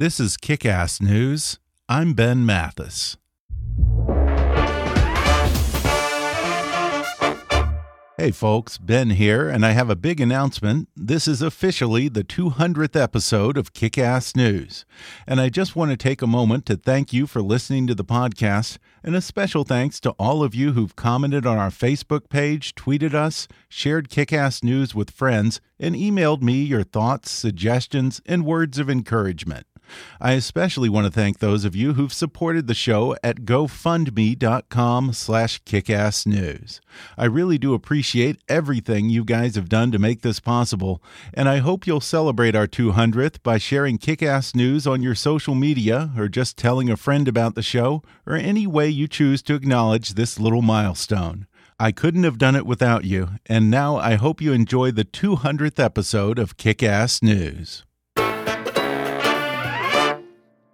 This 0.00 0.20
is 0.20 0.36
Kick 0.36 0.64
Ass 0.64 1.02
News. 1.02 1.58
I'm 1.88 2.12
Ben 2.12 2.46
Mathis. 2.46 3.16
Hey 8.16 8.30
folks, 8.30 8.78
Ben 8.78 9.10
here, 9.10 9.48
and 9.48 9.66
I 9.66 9.72
have 9.72 9.90
a 9.90 9.96
big 9.96 10.20
announcement. 10.20 10.88
This 10.94 11.26
is 11.26 11.42
officially 11.42 12.08
the 12.08 12.22
200th 12.22 12.94
episode 12.94 13.58
of 13.58 13.72
Kick 13.72 13.98
Ass 13.98 14.36
News. 14.36 14.84
And 15.26 15.40
I 15.40 15.48
just 15.48 15.74
want 15.74 15.90
to 15.90 15.96
take 15.96 16.22
a 16.22 16.28
moment 16.28 16.64
to 16.66 16.76
thank 16.76 17.12
you 17.12 17.26
for 17.26 17.42
listening 17.42 17.88
to 17.88 17.94
the 17.96 18.04
podcast, 18.04 18.78
and 19.02 19.16
a 19.16 19.20
special 19.20 19.64
thanks 19.64 19.98
to 20.00 20.10
all 20.10 20.44
of 20.44 20.54
you 20.54 20.74
who've 20.74 20.94
commented 20.94 21.44
on 21.44 21.58
our 21.58 21.70
Facebook 21.70 22.28
page, 22.28 22.76
tweeted 22.76 23.14
us, 23.14 23.48
shared 23.68 24.10
Kick 24.10 24.32
Ass 24.32 24.62
News 24.62 24.94
with 24.94 25.10
friends, 25.10 25.60
and 25.80 25.96
emailed 25.96 26.40
me 26.40 26.62
your 26.62 26.84
thoughts, 26.84 27.32
suggestions, 27.32 28.20
and 28.26 28.46
words 28.46 28.78
of 28.78 28.88
encouragement. 28.88 29.66
I 30.20 30.32
especially 30.32 30.88
want 30.88 31.06
to 31.06 31.12
thank 31.12 31.38
those 31.38 31.64
of 31.64 31.76
you 31.76 31.94
who've 31.94 32.12
supported 32.12 32.66
the 32.66 32.74
show 32.74 33.16
at 33.22 33.42
gofundme.com 33.42 35.12
slash 35.12 35.62
kickassnews. 35.62 36.80
I 37.16 37.24
really 37.24 37.58
do 37.58 37.74
appreciate 37.74 38.40
everything 38.48 39.08
you 39.08 39.24
guys 39.24 39.54
have 39.54 39.68
done 39.68 39.90
to 39.92 39.98
make 39.98 40.22
this 40.22 40.40
possible, 40.40 41.02
and 41.32 41.48
I 41.48 41.58
hope 41.58 41.86
you'll 41.86 42.00
celebrate 42.00 42.56
our 42.56 42.66
200th 42.66 43.42
by 43.42 43.58
sharing 43.58 43.98
Kickass 43.98 44.54
News 44.54 44.86
on 44.86 45.02
your 45.02 45.14
social 45.14 45.54
media 45.54 46.10
or 46.16 46.28
just 46.28 46.56
telling 46.56 46.90
a 46.90 46.96
friend 46.96 47.28
about 47.28 47.54
the 47.54 47.62
show 47.62 48.02
or 48.26 48.34
any 48.34 48.66
way 48.66 48.88
you 48.88 49.08
choose 49.08 49.42
to 49.42 49.54
acknowledge 49.54 50.14
this 50.14 50.38
little 50.38 50.62
milestone. 50.62 51.46
I 51.80 51.92
couldn't 51.92 52.24
have 52.24 52.38
done 52.38 52.56
it 52.56 52.66
without 52.66 53.04
you, 53.04 53.28
and 53.46 53.70
now 53.70 53.96
I 53.96 54.14
hope 54.14 54.40
you 54.40 54.52
enjoy 54.52 54.90
the 54.90 55.04
200th 55.04 55.78
episode 55.78 56.38
of 56.38 56.56
Kickass 56.56 57.22
News. 57.22 57.84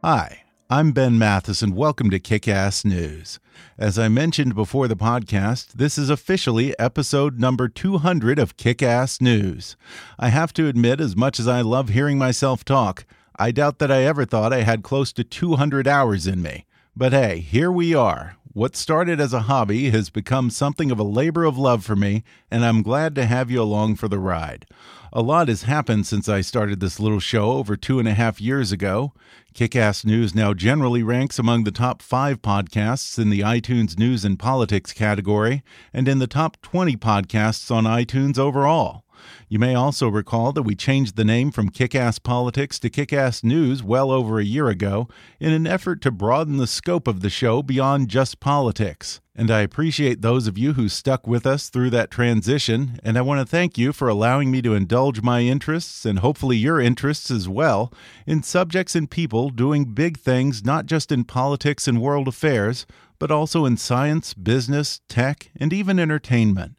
Hi, 0.06 0.42
I'm 0.68 0.92
Ben 0.92 1.16
Mathis, 1.18 1.62
and 1.62 1.74
welcome 1.74 2.10
to 2.10 2.18
Kick 2.18 2.46
Ass 2.46 2.84
News. 2.84 3.40
As 3.78 3.98
I 3.98 4.08
mentioned 4.08 4.54
before 4.54 4.86
the 4.86 4.96
podcast, 4.96 5.68
this 5.72 5.96
is 5.96 6.10
officially 6.10 6.78
episode 6.78 7.40
number 7.40 7.68
200 7.68 8.38
of 8.38 8.58
Kick 8.58 8.82
Ass 8.82 9.22
News. 9.22 9.78
I 10.18 10.28
have 10.28 10.52
to 10.52 10.68
admit, 10.68 11.00
as 11.00 11.16
much 11.16 11.40
as 11.40 11.48
I 11.48 11.62
love 11.62 11.88
hearing 11.88 12.18
myself 12.18 12.66
talk, 12.66 13.06
I 13.38 13.50
doubt 13.50 13.78
that 13.78 13.90
I 13.90 14.02
ever 14.02 14.26
thought 14.26 14.52
I 14.52 14.60
had 14.60 14.82
close 14.82 15.10
to 15.14 15.24
200 15.24 15.88
hours 15.88 16.26
in 16.26 16.42
me. 16.42 16.66
But 16.94 17.14
hey, 17.14 17.38
here 17.38 17.72
we 17.72 17.94
are. 17.94 18.36
What 18.54 18.76
started 18.76 19.20
as 19.20 19.32
a 19.32 19.40
hobby 19.40 19.90
has 19.90 20.10
become 20.10 20.48
something 20.48 20.92
of 20.92 21.00
a 21.00 21.02
labor 21.02 21.42
of 21.42 21.58
love 21.58 21.84
for 21.84 21.96
me, 21.96 22.22
and 22.52 22.64
I'm 22.64 22.82
glad 22.82 23.16
to 23.16 23.26
have 23.26 23.50
you 23.50 23.60
along 23.60 23.96
for 23.96 24.06
the 24.06 24.20
ride. 24.20 24.64
A 25.12 25.22
lot 25.22 25.48
has 25.48 25.64
happened 25.64 26.06
since 26.06 26.28
I 26.28 26.40
started 26.40 26.78
this 26.78 27.00
little 27.00 27.18
show 27.18 27.50
over 27.50 27.76
two 27.76 27.98
and 27.98 28.06
a 28.06 28.14
half 28.14 28.40
years 28.40 28.70
ago. 28.70 29.12
Kickass 29.56 30.04
News 30.04 30.36
now 30.36 30.54
generally 30.54 31.02
ranks 31.02 31.36
among 31.36 31.64
the 31.64 31.72
top 31.72 32.00
five 32.00 32.42
podcasts 32.42 33.18
in 33.18 33.28
the 33.28 33.40
iTunes 33.40 33.98
News 33.98 34.24
and 34.24 34.38
Politics 34.38 34.92
category 34.92 35.64
and 35.92 36.06
in 36.06 36.20
the 36.20 36.28
top 36.28 36.56
20 36.62 36.96
podcasts 36.96 37.72
on 37.72 37.82
iTunes 37.82 38.38
overall. 38.38 39.03
You 39.48 39.58
may 39.58 39.74
also 39.74 40.08
recall 40.08 40.52
that 40.52 40.62
we 40.62 40.74
changed 40.74 41.16
the 41.16 41.24
name 41.24 41.50
from 41.50 41.70
Kickass 41.70 42.22
Politics 42.22 42.78
to 42.80 42.90
Kickass 42.90 43.44
News 43.44 43.82
well 43.82 44.10
over 44.10 44.38
a 44.38 44.44
year 44.44 44.68
ago 44.68 45.08
in 45.40 45.52
an 45.52 45.66
effort 45.66 46.00
to 46.02 46.10
broaden 46.10 46.56
the 46.56 46.66
scope 46.66 47.06
of 47.06 47.20
the 47.20 47.30
show 47.30 47.62
beyond 47.62 48.08
just 48.08 48.40
politics. 48.40 49.20
And 49.36 49.50
I 49.50 49.62
appreciate 49.62 50.22
those 50.22 50.46
of 50.46 50.56
you 50.56 50.74
who 50.74 50.88
stuck 50.88 51.26
with 51.26 51.44
us 51.44 51.68
through 51.68 51.90
that 51.90 52.10
transition, 52.10 53.00
and 53.02 53.18
I 53.18 53.22
want 53.22 53.40
to 53.40 53.46
thank 53.46 53.76
you 53.76 53.92
for 53.92 54.08
allowing 54.08 54.50
me 54.50 54.62
to 54.62 54.74
indulge 54.74 55.22
my 55.22 55.40
interests 55.40 56.04
and 56.04 56.20
hopefully 56.20 56.56
your 56.56 56.80
interests 56.80 57.32
as 57.32 57.48
well 57.48 57.92
in 58.26 58.44
subjects 58.44 58.94
and 58.94 59.10
people 59.10 59.50
doing 59.50 59.86
big 59.86 60.18
things 60.18 60.64
not 60.64 60.86
just 60.86 61.10
in 61.10 61.24
politics 61.24 61.88
and 61.88 62.00
world 62.00 62.28
affairs, 62.28 62.86
but 63.18 63.32
also 63.32 63.64
in 63.64 63.76
science, 63.76 64.34
business, 64.34 65.00
tech, 65.08 65.50
and 65.56 65.72
even 65.72 65.98
entertainment. 65.98 66.74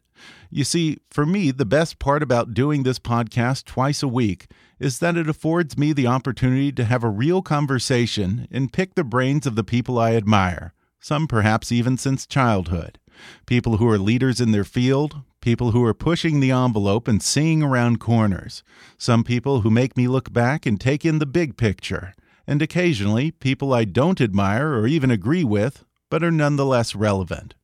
You 0.50 0.64
see, 0.64 0.98
for 1.10 1.26
me, 1.26 1.50
the 1.50 1.64
best 1.64 1.98
part 1.98 2.22
about 2.22 2.54
doing 2.54 2.82
this 2.82 2.98
podcast 2.98 3.64
twice 3.64 4.02
a 4.02 4.08
week 4.08 4.46
is 4.78 4.98
that 4.98 5.16
it 5.16 5.28
affords 5.28 5.78
me 5.78 5.92
the 5.92 6.06
opportunity 6.06 6.70
to 6.72 6.84
have 6.84 7.02
a 7.02 7.08
real 7.08 7.42
conversation 7.42 8.46
and 8.50 8.72
pick 8.72 8.94
the 8.94 9.04
brains 9.04 9.46
of 9.46 9.56
the 9.56 9.64
people 9.64 9.98
I 9.98 10.14
admire, 10.14 10.72
some 11.00 11.26
perhaps 11.26 11.72
even 11.72 11.96
since 11.96 12.26
childhood. 12.26 12.98
People 13.46 13.78
who 13.78 13.88
are 13.88 13.98
leaders 13.98 14.40
in 14.40 14.52
their 14.52 14.64
field, 14.64 15.22
people 15.40 15.70
who 15.70 15.82
are 15.84 15.94
pushing 15.94 16.40
the 16.40 16.50
envelope 16.50 17.08
and 17.08 17.22
seeing 17.22 17.62
around 17.62 17.98
corners, 17.98 18.62
some 18.98 19.24
people 19.24 19.62
who 19.62 19.70
make 19.70 19.96
me 19.96 20.06
look 20.06 20.32
back 20.32 20.66
and 20.66 20.80
take 20.80 21.04
in 21.04 21.18
the 21.18 21.26
big 21.26 21.56
picture, 21.56 22.14
and 22.46 22.60
occasionally 22.60 23.30
people 23.30 23.72
I 23.72 23.84
don't 23.84 24.20
admire 24.20 24.74
or 24.74 24.86
even 24.86 25.10
agree 25.10 25.44
with, 25.44 25.84
but 26.10 26.22
are 26.22 26.30
nonetheless 26.30 26.94
relevant. 26.94 27.54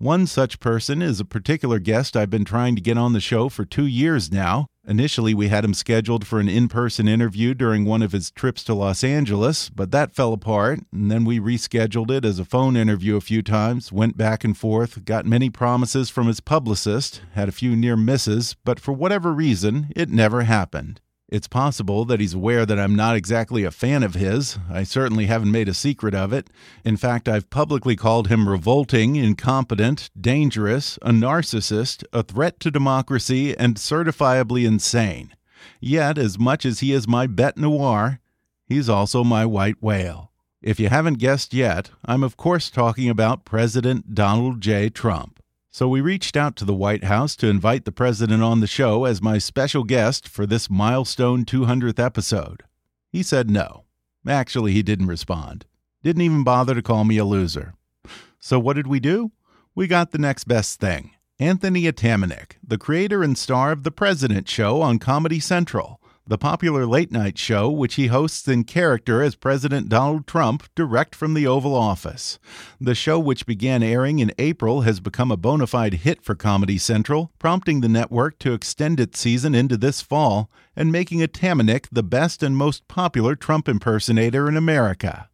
One 0.00 0.28
such 0.28 0.60
person 0.60 1.02
is 1.02 1.18
a 1.18 1.24
particular 1.24 1.80
guest 1.80 2.16
I've 2.16 2.30
been 2.30 2.44
trying 2.44 2.76
to 2.76 2.80
get 2.80 2.96
on 2.96 3.14
the 3.14 3.20
show 3.20 3.48
for 3.48 3.64
two 3.64 3.86
years 3.86 4.30
now. 4.30 4.68
Initially, 4.86 5.34
we 5.34 5.48
had 5.48 5.64
him 5.64 5.74
scheduled 5.74 6.24
for 6.24 6.38
an 6.38 6.48
in 6.48 6.68
person 6.68 7.08
interview 7.08 7.52
during 7.52 7.84
one 7.84 8.00
of 8.00 8.12
his 8.12 8.30
trips 8.30 8.62
to 8.64 8.74
Los 8.74 9.02
Angeles, 9.02 9.70
but 9.70 9.90
that 9.90 10.14
fell 10.14 10.32
apart, 10.32 10.78
and 10.92 11.10
then 11.10 11.24
we 11.24 11.40
rescheduled 11.40 12.12
it 12.12 12.24
as 12.24 12.38
a 12.38 12.44
phone 12.44 12.76
interview 12.76 13.16
a 13.16 13.20
few 13.20 13.42
times, 13.42 13.90
went 13.90 14.16
back 14.16 14.44
and 14.44 14.56
forth, 14.56 15.04
got 15.04 15.26
many 15.26 15.50
promises 15.50 16.08
from 16.10 16.28
his 16.28 16.38
publicist, 16.38 17.20
had 17.34 17.48
a 17.48 17.52
few 17.52 17.74
near 17.74 17.96
misses, 17.96 18.54
but 18.64 18.78
for 18.78 18.92
whatever 18.92 19.32
reason, 19.32 19.88
it 19.96 20.08
never 20.08 20.42
happened. 20.42 21.00
It's 21.30 21.46
possible 21.46 22.06
that 22.06 22.20
he's 22.20 22.32
aware 22.32 22.64
that 22.64 22.78
I'm 22.78 22.96
not 22.96 23.14
exactly 23.14 23.64
a 23.64 23.70
fan 23.70 24.02
of 24.02 24.14
his. 24.14 24.58
I 24.70 24.82
certainly 24.82 25.26
haven't 25.26 25.52
made 25.52 25.68
a 25.68 25.74
secret 25.74 26.14
of 26.14 26.32
it. 26.32 26.48
In 26.86 26.96
fact, 26.96 27.28
I've 27.28 27.50
publicly 27.50 27.96
called 27.96 28.28
him 28.28 28.48
revolting, 28.48 29.16
incompetent, 29.16 30.08
dangerous, 30.18 30.98
a 31.02 31.10
narcissist, 31.10 32.02
a 32.14 32.22
threat 32.22 32.60
to 32.60 32.70
democracy, 32.70 33.54
and 33.54 33.76
certifiably 33.76 34.66
insane. 34.66 35.34
Yet, 35.80 36.16
as 36.16 36.38
much 36.38 36.64
as 36.64 36.80
he 36.80 36.92
is 36.92 37.06
my 37.06 37.26
bete 37.26 37.58
noir, 37.58 38.20
he's 38.64 38.88
also 38.88 39.22
my 39.22 39.44
white 39.44 39.82
whale. 39.82 40.32
If 40.62 40.80
you 40.80 40.88
haven't 40.88 41.18
guessed 41.18 41.52
yet, 41.52 41.90
I'm 42.06 42.24
of 42.24 42.38
course 42.38 42.70
talking 42.70 43.10
about 43.10 43.44
President 43.44 44.14
Donald 44.14 44.62
J. 44.62 44.88
Trump. 44.88 45.40
So 45.70 45.86
we 45.86 46.00
reached 46.00 46.36
out 46.36 46.56
to 46.56 46.64
the 46.64 46.74
White 46.74 47.04
House 47.04 47.36
to 47.36 47.48
invite 47.48 47.84
the 47.84 47.92
president 47.92 48.42
on 48.42 48.60
the 48.60 48.66
show 48.66 49.04
as 49.04 49.20
my 49.20 49.38
special 49.38 49.84
guest 49.84 50.26
for 50.26 50.46
this 50.46 50.70
milestone 50.70 51.44
200th 51.44 52.02
episode. 52.02 52.62
He 53.10 53.22
said 53.22 53.50
no. 53.50 53.84
Actually, 54.26 54.72
he 54.72 54.82
didn't 54.82 55.06
respond. 55.06 55.66
Didn't 56.02 56.22
even 56.22 56.42
bother 56.42 56.74
to 56.74 56.82
call 56.82 57.04
me 57.04 57.18
a 57.18 57.24
loser. 57.24 57.74
So 58.38 58.58
what 58.58 58.76
did 58.76 58.86
we 58.86 58.98
do? 58.98 59.32
We 59.74 59.86
got 59.86 60.10
the 60.10 60.18
next 60.18 60.44
best 60.44 60.80
thing. 60.80 61.12
Anthony 61.38 61.82
Atamanuik, 61.82 62.52
the 62.66 62.78
creator 62.78 63.22
and 63.22 63.36
star 63.38 63.70
of 63.70 63.84
The 63.84 63.92
President 63.92 64.48
Show 64.48 64.80
on 64.80 64.98
Comedy 64.98 65.38
Central 65.38 66.00
the 66.28 66.36
popular 66.36 66.84
late 66.84 67.10
night 67.10 67.38
show, 67.38 67.70
which 67.70 67.94
he 67.94 68.08
hosts 68.08 68.46
in 68.46 68.62
character 68.62 69.22
as 69.22 69.34
President 69.34 69.88
Donald 69.88 70.26
Trump, 70.26 70.68
direct 70.74 71.14
from 71.14 71.32
the 71.32 71.46
Oval 71.46 71.74
Office. 71.74 72.38
The 72.78 72.94
show, 72.94 73.18
which 73.18 73.46
began 73.46 73.82
airing 73.82 74.18
in 74.18 74.32
April, 74.38 74.82
has 74.82 75.00
become 75.00 75.30
a 75.30 75.38
bona 75.38 75.66
fide 75.66 75.94
hit 75.94 76.22
for 76.22 76.34
Comedy 76.34 76.76
Central, 76.76 77.32
prompting 77.38 77.80
the 77.80 77.88
network 77.88 78.38
to 78.40 78.52
extend 78.52 79.00
its 79.00 79.18
season 79.18 79.54
into 79.54 79.78
this 79.78 80.02
fall 80.02 80.50
and 80.76 80.92
making 80.92 81.20
Atamanuik 81.20 81.86
the 81.90 82.02
best 82.02 82.42
and 82.42 82.56
most 82.56 82.86
popular 82.88 83.34
Trump 83.34 83.66
impersonator 83.66 84.48
in 84.48 84.56
America. 84.56 85.30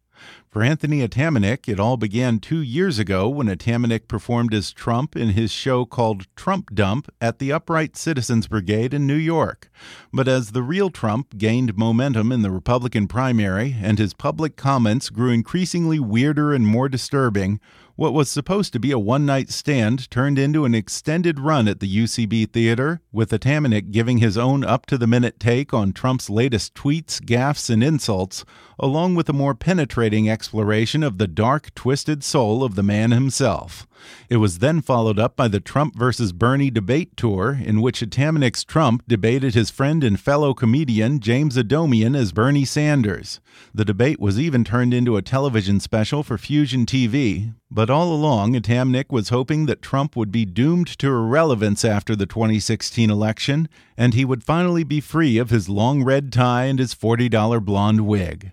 For 0.55 0.63
Anthony 0.63 1.05
Atamanuik, 1.05 1.67
it 1.67 1.81
all 1.81 1.97
began 1.97 2.39
two 2.39 2.61
years 2.61 2.97
ago 2.97 3.27
when 3.27 3.47
Atamanuik 3.47 4.07
performed 4.07 4.53
as 4.53 4.71
Trump 4.71 5.13
in 5.17 5.31
his 5.31 5.51
show 5.51 5.83
called 5.83 6.33
Trump 6.37 6.73
Dump 6.73 7.11
at 7.19 7.39
the 7.39 7.51
Upright 7.51 7.97
Citizens 7.97 8.47
Brigade 8.47 8.93
in 8.93 9.05
New 9.05 9.17
York. 9.17 9.69
But 10.13 10.29
as 10.29 10.51
the 10.51 10.63
real 10.63 10.89
Trump 10.89 11.37
gained 11.37 11.77
momentum 11.77 12.31
in 12.31 12.41
the 12.41 12.51
Republican 12.51 13.09
primary 13.09 13.75
and 13.81 13.99
his 13.99 14.13
public 14.13 14.55
comments 14.55 15.09
grew 15.09 15.31
increasingly 15.31 15.99
weirder 15.99 16.53
and 16.53 16.65
more 16.65 16.87
disturbing, 16.87 17.59
what 17.97 18.13
was 18.13 18.29
supposed 18.29 18.73
to 18.73 18.79
be 18.79 18.91
a 18.91 18.99
one 18.99 19.25
night 19.25 19.49
stand 19.49 20.09
turned 20.11 20.37
into 20.37 20.65
an 20.65 20.75
extended 20.75 21.39
run 21.39 21.67
at 21.67 21.79
the 21.79 21.97
UCB 21.97 22.51
Theater, 22.51 23.01
with 23.11 23.31
Atamanuik 23.31 23.91
giving 23.91 24.17
his 24.17 24.37
own 24.37 24.65
up 24.65 24.85
to 24.87 24.97
the 24.97 25.07
minute 25.07 25.39
take 25.39 25.73
on 25.73 25.93
Trump's 25.93 26.29
latest 26.29 26.75
tweets, 26.75 27.21
gaffes, 27.21 27.69
and 27.69 27.81
insults, 27.81 28.43
along 28.79 29.15
with 29.15 29.29
a 29.29 29.33
more 29.33 29.55
penetrating 29.55 30.29
exploration 30.29 31.03
of 31.03 31.17
the 31.17 31.27
dark, 31.27 31.73
twisted 31.75 32.23
soul 32.23 32.63
of 32.63 32.75
the 32.75 32.83
man 32.83 33.11
himself. 33.11 33.87
It 34.29 34.37
was 34.37 34.59
then 34.59 34.81
followed 34.81 35.17
up 35.19 35.35
by 35.35 35.47
the 35.47 35.59
Trump 35.59 35.95
versus 35.95 36.31
Bernie 36.31 36.69
debate 36.69 37.15
tour, 37.15 37.59
in 37.63 37.81
which 37.81 38.01
Atamanuik's 38.01 38.63
Trump 38.63 39.03
debated 39.07 39.53
his 39.53 39.69
friend 39.69 40.03
and 40.03 40.19
fellow 40.19 40.53
comedian 40.53 41.19
James 41.19 41.57
Adomian 41.57 42.15
as 42.15 42.31
Bernie 42.31 42.65
Sanders. 42.65 43.39
The 43.73 43.85
debate 43.85 44.19
was 44.19 44.39
even 44.39 44.63
turned 44.63 44.93
into 44.93 45.17
a 45.17 45.21
television 45.21 45.79
special 45.79 46.23
for 46.23 46.37
Fusion 46.37 46.85
TV, 46.85 47.53
but 47.71 47.89
all 47.89 48.13
along 48.13 48.53
Atamanuik 48.53 49.11
was 49.11 49.29
hoping 49.29 49.65
that 49.65 49.81
Trump 49.81 50.15
would 50.15 50.31
be 50.31 50.45
doomed 50.45 50.87
to 50.99 51.07
irrelevance 51.07 51.83
after 51.83 52.15
the 52.15 52.25
2016 52.25 53.09
election, 53.09 53.67
and 53.97 54.13
he 54.13 54.25
would 54.25 54.43
finally 54.43 54.83
be 54.83 55.01
free 55.01 55.37
of 55.37 55.49
his 55.49 55.69
long 55.69 56.03
red 56.03 56.31
tie 56.31 56.65
and 56.65 56.79
his 56.79 56.93
$40 56.93 57.63
blonde 57.63 58.01
wig. 58.01 58.51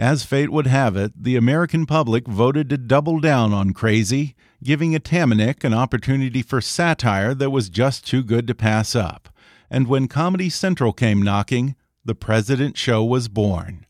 As 0.00 0.24
fate 0.24 0.48
would 0.48 0.66
have 0.66 0.96
it, 0.96 1.12
the 1.14 1.36
American 1.36 1.84
public 1.84 2.26
voted 2.26 2.70
to 2.70 2.78
double 2.78 3.20
down 3.20 3.52
on 3.52 3.74
Crazy, 3.74 4.34
giving 4.64 4.94
a 4.94 4.98
Atamanuik 4.98 5.62
an 5.62 5.74
opportunity 5.74 6.40
for 6.40 6.62
satire 6.62 7.34
that 7.34 7.50
was 7.50 7.68
just 7.68 8.06
too 8.06 8.24
good 8.24 8.46
to 8.46 8.54
pass 8.54 8.96
up. 8.96 9.28
And 9.68 9.86
when 9.86 10.08
Comedy 10.08 10.48
Central 10.48 10.94
came 10.94 11.20
knocking, 11.20 11.76
The 12.02 12.14
President 12.14 12.78
Show 12.78 13.04
was 13.04 13.28
born. 13.28 13.84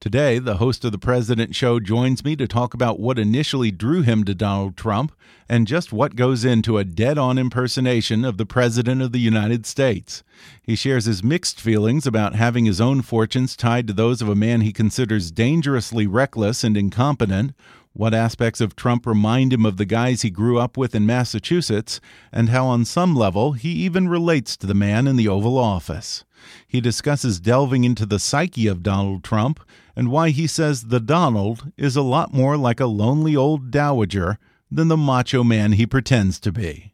Today, 0.00 0.38
the 0.38 0.56
host 0.56 0.82
of 0.86 0.92
The 0.92 0.98
President 0.98 1.54
Show 1.54 1.78
joins 1.78 2.24
me 2.24 2.34
to 2.36 2.48
talk 2.48 2.72
about 2.72 2.98
what 2.98 3.18
initially 3.18 3.70
drew 3.70 4.00
him 4.00 4.24
to 4.24 4.34
Donald 4.34 4.74
Trump 4.74 5.12
and 5.46 5.66
just 5.66 5.92
what 5.92 6.16
goes 6.16 6.42
into 6.42 6.78
a 6.78 6.84
dead 6.84 7.18
on 7.18 7.36
impersonation 7.36 8.24
of 8.24 8.38
the 8.38 8.46
President 8.46 9.02
of 9.02 9.12
the 9.12 9.20
United 9.20 9.66
States. 9.66 10.22
He 10.62 10.74
shares 10.74 11.04
his 11.04 11.22
mixed 11.22 11.60
feelings 11.60 12.06
about 12.06 12.34
having 12.34 12.64
his 12.64 12.80
own 12.80 13.02
fortunes 13.02 13.54
tied 13.54 13.86
to 13.88 13.92
those 13.92 14.22
of 14.22 14.30
a 14.30 14.34
man 14.34 14.62
he 14.62 14.72
considers 14.72 15.30
dangerously 15.30 16.06
reckless 16.06 16.64
and 16.64 16.78
incompetent, 16.78 17.52
what 17.92 18.14
aspects 18.14 18.62
of 18.62 18.76
Trump 18.76 19.04
remind 19.04 19.52
him 19.52 19.66
of 19.66 19.76
the 19.76 19.84
guys 19.84 20.22
he 20.22 20.30
grew 20.30 20.58
up 20.58 20.78
with 20.78 20.94
in 20.94 21.04
Massachusetts, 21.04 22.00
and 22.32 22.48
how, 22.48 22.66
on 22.66 22.86
some 22.86 23.14
level, 23.14 23.52
he 23.52 23.68
even 23.72 24.08
relates 24.08 24.56
to 24.56 24.66
the 24.66 24.72
man 24.72 25.06
in 25.06 25.16
the 25.16 25.28
Oval 25.28 25.58
Office. 25.58 26.24
He 26.66 26.80
discusses 26.80 27.38
delving 27.38 27.84
into 27.84 28.06
the 28.06 28.18
psyche 28.18 28.66
of 28.66 28.82
Donald 28.82 29.22
Trump 29.22 29.60
and 29.94 30.10
why 30.10 30.30
he 30.30 30.46
says 30.46 30.84
the 30.84 31.00
Donald 31.00 31.72
is 31.76 31.96
a 31.96 32.02
lot 32.02 32.32
more 32.32 32.56
like 32.56 32.80
a 32.80 32.86
lonely 32.86 33.34
old 33.34 33.70
dowager 33.70 34.38
than 34.70 34.88
the 34.88 34.96
macho 34.96 35.42
man 35.42 35.72
he 35.72 35.86
pretends 35.86 36.38
to 36.40 36.52
be. 36.52 36.90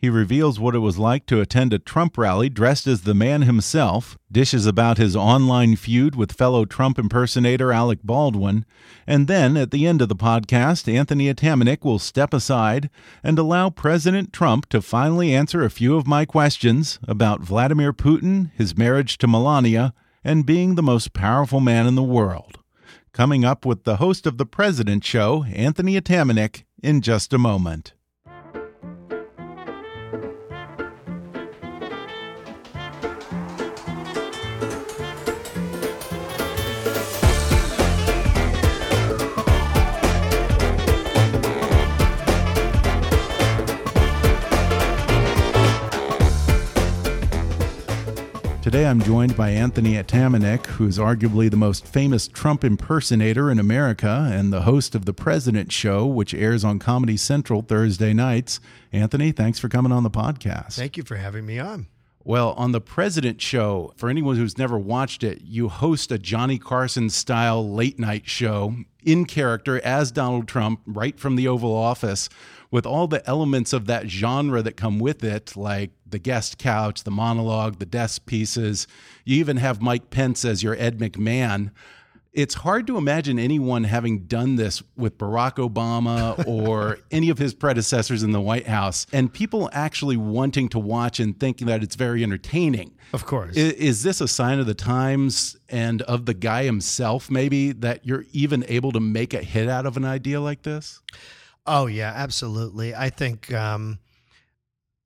He 0.00 0.08
reveals 0.08 0.58
what 0.58 0.74
it 0.74 0.78
was 0.78 0.98
like 0.98 1.26
to 1.26 1.42
attend 1.42 1.74
a 1.74 1.78
Trump 1.78 2.16
rally 2.16 2.48
dressed 2.48 2.86
as 2.86 3.02
the 3.02 3.12
man 3.12 3.42
himself, 3.42 4.16
dishes 4.32 4.64
about 4.64 4.96
his 4.96 5.14
online 5.14 5.76
feud 5.76 6.14
with 6.14 6.32
fellow 6.32 6.64
Trump 6.64 6.98
impersonator 6.98 7.70
Alec 7.70 7.98
Baldwin, 8.02 8.64
and 9.06 9.28
then 9.28 9.58
at 9.58 9.72
the 9.72 9.86
end 9.86 10.00
of 10.00 10.08
the 10.08 10.16
podcast, 10.16 10.90
Anthony 10.90 11.30
Atamanuik 11.30 11.84
will 11.84 11.98
step 11.98 12.32
aside 12.32 12.88
and 13.22 13.38
allow 13.38 13.68
President 13.68 14.32
Trump 14.32 14.70
to 14.70 14.80
finally 14.80 15.34
answer 15.34 15.62
a 15.62 15.70
few 15.70 15.94
of 15.96 16.06
my 16.06 16.24
questions 16.24 16.98
about 17.06 17.42
Vladimir 17.42 17.92
Putin, 17.92 18.52
his 18.54 18.78
marriage 18.78 19.18
to 19.18 19.26
Melania, 19.26 19.92
and 20.24 20.46
being 20.46 20.74
the 20.74 20.82
most 20.82 21.12
powerful 21.12 21.60
man 21.60 21.86
in 21.86 21.94
the 21.94 22.02
world. 22.02 22.58
Coming 23.12 23.44
up 23.44 23.66
with 23.66 23.84
the 23.84 23.96
host 23.96 24.26
of 24.26 24.38
The 24.38 24.46
President 24.46 25.04
Show, 25.04 25.44
Anthony 25.44 26.00
Atamanuik, 26.00 26.64
in 26.82 27.00
just 27.00 27.32
a 27.32 27.38
moment. 27.38 27.94
Today 48.70 48.86
I'm 48.86 49.02
joined 49.02 49.36
by 49.36 49.50
Anthony 49.50 49.94
Atamanuik, 49.94 50.64
who 50.66 50.86
is 50.86 50.96
arguably 50.96 51.50
the 51.50 51.56
most 51.56 51.84
famous 51.84 52.28
Trump 52.28 52.62
impersonator 52.62 53.50
in 53.50 53.58
America 53.58 54.30
and 54.32 54.52
the 54.52 54.62
host 54.62 54.94
of 54.94 55.06
The 55.06 55.12
President 55.12 55.72
Show, 55.72 56.06
which 56.06 56.32
airs 56.32 56.62
on 56.62 56.78
Comedy 56.78 57.16
Central 57.16 57.62
Thursday 57.62 58.12
nights. 58.12 58.60
Anthony, 58.92 59.32
thanks 59.32 59.58
for 59.58 59.68
coming 59.68 59.90
on 59.90 60.04
the 60.04 60.08
podcast. 60.08 60.76
Thank 60.76 60.96
you 60.96 61.02
for 61.02 61.16
having 61.16 61.46
me 61.46 61.58
on. 61.58 61.88
Well, 62.22 62.52
on 62.52 62.70
the 62.70 62.80
President 62.80 63.40
Show, 63.42 63.92
for 63.96 64.08
anyone 64.08 64.36
who's 64.36 64.56
never 64.56 64.78
watched 64.78 65.24
it, 65.24 65.40
you 65.42 65.68
host 65.68 66.12
a 66.12 66.18
Johnny 66.18 66.56
Carson 66.56 67.10
style 67.10 67.68
late 67.68 67.98
night 67.98 68.28
show 68.28 68.76
in 69.04 69.24
character 69.24 69.84
as 69.84 70.12
Donald 70.12 70.46
Trump, 70.46 70.80
right 70.86 71.18
from 71.18 71.34
the 71.34 71.48
Oval 71.48 71.74
Office, 71.74 72.28
with 72.70 72.86
all 72.86 73.08
the 73.08 73.28
elements 73.28 73.72
of 73.72 73.86
that 73.86 74.08
genre 74.08 74.62
that 74.62 74.76
come 74.76 75.00
with 75.00 75.24
it, 75.24 75.56
like 75.56 75.90
the 76.10 76.18
guest 76.18 76.58
couch, 76.58 77.04
the 77.04 77.10
monologue, 77.10 77.78
the 77.78 77.86
desk 77.86 78.26
pieces. 78.26 78.86
You 79.24 79.36
even 79.38 79.58
have 79.58 79.80
Mike 79.80 80.10
Pence 80.10 80.44
as 80.44 80.62
your 80.62 80.76
Ed 80.76 80.98
McMahon 80.98 81.70
it's 82.32 82.54
hard 82.54 82.86
to 82.86 82.96
imagine 82.96 83.38
anyone 83.38 83.84
having 83.84 84.20
done 84.26 84.56
this 84.56 84.82
with 84.96 85.18
Barack 85.18 85.56
Obama 85.56 86.44
or 86.46 86.98
any 87.10 87.28
of 87.28 87.38
his 87.38 87.54
predecessors 87.54 88.22
in 88.22 88.30
the 88.32 88.40
White 88.40 88.66
House, 88.66 89.06
and 89.12 89.32
people 89.32 89.68
actually 89.72 90.16
wanting 90.16 90.68
to 90.70 90.78
watch 90.78 91.18
and 91.18 91.38
thinking 91.38 91.66
that 91.66 91.82
it's 91.82 91.96
very 91.96 92.22
entertaining. 92.22 92.92
Of 93.12 93.26
course. 93.26 93.56
Is, 93.56 93.72
is, 93.72 94.02
this 94.04 94.20
a 94.20 94.28
sign 94.28 94.60
of 94.60 94.66
the 94.66 94.74
times 94.74 95.56
and 95.68 96.02
of 96.02 96.26
the 96.26 96.34
guy 96.34 96.64
himself, 96.64 97.30
maybe, 97.30 97.72
that 97.72 98.06
you're 98.06 98.24
even 98.32 98.64
able 98.68 98.92
to 98.92 99.00
make 99.00 99.34
a 99.34 99.42
hit 99.42 99.68
out 99.68 99.84
of 99.84 99.96
an 99.96 100.04
idea 100.04 100.40
like 100.40 100.62
this? 100.62 101.00
Oh, 101.66 101.86
yeah, 101.86 102.12
absolutely. 102.14 102.94
I 102.94 103.10
think. 103.10 103.52
Um, 103.52 103.98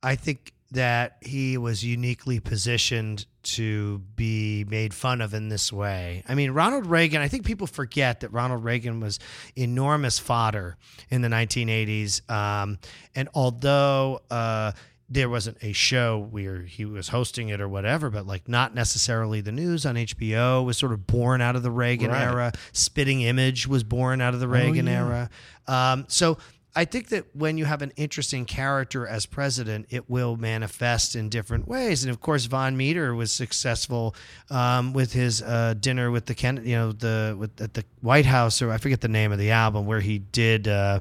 I 0.02 0.16
think 0.16 0.52
that 0.74 1.16
he 1.20 1.56
was 1.56 1.84
uniquely 1.84 2.40
positioned 2.40 3.26
to 3.42 3.98
be 4.16 4.64
made 4.64 4.94
fun 4.94 5.20
of 5.20 5.34
in 5.34 5.48
this 5.48 5.72
way. 5.72 6.22
I 6.28 6.34
mean, 6.34 6.50
Ronald 6.52 6.86
Reagan, 6.86 7.20
I 7.20 7.28
think 7.28 7.44
people 7.44 7.66
forget 7.66 8.20
that 8.20 8.30
Ronald 8.30 8.64
Reagan 8.64 9.00
was 9.00 9.18
enormous 9.56 10.18
fodder 10.18 10.76
in 11.10 11.22
the 11.22 11.28
1980s. 11.28 12.28
Um, 12.30 12.78
and 13.14 13.28
although 13.34 14.20
uh, 14.30 14.72
there 15.08 15.28
wasn't 15.28 15.58
a 15.62 15.72
show 15.72 16.18
where 16.30 16.62
he 16.62 16.84
was 16.84 17.08
hosting 17.08 17.50
it 17.50 17.60
or 17.60 17.68
whatever, 17.68 18.10
but 18.10 18.26
like 18.26 18.48
not 18.48 18.74
necessarily 18.74 19.40
the 19.40 19.52
news 19.52 19.84
on 19.84 19.96
HBO 19.96 20.64
was 20.64 20.78
sort 20.78 20.92
of 20.92 21.06
born 21.06 21.40
out 21.40 21.56
of 21.56 21.62
the 21.62 21.70
Reagan 21.70 22.10
right. 22.10 22.22
era. 22.22 22.52
Spitting 22.72 23.20
Image 23.22 23.66
was 23.66 23.84
born 23.84 24.20
out 24.20 24.34
of 24.34 24.40
the 24.40 24.46
oh, 24.46 24.50
Reagan 24.50 24.88
oh, 24.88 24.90
yeah. 24.90 25.04
era. 25.06 25.30
Um, 25.66 26.04
so 26.08 26.38
I 26.76 26.84
think 26.84 27.10
that 27.10 27.24
when 27.34 27.56
you 27.56 27.66
have 27.66 27.82
an 27.82 27.92
interesting 27.96 28.44
character 28.46 29.06
as 29.06 29.26
president, 29.26 29.86
it 29.90 30.10
will 30.10 30.36
manifest 30.36 31.14
in 31.14 31.28
different 31.28 31.68
ways. 31.68 32.02
And 32.02 32.10
of 32.10 32.20
course, 32.20 32.46
Vaughn 32.46 32.76
Meader 32.76 33.14
was 33.14 33.30
successful 33.30 34.16
um, 34.50 34.92
with 34.92 35.12
his 35.12 35.40
uh, 35.40 35.74
dinner 35.78 36.10
with 36.10 36.26
the 36.26 36.34
Ken, 36.34 36.60
you 36.64 36.74
know, 36.74 36.92
the 36.92 37.36
with 37.38 37.60
at 37.60 37.74
the 37.74 37.84
White 38.00 38.26
House, 38.26 38.60
or 38.60 38.72
I 38.72 38.78
forget 38.78 39.00
the 39.00 39.08
name 39.08 39.30
of 39.30 39.38
the 39.38 39.52
album 39.52 39.86
where 39.86 40.00
he 40.00 40.18
did 40.18 40.66
uh, 40.66 41.00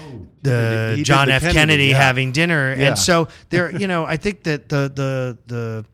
oh, 0.00 0.26
the 0.42 0.94
he 0.96 1.02
John 1.02 1.26
did 1.26 1.32
the 1.32 1.34
F. 1.34 1.42
Kennedy, 1.42 1.54
Kennedy 1.58 1.86
yeah. 1.86 1.96
having 1.96 2.32
dinner. 2.32 2.74
Yeah. 2.76 2.88
And 2.88 2.98
so 2.98 3.28
there, 3.48 3.76
you 3.76 3.88
know, 3.88 4.04
I 4.04 4.16
think 4.16 4.44
that 4.44 4.68
the 4.68 4.92
the 4.94 5.38
the 5.46 5.84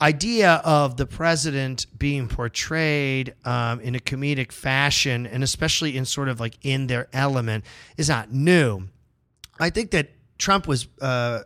idea 0.00 0.62
of 0.64 0.96
the 0.96 1.06
president 1.06 1.86
being 1.98 2.28
portrayed 2.28 3.34
um, 3.44 3.80
in 3.80 3.94
a 3.94 3.98
comedic 3.98 4.52
fashion, 4.52 5.26
and 5.26 5.42
especially 5.42 5.96
in 5.96 6.04
sort 6.04 6.28
of 6.28 6.40
like 6.40 6.56
in 6.62 6.86
their 6.86 7.08
element, 7.12 7.64
is 7.96 8.08
not 8.08 8.32
new. 8.32 8.88
I 9.58 9.70
think 9.70 9.90
that 9.90 10.10
Trump 10.38 10.68
was 10.68 10.86
uh, 11.00 11.42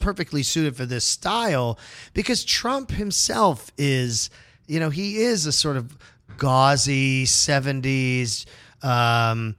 perfectly 0.00 0.42
suited 0.42 0.76
for 0.76 0.84
this 0.84 1.04
style 1.04 1.78
because 2.12 2.44
Trump 2.44 2.90
himself 2.90 3.70
is, 3.78 4.30
you 4.66 4.80
know, 4.80 4.90
he 4.90 5.18
is 5.18 5.46
a 5.46 5.52
sort 5.52 5.76
of 5.76 5.96
gauzy 6.38 7.24
70s. 7.24 8.46
Um, 8.82 9.54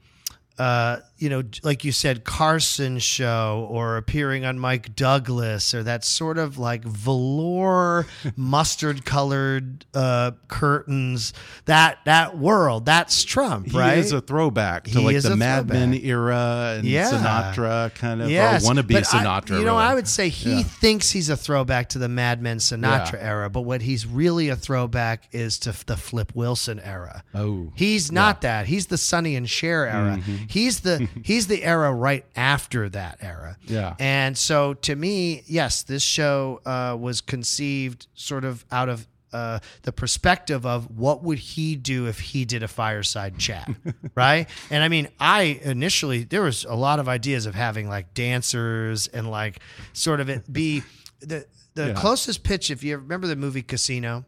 uh, 0.60 0.98
you 1.24 1.30
know, 1.30 1.42
like 1.63 1.86
you 1.86 1.94
said, 1.94 2.25
Carson 2.25 3.00
show 3.00 3.65
or 3.72 3.96
appearing 3.96 4.44
on 4.44 4.60
Mike 4.60 4.94
Douglas 4.94 5.74
or 5.74 5.82
that 5.84 6.03
sort 6.03 6.38
of 6.38 6.58
like 6.58 6.84
velour, 6.84 8.06
mustard 8.36 9.06
colored 9.06 9.86
uh, 9.94 10.32
curtains. 10.50 11.32
That 11.63 12.00
that 12.03 12.38
world, 12.38 12.86
that's 12.86 13.24
Trump, 13.24 13.68
he 13.68 13.77
right? 13.77 13.94
He 13.94 14.01
is 14.01 14.12
a 14.12 14.20
throwback 14.20 14.84
to 14.84 15.00
he 15.00 15.06
like 15.06 15.22
the 15.22 15.38
Mad 15.38 15.70
Men 15.70 15.94
era 15.94 16.75
and 16.77 16.86
yeah. 16.86 17.10
Sinatra 17.10 17.96
kind 17.96 18.22
of, 18.22 18.30
yes. 18.30 18.65
or 18.65 18.74
wannabe 18.74 18.92
but 18.92 19.03
Sinatra. 19.06 19.51
I, 19.51 19.60
you 19.60 19.65
know, 19.65 19.75
really. 19.75 19.86
I 19.86 19.96
would 19.96 20.10
say 20.10 20.27
he 20.27 20.58
yeah. 20.58 20.63
thinks 20.63 21.10
he's 21.12 21.30
a 21.30 21.38
throwback 21.38 21.88
to 21.89 22.00
the 22.00 22.10
Mad 22.10 22.42
Men 22.42 22.58
Sinatra 22.58 23.13
yeah. 23.13 23.30
era, 23.30 23.50
but 23.50 23.62
what 23.62 23.82
he's 23.82 24.06
really 24.06 24.50
a 24.50 24.58
throwback 24.58 25.30
is 25.32 25.58
to 25.60 25.74
the 25.86 25.96
Flip 25.96 26.34
Wilson 26.36 26.82
era. 26.82 27.24
Oh, 27.34 27.72
he's 27.75 28.12
not 28.12 28.42
that. 28.42 28.65
He's 28.65 28.88
the 28.88 28.98
Sonny 28.98 29.38
and 29.38 29.50
Cher 29.50 29.88
era. 29.88 30.18
Mm-hmm. 30.18 30.36
He's 30.50 30.82
the 30.82 31.08
he's 31.24 31.48
the 31.48 31.63
era 31.63 31.93
right 31.93 32.25
after 32.36 32.89
that 32.89 33.20
era. 33.22 33.58
Yeah. 33.65 33.96
And 34.00 34.38
so 34.38 34.74
to 34.75 34.96
me, 34.96 35.43
yes, 35.46 35.84
this 35.84 36.03
show 36.03 36.62
uh, 36.65 36.98
was 37.00 37.22
conceived 37.22 38.08
sort 38.13 38.46
of 38.46 38.65
out 38.72 38.89
of 38.89 39.08
uh, 39.34 39.60
the 39.82 39.91
perspective 39.91 40.65
of 40.65 40.96
what 40.96 41.24
would 41.24 41.39
he 41.39 41.75
do 41.75 42.05
if 42.05 42.20
he 42.20 42.46
did 42.46 42.62
a 42.62 42.67
fireside 42.67 43.39
chat, 43.39 43.70
right? 44.15 44.48
And 44.70 44.84
I 44.84 44.89
mean, 44.89 45.10
I 45.20 45.60
initially 45.63 46.24
there 46.24 46.43
was 46.43 46.65
a 46.65 46.75
lot 46.75 47.00
of 47.00 47.10
ideas 47.10 47.46
of 47.46 47.55
having 47.55 47.89
like 47.89 48.13
dancers 48.13 49.08
and 49.08 49.29
like 49.29 49.60
sort 49.91 50.20
of 50.20 50.29
it 50.29 50.51
be 50.51 50.84
the 51.20 51.46
the 51.74 51.88
yeah. 51.88 51.93
closest 51.93 52.43
pitch. 52.43 52.70
If 52.70 52.84
you 52.84 52.98
remember 52.98 53.25
the 53.27 53.36
movie 53.36 53.63
Casino, 53.63 54.25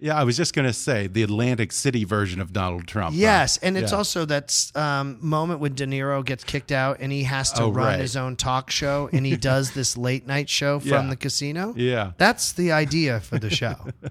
Yeah, 0.00 0.16
I 0.16 0.24
was 0.24 0.36
just 0.36 0.54
going 0.54 0.66
to 0.66 0.72
say 0.72 1.06
the 1.06 1.22
Atlantic 1.22 1.72
City 1.72 2.04
version 2.04 2.40
of 2.40 2.52
Donald 2.52 2.86
Trump. 2.86 3.14
Yes, 3.16 3.56
and 3.58 3.76
it's 3.76 3.92
Yeah. 3.92 3.98
also 3.98 4.24
that 4.26 4.70
um, 4.74 5.18
moment 5.20 5.60
when 5.60 5.74
De 5.74 5.86
Niro 5.86 6.24
gets 6.24 6.44
kicked 6.44 6.72
out 6.72 6.98
and 7.00 7.10
he 7.12 7.22
has 7.22 7.52
to 7.52 7.62
Oh, 7.62 7.70
run 7.70 7.86
right. 7.86 8.00
his 8.00 8.16
own 8.16 8.36
talk 8.36 8.70
show 8.70 9.08
and 9.12 9.24
he 9.24 9.36
does 9.52 9.70
this 9.72 9.96
late 9.96 10.26
night 10.26 10.48
show 10.50 10.78
from 10.80 10.88
Yeah. 10.90 11.06
the 11.10 11.16
casino. 11.16 11.74
Yeah. 11.76 12.12
That's 12.18 12.52
the 12.52 12.72
idea 12.72 13.20
for 13.20 13.38
the 13.38 13.50
show. 13.50 13.76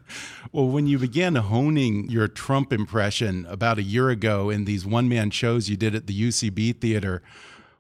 Well, 0.52 0.68
when 0.68 0.86
you 0.86 1.00
began 1.00 1.34
honing 1.34 2.08
your 2.12 2.28
Trump 2.28 2.72
impression 2.72 3.48
about 3.50 3.80
a 3.80 3.82
year 3.82 4.12
ago 4.12 4.52
in 4.52 4.66
these 4.66 4.86
one 4.86 5.10
man 5.10 5.32
shows 5.32 5.68
you 5.68 5.76
did 5.76 5.96
at 5.96 6.06
the 6.06 6.14
UCB 6.14 6.80
theater, 6.80 7.24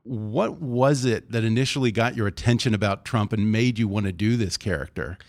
what 0.01 0.59
was 0.59 1.05
it 1.05 1.31
that 1.31 1.43
initially 1.43 1.91
got 1.91 2.15
your 2.15 2.25
attention 2.25 2.73
about 2.73 3.05
Trump 3.05 3.31
and 3.31 3.51
made 3.51 3.77
you 3.77 3.87
want 3.87 4.07
to 4.07 4.11
do 4.11 4.35
this 4.37 4.57
character? 4.57 5.19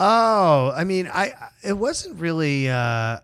Oh, 0.00 0.72
I 0.74 0.84
mean, 0.84 1.08
I 1.12 1.32
it 1.62 1.74
wasn't 1.74 2.20
really 2.20 2.68
uh 2.68 3.18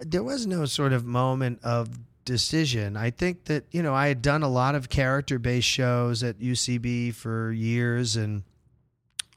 there 0.00 0.22
was 0.22 0.46
no 0.46 0.64
sort 0.64 0.92
of 0.92 1.04
moment 1.04 1.60
of 1.62 1.88
decision. 2.24 2.96
I 2.96 3.10
think 3.10 3.46
that, 3.46 3.64
you 3.70 3.82
know, 3.82 3.94
I 3.94 4.08
had 4.08 4.20
done 4.20 4.42
a 4.42 4.48
lot 4.48 4.74
of 4.74 4.90
character-based 4.90 5.66
shows 5.66 6.22
at 6.22 6.38
UCB 6.38 7.14
for 7.14 7.50
years 7.50 8.16
and 8.16 8.42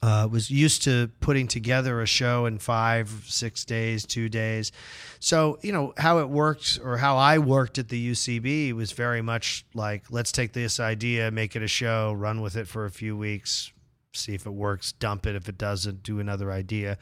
uh, 0.03 0.27
was 0.29 0.51
used 0.51 0.83
to 0.83 1.09
putting 1.21 1.47
together 1.47 2.01
a 2.01 2.05
show 2.05 2.45
in 2.47 2.57
five, 2.57 3.09
six 3.27 3.63
days, 3.63 4.05
two 4.05 4.27
days. 4.27 4.71
So, 5.19 5.57
you 5.61 5.71
know, 5.71 5.93
how 5.97 6.19
it 6.19 6.29
worked 6.29 6.79
or 6.83 6.97
how 6.97 7.17
I 7.17 7.37
worked 7.37 7.77
at 7.77 7.87
the 7.87 8.11
UCB 8.11 8.73
was 8.73 8.91
very 8.91 9.21
much 9.21 9.63
like, 9.73 10.03
let's 10.09 10.31
take 10.31 10.51
this 10.53 10.79
idea, 10.79 11.31
make 11.31 11.55
it 11.55 11.61
a 11.61 11.67
show, 11.67 12.11
run 12.11 12.41
with 12.41 12.57
it 12.57 12.67
for 12.67 12.85
a 12.85 12.91
few 12.91 13.15
weeks, 13.15 13.71
see 14.13 14.33
if 14.33 14.45
it 14.45 14.51
works, 14.51 14.91
dump 14.93 15.25
it. 15.25 15.35
If 15.35 15.47
it 15.49 15.57
doesn't, 15.57 16.03
do 16.03 16.19
another 16.19 16.51
idea. 16.51 16.97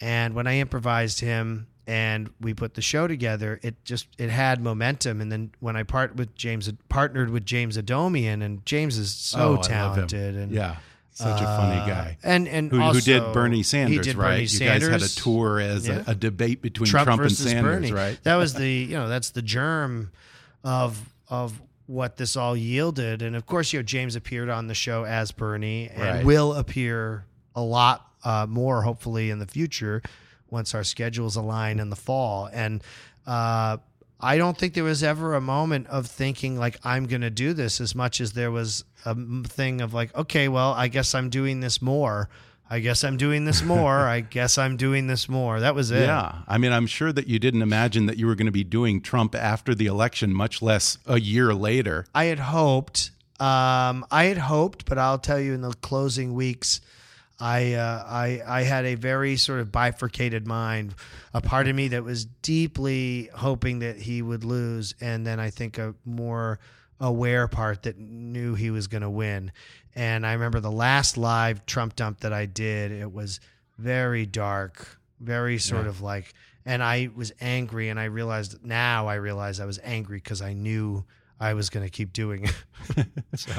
And 0.00 0.34
when 0.34 0.46
I 0.46 0.58
improvised 0.58 1.20
him 1.20 1.66
and 1.86 2.30
we 2.40 2.54
put 2.54 2.74
the 2.74 2.82
show 2.82 3.08
together, 3.08 3.58
it 3.62 3.84
just 3.84 4.06
it 4.18 4.30
had 4.30 4.60
momentum. 4.62 5.20
And 5.20 5.32
then 5.32 5.50
when 5.60 5.76
I 5.76 5.82
part 5.82 6.16
with 6.16 6.34
James, 6.34 6.70
partnered 6.88 7.30
with 7.30 7.44
James 7.44 7.76
Adomian, 7.76 8.42
and 8.42 8.64
James 8.64 8.96
is 8.98 9.12
so 9.14 9.38
Oh, 9.38 9.42
I 9.42 9.46
love 9.48 9.56
him. 9.58 9.62
talented 10.06 10.36
and 10.36 10.52
Yeah, 10.52 10.76
such 11.10 11.40
a 11.40 11.44
funny 11.44 11.80
uh, 11.80 11.86
guy. 11.86 12.18
and 12.22 12.46
and 12.46 12.70
Who, 12.70 12.80
who 12.80 13.00
did 13.00 13.32
Bernie 13.32 13.56
he 13.58 13.62
Sanders, 13.64 14.06
did 14.06 14.14
right? 14.16 14.28
Bernie 14.34 14.42
you 14.42 14.48
Sanders. 14.48 14.88
guys 14.88 15.00
had 15.02 15.10
a 15.10 15.14
tour 15.14 15.58
as 15.60 15.88
Yeah. 15.88 16.04
a, 16.06 16.10
a 16.12 16.14
debate 16.14 16.62
between 16.62 16.88
Trump, 16.88 17.08
and 17.10 17.18
versus 17.20 17.38
Sanders, 17.50 17.62
Bernie. 17.64 17.92
right? 17.92 18.18
That 18.22 18.36
was 18.36 18.54
the 18.54 18.70
you 18.70 18.94
know 18.96 19.08
that's 19.08 19.30
the 19.30 19.42
germ 19.42 20.12
of 20.62 21.00
of 21.28 21.60
what 21.88 22.16
this 22.18 22.36
all 22.36 22.56
yielded, 22.56 23.22
and 23.22 23.34
of 23.34 23.44
course 23.46 23.72
you 23.72 23.80
know 23.80 23.82
James 23.82 24.14
appeared 24.14 24.48
on 24.48 24.68
the 24.68 24.74
show 24.74 25.04
as 25.04 25.32
Bernie 25.32 25.88
and 25.88 26.00
Right. 26.02 26.24
will 26.24 26.52
appear 26.54 27.24
a 27.56 27.62
lot 27.62 28.06
uh, 28.22 28.46
more 28.48 28.82
hopefully 28.82 29.30
in 29.30 29.38
the 29.40 29.46
future 29.46 30.02
once 30.50 30.74
our 30.74 30.84
schedules 30.84 31.34
align 31.34 31.80
in 31.80 31.90
the 31.90 31.96
fall 31.96 32.48
and. 32.52 32.82
Uh, 33.26 33.78
I 34.20 34.36
don't 34.36 34.58
think 34.58 34.74
there 34.74 34.82
was 34.82 35.04
ever 35.04 35.36
a 35.36 35.40
moment 35.40 35.86
of 35.86 36.08
thinking 36.08 36.58
like 36.58 36.76
I'm 36.84 37.06
going 37.06 37.20
to 37.20 37.30
do 37.30 37.52
this 37.52 37.80
as 37.80 37.94
much 37.94 38.20
as 38.20 38.32
there 38.32 38.50
was 38.50 38.84
a 39.04 39.14
thing 39.44 39.80
of 39.80 39.94
like, 39.94 40.12
okay, 40.16 40.48
well, 40.48 40.72
I 40.72 40.88
guess 40.88 41.14
I'm 41.14 41.30
doing 41.30 41.60
this 41.60 41.80
more. 41.80 42.28
I 42.70 42.80
guess 42.80 43.02
I'm 43.04 43.16
doing 43.16 43.44
this 43.44 43.62
more. 43.62 44.06
I 44.06 44.20
guess 44.36 44.58
I'm 44.58 44.76
doing 44.76 45.06
this 45.06 45.28
more. 45.28 45.60
That 45.60 45.74
was 45.74 45.90
it. 45.90 46.06
Yeah. 46.06 46.36
I 46.46 46.58
mean, 46.58 46.72
I'm 46.72 46.86
sure 46.86 47.12
that 47.12 47.26
you 47.26 47.38
didn't 47.38 47.62
imagine 47.62 48.06
that 48.06 48.18
you 48.18 48.26
were 48.26 48.34
going 48.34 48.46
to 48.46 48.52
be 48.52 48.64
doing 48.64 49.00
Trump 49.00 49.34
after 49.34 49.74
the 49.74 49.86
election, 49.86 50.32
much 50.32 50.60
less 50.60 50.98
a 51.06 51.18
year 51.18 51.54
later. 51.54 52.06
I 52.14 52.24
had 52.24 52.38
hoped. 52.38 53.10
Um, 53.40 54.04
I 54.10 54.24
had 54.24 54.38
hoped, 54.38 54.84
but 54.84 54.98
I'll 54.98 55.18
tell 55.18 55.40
you, 55.40 55.54
in 55.54 55.60
the 55.60 55.72
closing 55.72 56.34
weeks, 56.34 56.80
I 57.40 57.74
uh, 57.74 58.04
I 58.04 58.42
I 58.44 58.62
had 58.62 58.84
a 58.84 58.96
very 58.96 59.36
sort 59.36 59.60
of 59.60 59.70
bifurcated 59.70 60.46
mind. 60.46 60.94
A 61.32 61.40
part 61.40 61.68
of 61.68 61.76
me 61.76 61.88
that 61.88 62.02
was 62.02 62.24
deeply 62.24 63.30
hoping 63.34 63.78
that 63.78 63.96
he 63.96 64.22
would 64.22 64.42
lose, 64.42 64.94
and 65.00 65.24
then 65.24 65.38
I 65.38 65.50
think 65.50 65.78
a 65.78 65.94
more 66.04 66.58
aware 67.00 67.46
part 67.46 67.84
that 67.84 67.96
knew 67.96 68.54
he 68.54 68.70
was 68.70 68.88
going 68.88 69.02
to 69.02 69.10
win. 69.10 69.52
And 69.98 70.24
I 70.24 70.34
remember 70.34 70.60
the 70.60 70.70
last 70.70 71.16
live 71.18 71.66
Trump 71.66 71.96
dump 71.96 72.20
that 72.20 72.32
I 72.32 72.46
did. 72.46 72.92
It 72.92 73.12
was 73.12 73.40
very 73.78 74.26
dark, 74.26 75.00
very 75.18 75.58
sort 75.58 75.82
Yeah. 75.86 75.88
of 75.88 76.00
like, 76.00 76.34
and 76.64 76.84
I 76.84 77.08
was 77.16 77.32
angry, 77.40 77.88
and 77.88 77.98
I 77.98 78.04
realized 78.04 78.64
now 78.64 79.08
I 79.08 79.16
realized 79.16 79.60
I 79.60 79.64
was 79.64 79.80
angry 79.82 80.18
because 80.18 80.40
I 80.40 80.52
knew 80.52 81.04
I 81.40 81.54
was 81.54 81.68
going 81.68 81.84
to 81.84 81.90
keep 81.90 82.12
doing 82.12 82.44
it. 82.44 83.06
so. 83.34 83.50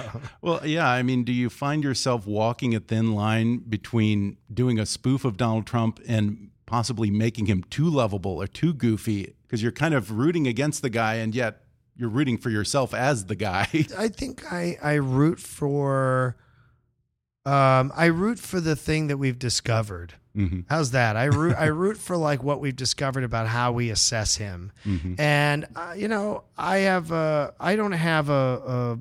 Well, 0.41 0.65
yeah. 0.65 0.88
I 0.88 1.03
mean, 1.03 1.25
do 1.25 1.34
you 1.34 1.50
find 1.50 1.84
yourself 1.84 2.25
walking 2.25 2.74
a 2.74 2.79
thin 2.79 3.13
line 3.13 3.58
between 3.58 4.38
doing 4.53 4.79
a 4.79 4.86
spoof 4.86 5.25
of 5.25 5.36
Donald 5.36 5.65
Trump 5.67 6.00
and 6.08 6.51
possibly 6.65 7.10
making 7.12 7.48
him 7.48 7.63
too 7.69 7.89
lovable 7.89 8.41
or 8.41 8.48
too 8.48 8.74
goofy? 8.74 9.34
Because 9.46 9.62
you're 9.62 9.74
kind 9.74 9.93
of 9.93 10.12
rooting 10.12 10.48
against 10.48 10.81
the 10.84 10.89
guy, 10.89 11.15
and 11.15 11.36
yet 11.36 11.63
you're 12.00 12.10
rooting 12.10 12.38
for 12.38 12.50
yourself 12.50 12.94
as 12.94 13.25
the 13.25 13.36
guy. 13.36 13.68
I 13.98 14.08
think 14.08 14.51
I 14.51 14.77
I 14.82 14.94
root 14.94 15.39
for 15.39 16.38
um 17.46 17.91
I 17.96 18.06
root 18.06 18.39
for 18.39 18.60
the 18.62 18.75
thing 18.75 19.08
that 19.08 19.18
we've 19.18 19.38
discovered. 19.38 20.13
hmm 20.34 20.62
How's 20.70 20.91
that? 20.91 21.18
I 21.18 21.25
root 21.25 21.56
I 21.58 21.65
root 21.84 21.98
for 21.98 22.15
like 22.15 22.41
what 22.41 22.62
we've 22.62 22.75
discovered 22.75 23.24
about 23.25 23.48
how 23.48 23.74
we 23.74 23.89
assess 23.89 24.38
him. 24.38 24.72
hmm 24.84 25.15
And 25.18 25.68
uh, 25.75 25.94
you 25.98 26.08
know, 26.08 26.44
I 26.58 26.77
have 26.79 27.12
a 27.12 27.53
I 27.60 27.75
don't 27.75 27.91
have 27.91 28.29
a, 28.29 28.34
a 28.34 29.00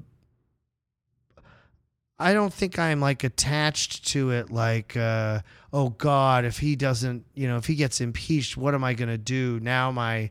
I 2.18 2.32
don't 2.34 2.52
think 2.52 2.80
I'm 2.80 3.00
like 3.00 3.22
attached 3.22 4.08
to 4.08 4.32
it 4.32 4.50
like 4.50 4.96
uh 4.96 5.40
oh 5.72 5.90
god, 5.90 6.44
if 6.44 6.58
he 6.58 6.74
doesn't, 6.74 7.26
you 7.34 7.46
know, 7.46 7.58
if 7.58 7.66
he 7.66 7.76
gets 7.76 8.00
impeached, 8.00 8.56
what 8.56 8.74
am 8.74 8.82
I 8.82 8.94
going 8.94 9.08
to 9.10 9.18
do? 9.18 9.60
Now 9.60 9.92
my 9.92 10.30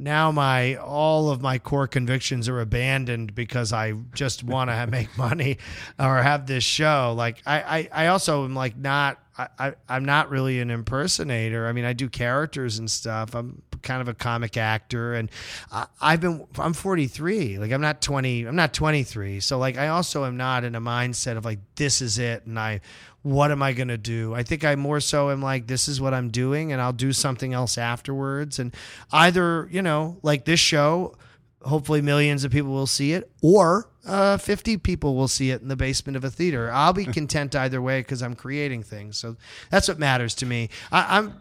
now 0.00 0.32
my 0.32 0.76
all 0.76 1.30
of 1.30 1.40
my 1.40 1.58
core 1.58 1.86
convictions 1.86 2.48
are 2.48 2.60
abandoned 2.60 3.34
because 3.34 3.72
I 3.72 3.92
just 4.14 4.42
want 4.42 4.70
to 4.70 4.86
make 4.90 5.16
money 5.16 5.58
or 5.98 6.22
have 6.22 6.46
this 6.46 6.64
show. 6.64 7.14
Like 7.16 7.42
I, 7.46 7.60
I, 7.60 8.04
I 8.04 8.06
also 8.08 8.44
am 8.44 8.54
like 8.54 8.76
not 8.76 9.18
I, 9.58 9.74
I'm 9.88 10.04
not 10.04 10.30
really 10.30 10.60
an 10.60 10.70
impersonator. 10.70 11.66
I 11.66 11.72
mean 11.72 11.84
I 11.84 11.92
do 11.92 12.08
characters 12.08 12.78
and 12.78 12.90
stuff. 12.90 13.34
I'm 13.34 13.62
kind 13.82 14.02
of 14.02 14.08
a 14.08 14.14
comic 14.14 14.56
actor 14.56 15.14
and 15.14 15.30
I, 15.72 15.86
I've 16.00 16.20
been 16.20 16.46
I'm 16.58 16.72
43. 16.72 17.58
Like 17.58 17.72
I'm 17.72 17.80
not 17.80 18.02
20. 18.02 18.44
I'm 18.44 18.56
not 18.56 18.74
23. 18.74 19.40
So 19.40 19.58
like 19.58 19.78
I 19.78 19.88
also 19.88 20.24
am 20.24 20.36
not 20.36 20.64
in 20.64 20.74
a 20.74 20.80
mindset 20.80 21.36
of 21.36 21.44
like 21.44 21.60
this 21.76 22.00
is 22.00 22.18
it 22.18 22.46
and 22.46 22.58
I 22.58 22.80
what 23.22 23.50
am 23.50 23.62
I 23.62 23.72
going 23.72 23.88
to 23.88 23.98
do? 23.98 24.34
I 24.34 24.42
think 24.42 24.64
I 24.64 24.74
more 24.76 25.00
so 25.00 25.30
am 25.30 25.42
like, 25.42 25.66
this 25.66 25.88
is 25.88 26.00
what 26.00 26.14
I'm 26.14 26.30
doing, 26.30 26.72
and 26.72 26.80
I'll 26.80 26.92
do 26.92 27.12
something 27.12 27.52
else 27.52 27.76
afterwards. 27.76 28.58
And 28.58 28.74
either, 29.12 29.68
you 29.70 29.82
know, 29.82 30.18
like 30.22 30.46
this 30.46 30.60
show, 30.60 31.16
hopefully 31.62 32.00
millions 32.02 32.44
of 32.44 32.52
people 32.52 32.70
will 32.70 32.86
see 32.86 33.12
it, 33.12 33.30
or 33.42 33.88
uh, 34.06 34.36
50 34.36 34.78
people 34.78 35.14
will 35.14 35.28
see 35.28 35.50
it 35.50 35.60
in 35.62 35.68
the 35.68 35.76
basement 35.76 36.16
of 36.16 36.24
a 36.24 36.30
theater. 36.30 36.70
I'll 36.72 36.92
be 36.92 37.04
content 37.12 37.54
either 37.54 37.80
way 37.82 38.00
because 38.00 38.22
I'm 38.22 38.34
creating 38.34 38.82
things. 38.82 39.16
So 39.18 39.36
that's 39.70 39.88
what 39.88 39.98
matters 39.98 40.34
to 40.36 40.46
me. 40.46 40.70
I, 40.90 41.18
I'm. 41.18 41.40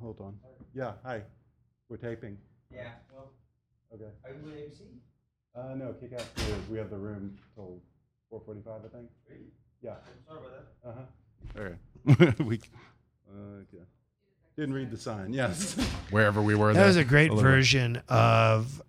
Hold 0.00 0.20
on. 0.20 0.38
Yeah. 0.74 0.92
Hi. 1.04 1.22
We're 1.88 1.96
taping. 1.96 2.38
Yeah, 2.72 2.90
well, 3.12 3.32
Okay. 3.92 4.04
are 4.24 4.30
you 4.30 4.44
with 4.44 4.54
ABC? 4.54 4.80
Uh, 5.56 5.74
no, 5.74 5.92
kick 5.94 6.12
ass 6.12 6.24
News. 6.36 6.68
We 6.70 6.78
have 6.78 6.88
the 6.90 6.96
room 6.96 7.36
till 7.54 7.80
4:45, 8.32 8.84
I 8.84 8.96
think. 8.96 9.10
Yeah. 9.82 9.94
Sorry 10.28 10.38
about 10.38 10.52
that. 10.52 10.88
Uh 10.88 10.92
huh. 10.94 11.58
All 11.58 11.64
right. 11.64 12.38
we 12.46 12.60
uh, 13.28 13.62
okay. 13.62 13.84
didn't 14.56 14.74
read 14.74 14.90
the 14.90 14.96
sign. 14.96 15.32
Yes. 15.32 15.74
Wherever 16.10 16.40
we 16.40 16.54
were. 16.54 16.68
That 16.68 16.80
there. 16.80 16.86
was 16.86 16.96
a 16.96 17.04
great 17.04 17.30
little 17.30 17.42
bit. 17.42 17.50
version 17.50 18.02
of 18.08 18.80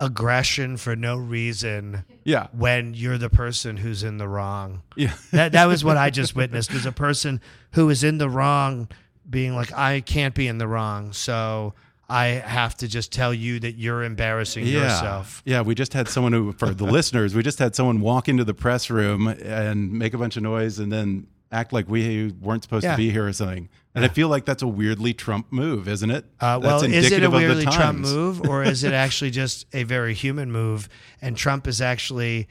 aggression 0.00 0.76
for 0.76 0.96
no 0.96 1.16
reason 1.16 2.04
Yeah. 2.24 2.48
when 2.52 2.94
you're 2.94 3.18
the 3.18 3.30
person 3.30 3.76
who's 3.76 4.02
in 4.02 4.18
the 4.18 4.28
wrong. 4.28 4.82
Yeah. 4.96 5.14
that 5.32 5.52
that 5.52 5.66
was 5.66 5.84
what 5.84 5.96
I 5.96 6.10
just 6.10 6.34
witnessed 6.36 6.72
was 6.72 6.84
a 6.86 6.92
person 6.92 7.40
who 7.72 7.88
is 7.90 8.02
in 8.04 8.18
the 8.18 8.28
wrong 8.28 8.88
being 9.28 9.54
like 9.54 9.72
I 9.72 10.00
can't 10.00 10.34
be 10.34 10.46
in 10.48 10.58
the 10.58 10.66
wrong 10.68 11.12
so 11.12 11.74
I 12.08 12.26
have 12.26 12.76
to 12.78 12.88
just 12.88 13.12
tell 13.12 13.32
you 13.32 13.58
that 13.60 13.76
you're 13.76 14.04
embarrassing 14.04 14.66
yeah. 14.66 14.82
yourself. 14.82 15.42
Yeah, 15.46 15.62
we 15.62 15.74
just 15.74 15.94
had 15.94 16.06
someone 16.06 16.34
who, 16.34 16.52
for 16.52 16.68
the 16.68 16.84
listeners, 16.98 17.34
we 17.34 17.42
just 17.42 17.58
had 17.58 17.74
someone 17.74 18.02
walk 18.02 18.28
into 18.28 18.44
the 18.44 18.52
press 18.52 18.90
room 18.90 19.26
and 19.26 19.90
make 19.90 20.12
a 20.12 20.18
bunch 20.18 20.36
of 20.36 20.42
noise 20.42 20.78
and 20.78 20.92
then 20.92 21.26
act 21.50 21.72
like 21.72 21.88
we 21.88 22.30
weren't 22.42 22.62
supposed 22.62 22.84
Yeah. 22.84 22.90
to 22.92 22.96
be 22.98 23.10
here 23.10 23.26
or 23.26 23.32
something. 23.32 23.70
And 23.94 24.04
I 24.04 24.08
feel 24.08 24.28
like 24.28 24.44
that's 24.44 24.62
a 24.62 24.68
weirdly 24.68 25.14
Trump 25.14 25.52
move, 25.52 25.86
isn't 25.86 26.10
it? 26.10 26.24
Uh, 26.40 26.58
well, 26.60 26.80
That's 26.80 26.82
is 26.82 26.88
it 26.88 26.94
a 26.94 26.96
indicative 26.96 27.32
of 27.34 27.40
the 27.40 27.46
weirdly 27.46 27.66
Trump 27.66 27.98
move 28.00 28.48
or 28.48 28.64
is 28.64 28.82
it 28.82 28.92
actually 29.04 29.30
just 29.30 29.66
a 29.72 29.84
very 29.84 30.14
human 30.14 30.50
move? 30.50 30.88
And 31.22 31.36
Trump 31.36 31.68
is 31.68 31.80
actually, 31.80 32.48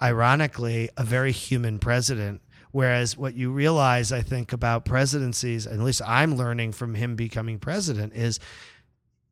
ironically, 0.00 0.90
a 0.96 1.02
very 1.02 1.32
human 1.32 1.80
president. 1.80 2.42
Whereas 2.70 3.16
what 3.16 3.34
you 3.34 3.50
realize, 3.50 4.12
I 4.12 4.22
think, 4.22 4.52
about 4.52 4.84
presidencies, 4.84 5.66
at 5.66 5.78
least 5.80 6.02
I'm 6.06 6.36
learning 6.36 6.72
from 6.72 6.94
him 6.94 7.16
becoming 7.16 7.58
president, 7.58 8.12
is 8.14 8.38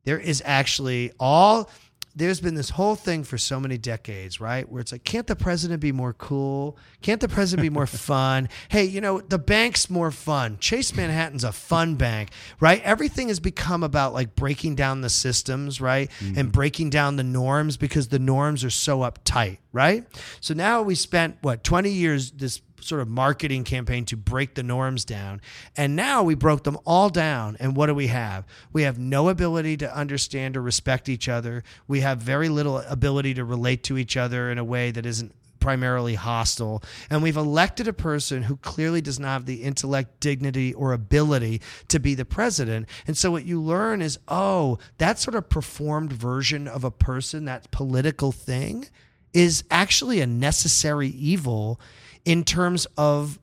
there 0.03 0.19
is 0.19 0.41
actually 0.45 1.11
all 1.19 1.69
there's 2.15 2.39
been 2.39 2.53
this 2.53 2.69
whole 2.69 2.95
thing 2.95 3.23
for 3.23 3.37
so 3.37 3.59
many 3.59 3.77
decades, 3.77 4.39
right? 4.39 4.69
Where 4.69 4.81
it's 4.81 4.91
like, 4.91 5.03
can't 5.03 5.25
the 5.25 5.35
president 5.35 5.81
be 5.81 5.91
more 5.91 6.13
cool? 6.13 6.77
Can't 7.01 7.19
the 7.19 7.27
president 7.27 7.63
be 7.63 7.69
more 7.69 7.87
fun? 7.87 8.49
Hey, 8.69 8.85
you 8.85 9.01
know, 9.01 9.19
the 9.19 9.39
bank's 9.39 9.89
more 9.89 10.11
fun. 10.11 10.57
Chase 10.59 10.95
Manhattan's 10.95 11.43
a 11.43 11.51
fun 11.51 11.95
bank, 11.95 12.29
right? 12.59 12.81
Everything 12.83 13.29
has 13.29 13.39
become 13.39 13.83
about 13.83 14.13
like 14.13 14.35
breaking 14.35 14.75
down 14.75 15.01
the 15.01 15.09
systems, 15.09 15.81
right? 15.81 16.09
And 16.19 16.35
mm-hmm. 16.35 16.49
breaking 16.49 16.91
down 16.91 17.15
the 17.15 17.23
norms 17.23 17.77
because 17.77 18.09
the 18.09 18.19
norms 18.19 18.63
are 18.63 18.69
so 18.69 18.99
uptight, 18.99 19.57
right? 19.71 20.05
So 20.39 20.53
now 20.53 20.83
we 20.83 20.95
spent 20.95 21.37
what 21.41 21.63
20 21.63 21.89
years 21.89 22.31
this 22.31 22.61
sort 22.83 23.01
of 23.01 23.07
marketing 23.07 23.63
campaign 23.63 24.05
to 24.05 24.17
break 24.17 24.55
the 24.55 24.63
norms 24.63 25.05
down. 25.05 25.41
And 25.75 25.95
now 25.95 26.23
we 26.23 26.35
broke 26.35 26.63
them 26.63 26.77
all 26.85 27.09
down. 27.09 27.57
And 27.59 27.75
what 27.75 27.87
do 27.87 27.95
we 27.95 28.07
have? 28.07 28.45
We 28.71 28.83
have 28.83 28.99
no 28.99 29.29
ability 29.29 29.77
to 29.77 29.95
understand 29.95 30.57
or 30.57 30.61
respect 30.61 31.09
each 31.09 31.27
other. 31.29 31.63
We 31.87 32.01
have 32.01 32.19
very 32.19 32.49
little 32.49 32.79
ability 32.79 33.33
to 33.35 33.45
relate 33.45 33.83
to 33.83 33.97
each 33.97 34.17
other 34.17 34.51
in 34.51 34.57
a 34.57 34.63
way 34.63 34.91
that 34.91 35.05
isn't 35.05 35.33
primarily 35.63 36.15
hostile. 36.15 36.83
And 37.09 37.23
we've 37.23 37.37
elected 37.37 37.87
a 37.87 37.93
person 37.93 38.43
who 38.43 38.57
clearly 38.57 38.99
does 38.99 39.17
not 39.17 39.29
have 39.29 39.45
the 39.45 39.63
intellect, 39.63 40.19
dignity, 40.19 40.73
or 40.73 40.91
ability 40.91 41.61
to 41.87 42.01
be 42.01 42.15
the 42.15 42.25
president. 42.25 42.89
And 43.07 43.17
so 43.17 43.31
what 43.31 43.45
you 43.45 43.61
learn 43.61 44.01
is 44.01 44.19
oh, 44.27 44.77
that 44.97 45.19
sort 45.19 45.35
of 45.35 45.47
performed 45.47 46.11
version 46.11 46.67
of 46.67 46.83
a 46.83 46.91
person, 46.91 47.45
that 47.45 47.71
political 47.71 48.33
thing, 48.33 48.87
is 49.33 49.63
actually 49.71 50.19
a 50.19 50.27
necessary 50.27 51.07
evil 51.07 51.79
in 52.25 52.43
terms 52.43 52.87
of 52.97 53.39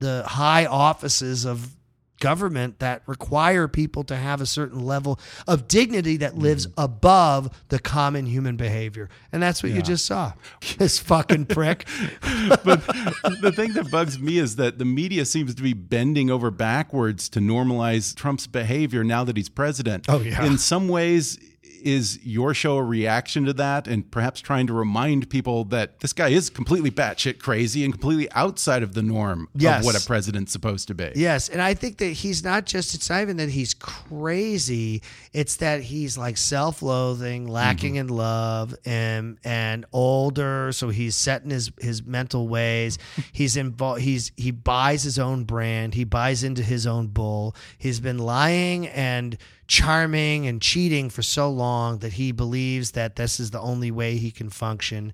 the 0.00 0.24
high 0.26 0.66
offices 0.66 1.44
of 1.44 1.74
government 2.20 2.80
that 2.80 3.02
require 3.06 3.68
people 3.68 4.02
to 4.04 4.16
have 4.16 4.40
a 4.40 4.46
certain 4.46 4.84
level 4.84 5.18
of 5.46 5.68
dignity 5.68 6.16
that 6.18 6.36
lives 6.36 6.66
mm-hmm. 6.66 6.80
above 6.80 7.64
the 7.68 7.78
common 7.78 8.26
human 8.26 8.56
behavior. 8.56 9.08
And 9.32 9.42
that's 9.42 9.62
what 9.62 9.72
you 9.72 9.82
just 9.82 10.06
saw. 10.06 10.32
This 10.78 10.98
fucking 10.98 11.46
prick. 11.46 11.86
but 12.64 12.84
the 13.40 13.52
thing 13.54 13.72
that 13.72 13.90
bugs 13.90 14.18
me 14.18 14.38
is 14.38 14.56
that 14.56 14.78
the 14.78 14.84
media 14.84 15.24
seems 15.24 15.54
to 15.54 15.62
be 15.62 15.72
bending 15.72 16.30
over 16.30 16.50
backwards 16.50 17.28
to 17.30 17.40
normalize 17.40 18.14
Trump's 18.14 18.46
behavior 18.46 19.02
now 19.02 19.24
that 19.24 19.36
he's 19.36 19.48
president. 19.48 20.06
Oh, 20.08 20.20
yeah. 20.20 20.44
In 20.44 20.58
some 20.58 20.88
ways, 20.88 21.38
is 21.82 22.18
your 22.24 22.54
show 22.54 22.76
a 22.76 22.82
reaction 22.82 23.44
to 23.44 23.52
that 23.54 23.86
and 23.86 24.10
perhaps 24.10 24.40
trying 24.40 24.66
to 24.66 24.72
remind 24.72 25.30
people 25.30 25.64
that 25.64 26.00
this 26.00 26.12
guy 26.12 26.28
is 26.28 26.50
completely 26.50 26.90
batshit 26.90 27.38
crazy 27.38 27.84
and 27.84 27.92
completely 27.92 28.30
outside 28.32 28.82
of 28.82 28.94
the 28.94 29.02
norm 29.02 29.48
Yes. 29.54 29.80
of 29.80 29.86
what 29.86 30.02
a 30.02 30.06
president's 30.06 30.52
supposed 30.52 30.88
to 30.88 30.94
be? 30.94 31.10
Yes, 31.14 31.48
and 31.48 31.60
I 31.62 31.74
think 31.74 31.98
that 31.98 32.06
he's 32.06 32.42
not 32.44 32.66
just 32.66 32.94
it's 32.94 33.10
not 33.10 33.22
even 33.22 33.36
that 33.38 33.50
he's 33.50 33.74
crazy, 33.74 35.02
it's 35.32 35.56
that 35.56 35.82
he's 35.82 36.16
like 36.18 36.36
self-loathing, 36.36 37.46
lacking 37.46 37.94
mm-hmm. 37.94 38.08
in 38.08 38.16
love 38.16 38.74
and 38.84 39.38
and 39.44 39.86
older, 39.92 40.72
so 40.72 40.88
he's 40.88 41.16
set 41.16 41.42
in 41.42 41.50
his 41.50 41.70
his 41.80 42.04
mental 42.04 42.48
ways. 42.48 42.98
He's 43.32 43.56
involved 43.56 44.00
he's 44.00 44.32
he 44.36 44.50
buys 44.50 45.02
his 45.02 45.18
own 45.18 45.44
brand, 45.44 45.94
he 45.94 46.04
buys 46.04 46.42
into 46.42 46.62
his 46.62 46.86
own 46.86 47.08
bull. 47.08 47.54
He's 47.78 48.00
been 48.00 48.18
lying 48.18 48.88
and 48.88 49.36
charming 49.68 50.46
and 50.46 50.60
cheating 50.60 51.10
for 51.10 51.22
so 51.22 51.50
long 51.50 51.98
that 51.98 52.14
he 52.14 52.32
believes 52.32 52.92
that 52.92 53.16
this 53.16 53.38
is 53.38 53.50
the 53.50 53.60
only 53.60 53.90
way 53.90 54.16
he 54.16 54.30
can 54.30 54.48
function. 54.48 55.12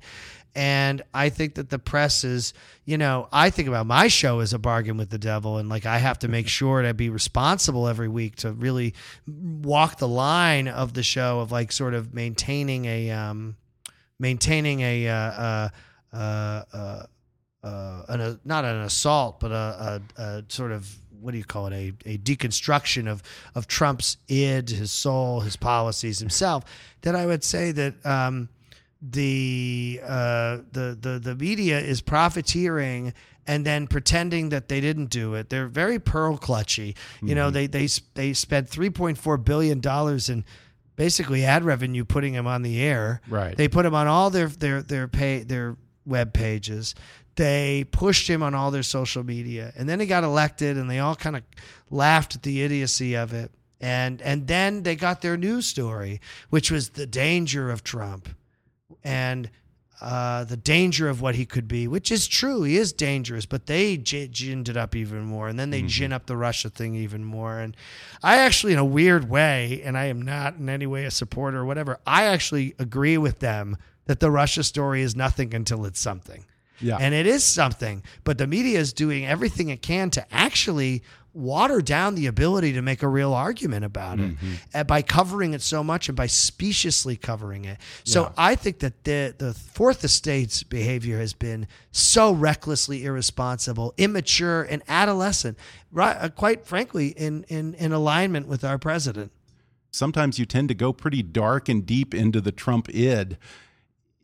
And 0.56 1.02
I 1.12 1.30
think 1.30 1.56
that 1.56 1.70
the 1.70 1.80
press 1.80 2.22
is, 2.22 2.54
you 2.84 2.96
know, 2.96 3.28
I 3.32 3.50
think 3.50 3.66
about 3.66 3.86
my 3.86 4.06
show 4.06 4.38
as 4.38 4.52
a 4.52 4.58
bargain 4.58 4.96
with 4.96 5.10
the 5.10 5.18
devil. 5.18 5.58
And 5.58 5.68
like, 5.68 5.84
I 5.84 5.98
have 5.98 6.20
to 6.20 6.28
make 6.28 6.46
sure 6.46 6.82
to 6.82 6.94
be 6.94 7.10
responsible 7.10 7.88
every 7.88 8.06
week 8.08 8.36
to 8.36 8.52
really 8.52 8.94
walk 9.26 9.98
the 9.98 10.06
line 10.06 10.68
of 10.68 10.94
the 10.94 11.02
show 11.02 11.40
of 11.40 11.50
like 11.50 11.72
sort 11.72 11.92
of 11.92 12.14
maintaining 12.14 12.84
a, 12.84 13.10
um, 13.10 13.56
maintaining 14.20 14.80
a, 14.82 15.08
uh, 15.08 15.14
uh, 15.16 15.68
uh, 16.12 16.62
uh, 16.72 17.06
uh, 17.64 18.02
an, 18.08 18.20
a, 18.20 18.38
not 18.44 18.64
an 18.64 18.82
assault, 18.82 19.40
but 19.40 19.50
a, 19.50 20.00
a, 20.16 20.22
a 20.22 20.44
sort 20.48 20.70
of 20.70 20.88
what 21.20 21.32
do 21.32 21.38
you 21.38 21.44
call 21.44 21.66
it? 21.66 21.72
A, 21.72 21.92
a 22.06 22.18
deconstruction 22.18 23.08
of 23.08 23.22
of 23.54 23.66
Trump's 23.66 24.16
id, 24.28 24.70
his 24.70 24.90
soul, 24.90 25.40
his 25.40 25.56
policies, 25.56 26.18
himself. 26.18 26.64
That 27.02 27.14
I 27.14 27.26
would 27.26 27.44
say 27.44 27.72
that 27.72 27.94
um, 28.04 28.48
the 29.02 30.00
uh, 30.02 30.58
the 30.72 30.96
the 31.00 31.20
the 31.22 31.34
media 31.34 31.78
is 31.80 32.00
profiteering 32.00 33.12
and 33.46 33.64
then 33.66 33.86
pretending 33.86 34.48
that 34.48 34.68
they 34.68 34.80
didn't 34.80 35.10
do 35.10 35.34
it. 35.34 35.50
They're 35.50 35.68
very 35.68 35.98
pearl 35.98 36.38
clutchy. 36.38 36.96
You 37.20 37.34
know, 37.34 37.50
they 37.50 37.66
they 37.66 37.88
they 38.14 38.32
spent 38.32 38.68
three 38.68 38.90
point 38.90 39.18
four 39.18 39.36
billion 39.36 39.80
dollars 39.80 40.28
in 40.28 40.44
basically 40.96 41.44
ad 41.44 41.64
revenue 41.64 42.04
putting 42.04 42.34
him 42.34 42.46
on 42.46 42.62
the 42.62 42.80
air. 42.80 43.20
Right. 43.28 43.56
They 43.56 43.68
put 43.68 43.84
him 43.84 43.94
on 43.94 44.06
all 44.06 44.30
their 44.30 44.48
their 44.48 44.82
their 44.82 45.08
pay 45.08 45.42
their 45.42 45.76
web 46.06 46.32
pages. 46.32 46.94
They 47.36 47.84
pushed 47.90 48.28
him 48.28 48.42
on 48.42 48.54
all 48.54 48.70
their 48.70 48.82
social 48.82 49.24
media, 49.24 49.72
and 49.76 49.88
then 49.88 50.00
he 50.00 50.06
got 50.06 50.24
elected, 50.24 50.76
and 50.76 50.88
they 50.88 51.00
all 51.00 51.16
kind 51.16 51.36
of 51.36 51.42
laughed 51.90 52.36
at 52.36 52.42
the 52.42 52.62
idiocy 52.62 53.14
of 53.14 53.32
it. 53.32 53.50
And 53.80 54.22
and 54.22 54.46
then 54.46 54.82
they 54.82 54.96
got 54.96 55.20
their 55.20 55.36
news 55.36 55.66
story, 55.66 56.20
which 56.50 56.70
was 56.70 56.90
the 56.90 57.06
danger 57.06 57.70
of 57.70 57.82
Trump, 57.82 58.28
and 59.02 59.50
uh, 60.00 60.44
the 60.44 60.56
danger 60.56 61.08
of 61.08 61.20
what 61.20 61.34
he 61.34 61.46
could 61.46 61.66
be, 61.66 61.88
which 61.88 62.12
is 62.12 62.26
true. 62.26 62.62
He 62.62 62.76
is 62.76 62.92
dangerous, 62.92 63.46
but 63.46 63.66
they 63.66 63.96
gi- 63.96 64.28
ginned 64.28 64.68
it 64.68 64.76
up 64.76 64.94
even 64.94 65.24
more, 65.24 65.48
and 65.48 65.58
then 65.58 65.70
they 65.70 65.82
gin 65.82 66.12
up 66.12 66.26
the 66.26 66.36
Russia 66.36 66.68
thing 66.68 66.94
even 66.94 67.24
more. 67.24 67.58
And 67.58 67.76
I 68.22 68.38
actually, 68.38 68.74
in 68.74 68.78
a 68.78 68.84
weird 68.84 69.30
way, 69.30 69.80
and 69.84 69.96
I 69.96 70.06
am 70.06 70.20
not 70.20 70.56
in 70.56 70.68
any 70.68 70.86
way 70.86 71.04
a 71.04 71.10
supporter 71.10 71.58
or 71.58 71.64
whatever, 71.64 71.98
I 72.06 72.24
actually 72.24 72.74
agree 72.78 73.16
with 73.16 73.38
them 73.38 73.76
that 74.06 74.20
the 74.20 74.30
Russia 74.30 74.62
story 74.62 75.00
is 75.00 75.16
nothing 75.16 75.54
until 75.54 75.84
it's 75.86 76.00
something. 76.00 76.44
Yeah. 76.80 76.96
And 77.00 77.14
it 77.14 77.26
is 77.26 77.44
something, 77.44 78.02
but 78.24 78.38
the 78.38 78.46
media 78.46 78.78
is 78.78 78.92
doing 78.92 79.24
everything 79.26 79.68
it 79.68 79.80
can 79.82 80.10
to 80.10 80.26
actually 80.34 81.02
water 81.32 81.80
down 81.80 82.14
the 82.14 82.26
ability 82.26 82.72
to 82.74 82.80
make 82.80 83.02
a 83.02 83.08
real 83.08 83.34
argument 83.34 83.84
about 83.84 84.20
it 84.20 84.36
uh, 84.72 84.84
by 84.84 85.02
covering 85.02 85.52
it 85.52 85.60
so 85.60 85.82
much 85.82 86.08
and 86.08 86.16
by 86.16 86.26
speciously 86.28 87.16
covering 87.16 87.64
it. 87.64 87.76
So 88.04 88.22
Yeah. 88.22 88.32
I 88.36 88.54
think 88.54 88.78
that 88.78 89.02
the 89.02 89.34
the 89.36 89.52
fourth 89.52 90.04
estate's 90.04 90.62
behavior 90.62 91.18
has 91.18 91.32
been 91.32 91.66
so 91.90 92.32
recklessly 92.32 93.04
irresponsible, 93.04 93.94
immature, 93.98 94.62
and 94.62 94.84
adolescent, 94.86 95.58
right, 95.90 96.16
uh, 96.16 96.28
quite 96.28 96.66
frankly, 96.66 97.08
in, 97.08 97.44
in, 97.48 97.74
in 97.74 97.90
alignment 97.92 98.46
with 98.46 98.62
our 98.62 98.78
president. 98.78 99.32
sometimes 99.90 100.38
you 100.38 100.46
tend 100.46 100.68
to 100.68 100.74
go 100.74 100.92
pretty 100.92 101.22
dark 101.22 101.68
and 101.68 101.84
deep 101.84 102.14
into 102.14 102.40
the 102.40 102.52
Trump 102.52 102.88
id. 102.94 103.36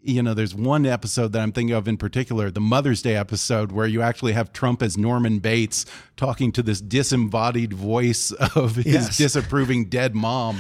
You 0.02 0.22
know, 0.22 0.32
there's 0.32 0.54
one 0.54 0.86
episode 0.86 1.32
that 1.32 1.42
I'm 1.42 1.52
thinking 1.52 1.74
of 1.76 1.86
in 1.86 1.98
particular, 1.98 2.50
the 2.50 2.60
Mother's 2.60 3.02
Day 3.02 3.16
episode, 3.16 3.70
where 3.70 3.86
you 3.86 4.00
actually 4.00 4.32
have 4.32 4.50
Trump 4.52 4.82
as 4.82 4.96
Norman 4.96 5.40
Bates 5.40 5.84
talking 6.16 6.52
to 6.52 6.62
this 6.62 6.80
disembodied 6.80 7.74
voice 7.74 8.32
of 8.56 8.76
his 8.76 8.86
Yes. 8.86 9.18
disapproving 9.18 9.84
dead 9.90 10.14
mom. 10.14 10.58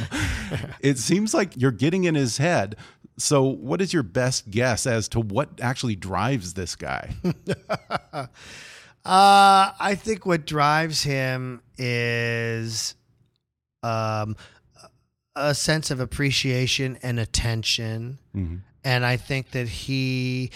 it 0.80 0.98
seems 0.98 1.32
like 1.32 1.56
you're 1.56 1.70
getting 1.70 2.04
in 2.04 2.14
his 2.14 2.36
head. 2.36 2.76
So, 3.16 3.42
what 3.44 3.80
is 3.82 3.92
your 3.92 4.02
best 4.02 4.50
guess 4.50 4.86
as 4.86 5.08
to 5.10 5.20
what 5.20 5.60
actually 5.60 5.96
drives 5.96 6.54
this 6.54 6.76
guy? 6.76 7.14
Uh, 9.02 9.72
I 9.80 9.94
think 9.98 10.26
what 10.26 10.44
drives 10.46 11.02
him 11.04 11.62
is 11.78 12.94
um, 13.82 14.36
a 15.34 15.54
sense 15.54 15.90
of 15.90 16.00
appreciation 16.00 16.98
and 17.02 17.18
attention. 17.18 18.18
And 18.82 19.04
I 19.04 19.18
think 19.18 19.50
that 19.50 19.68
he, 19.68 20.50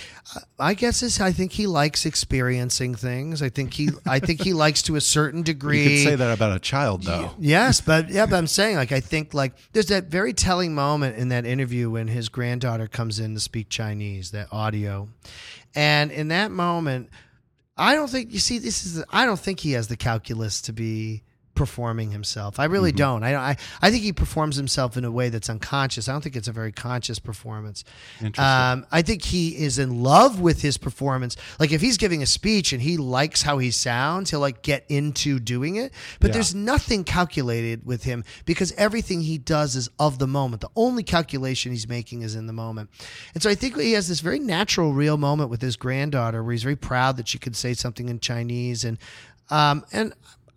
I 0.59 0.73
guess 0.73 1.03
is 1.03 1.21
I 1.21 1.33
think 1.33 1.53
he 1.53 1.67
likes 1.67 2.07
experiencing 2.07 2.95
things. 2.95 3.43
I 3.43 3.51
think 3.51 3.75
he, 3.75 3.91
I 4.07 4.19
think 4.19 4.43
he 4.43 4.55
likes 4.55 4.81
to 4.83 4.97
a 4.97 5.01
certain 5.01 5.43
degree. 5.43 5.75
You 5.85 5.91
could 5.91 6.11
say 6.11 6.17
that 6.17 6.33
about 6.33 6.57
a 6.57 6.59
child, 6.59 7.03
though. 7.03 7.33
Yes, 7.39 7.83
but 7.83 8.09
yeah, 8.09 8.25
but 8.25 8.37
I'm 8.37 8.47
saying 8.47 8.77
like 8.77 8.93
I 8.93 9.01
think 9.01 9.35
like 9.35 9.53
there's 9.73 9.87
that 9.87 10.05
very 10.05 10.33
telling 10.33 10.75
moment 10.75 11.17
in 11.17 11.29
that 11.29 11.45
interview 11.45 11.91
when 11.91 12.09
his 12.09 12.31
granddaughter 12.31 12.87
comes 12.87 13.19
in 13.19 13.35
to 13.35 13.41
speak 13.41 13.69
Chinese, 13.69 14.31
that 14.31 14.49
audio. 14.51 15.09
And 15.75 16.11
in 16.11 16.29
that 16.29 16.51
moment, 16.51 17.11
I 17.77 17.95
don't 17.95 18.09
think 18.09 18.33
you 18.33 18.39
see 18.39 18.59
this 18.59 18.87
is 18.87 19.05
I 19.11 19.27
don't 19.27 19.39
think 19.39 19.61
he 19.61 19.73
has 19.73 19.89
the 19.89 19.97
calculus 19.97 20.63
to 20.63 20.73
be 20.73 21.25
performing 21.55 22.11
himself. 22.11 22.59
I 22.59 22.65
really 22.65 22.93
don't. 22.93 23.23
I, 23.23 23.35
I 23.35 23.57
I 23.81 23.91
think 23.91 24.03
he 24.03 24.13
performs 24.13 24.57
himself 24.57 24.97
in 24.97 25.05
a 25.05 25.11
way 25.11 25.29
that's 25.29 25.49
unconscious. 25.49 26.09
I 26.09 26.13
don't 26.13 26.21
think 26.23 26.37
it's 26.37 26.49
a 26.49 26.53
very 26.53 26.73
conscious 26.73 27.19
performance. 27.19 27.85
Interesting. 28.21 28.45
Um, 28.45 28.87
I 28.91 29.03
think 29.03 29.23
he 29.23 29.51
is 29.57 29.79
in 29.79 30.03
love 30.03 30.41
with 30.41 30.63
his 30.63 30.79
performance. 30.79 31.37
Like 31.61 31.73
if 31.73 31.81
he's 31.81 31.97
giving 31.97 32.23
a 32.23 32.27
speech 32.27 32.73
and 32.73 32.83
he 32.83 32.97
likes 32.97 33.43
how 33.43 33.59
he 33.59 33.71
sounds, 33.71 34.31
he'll 34.31 34.41
like 34.41 34.63
get 34.63 34.85
into 34.89 35.39
doing 35.39 35.77
it. 35.77 35.93
But 36.21 36.29
Yeah. 36.29 36.35
there's 36.35 36.55
nothing 36.55 37.05
calculated 37.05 37.87
with 37.87 38.05
him 38.05 38.25
because 38.45 38.73
everything 38.73 39.21
he 39.23 39.39
does 39.39 39.77
is 39.77 39.89
of 39.99 40.19
the 40.19 40.27
moment. 40.27 40.61
The 40.63 40.71
only 40.77 41.03
calculation 41.03 41.73
he's 41.73 41.89
making 41.89 42.23
is 42.23 42.35
in 42.35 42.47
the 42.47 42.53
moment. 42.53 42.91
And 43.35 43.43
so 43.43 43.49
I 43.51 43.55
think 43.55 43.79
he 43.79 43.93
has 43.93 44.09
this 44.09 44.21
very 44.21 44.39
natural, 44.39 44.93
real 44.93 45.17
moment 45.17 45.51
with 45.51 45.63
his 45.63 45.77
granddaughter 45.77 46.43
where 46.43 46.53
he's 46.53 46.63
very 46.63 46.77
proud 46.77 47.17
that 47.17 47.29
she 47.29 47.39
could 47.39 47.57
say 47.57 47.75
something 47.75 48.09
in 48.09 48.19
Chinese 48.21 48.85
and 48.85 48.99
um, 49.51 49.85
and 49.93 50.15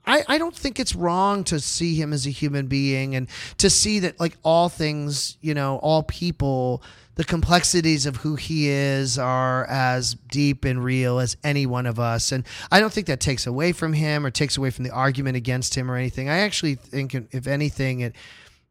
I, 0.07 0.23
I 0.27 0.37
don't 0.37 0.55
think 0.55 0.79
it's 0.79 0.95
wrong 0.95 1.43
to 1.45 1.59
see 1.59 1.95
him 1.95 2.13
as 2.13 2.25
a 2.25 2.29
human 2.29 2.67
being 2.67 3.15
and 3.15 3.27
to 3.57 3.69
see 3.69 3.99
that 3.99 4.19
like 4.19 4.37
all 4.43 4.69
things, 4.69 5.37
you 5.41 5.53
know, 5.53 5.77
all 5.77 6.01
people, 6.03 6.81
the 7.15 7.25
complexities 7.25 8.05
of 8.05 8.17
who 8.17 8.35
he 8.35 8.69
is 8.69 9.19
are 9.19 9.65
as 9.65 10.13
deep 10.13 10.63
and 10.63 10.83
real 10.83 11.19
as 11.19 11.35
any 11.43 11.65
one 11.65 11.85
of 11.85 11.99
us. 11.99 12.31
And 12.31 12.45
I 12.71 12.79
don't 12.79 12.93
think 12.93 13.07
that 13.07 13.19
takes 13.19 13.45
away 13.45 13.73
from 13.73 13.93
him 13.93 14.25
or 14.25 14.31
takes 14.31 14.55
away 14.55 14.69
from 14.69 14.85
the 14.85 14.91
argument 14.91 15.35
against 15.35 15.75
him 15.75 15.91
or 15.91 15.97
anything. 15.97 16.29
I 16.29 16.37
actually 16.37 16.75
think, 16.75 17.13
if 17.31 17.45
anything, 17.45 17.99
it 17.99 18.15